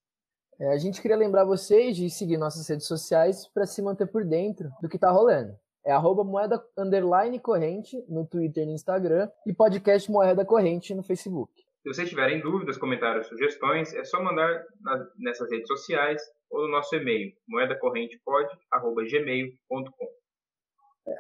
É, 0.60 0.74
a 0.74 0.78
gente 0.78 1.02
queria 1.02 1.16
lembrar 1.16 1.46
vocês 1.46 1.96
de 1.96 2.10
seguir 2.10 2.36
nossas 2.36 2.68
redes 2.68 2.88
sociais 2.88 3.48
para 3.54 3.66
se 3.66 3.82
manter 3.82 4.08
por 4.08 4.26
dentro 4.26 4.70
do 4.82 4.90
que 4.90 4.98
está 4.98 5.10
rolando. 5.10 5.56
É 5.86 5.94
arroba 5.94 6.26
moeda 6.26 6.62
corrente 7.42 8.04
no 8.10 8.28
Twitter 8.28 8.64
e 8.64 8.66
no 8.66 8.74
Instagram 8.74 9.32
e 9.48 9.54
podcast 9.54 10.12
Moeda 10.12 10.44
Corrente 10.44 10.94
no 10.94 11.04
Facebook. 11.04 11.71
Se 11.82 11.90
vocês 11.90 12.10
tiverem 12.10 12.40
dúvidas, 12.40 12.78
comentários, 12.78 13.28
sugestões, 13.28 13.94
é 13.94 14.04
só 14.04 14.24
mandar 14.24 14.64
na, 14.82 15.08
nessas 15.18 15.50
redes 15.50 15.68
sociais 15.68 16.22
ou 16.52 16.68
no 16.68 16.72
nosso 16.72 16.96
e-mail, 16.96 17.34
moedacorrentepod.gmail.com. 17.48 20.08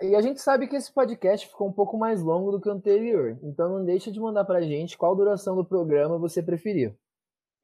E 0.03 0.15
a 0.15 0.21
gente 0.21 0.39
sabe 0.39 0.67
que 0.67 0.75
esse 0.75 0.93
podcast 0.93 1.47
ficou 1.47 1.67
um 1.67 1.73
pouco 1.73 1.97
mais 1.97 2.21
longo 2.21 2.51
do 2.51 2.61
que 2.61 2.69
o 2.69 2.71
anterior, 2.71 3.39
então 3.41 3.67
não 3.69 3.83
deixa 3.83 4.11
de 4.11 4.19
mandar 4.19 4.45
pra 4.45 4.61
gente 4.61 4.95
qual 4.95 5.15
duração 5.15 5.55
do 5.55 5.65
programa 5.65 6.19
você 6.19 6.43
preferiu. 6.43 6.93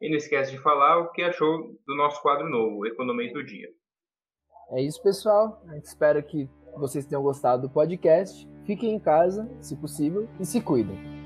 E 0.02 0.10
não 0.10 0.18
esquece 0.18 0.50
de 0.52 0.58
falar 0.58 0.98
o 1.00 1.12
que 1.12 1.22
achou 1.22 1.78
do 1.86 1.96
nosso 1.96 2.20
quadro 2.22 2.50
novo, 2.50 2.88
Economês 2.88 3.32
do 3.32 3.44
Dia. 3.44 3.70
É 4.72 4.82
isso, 4.82 5.04
pessoal. 5.04 5.62
A 5.70 5.76
gente 5.76 5.86
espera 5.86 6.22
que 6.22 6.50
vocês 6.76 7.06
tenham 7.06 7.24
gostado 7.24 7.62
do 7.64 7.70
podcast. 7.70 8.48
Fiquem 8.66 8.96
em 8.96 9.00
casa, 9.00 9.50
se 9.62 9.76
possível, 9.76 10.28
e 10.40 10.46
se 10.46 10.62
cuidem. 10.62 11.17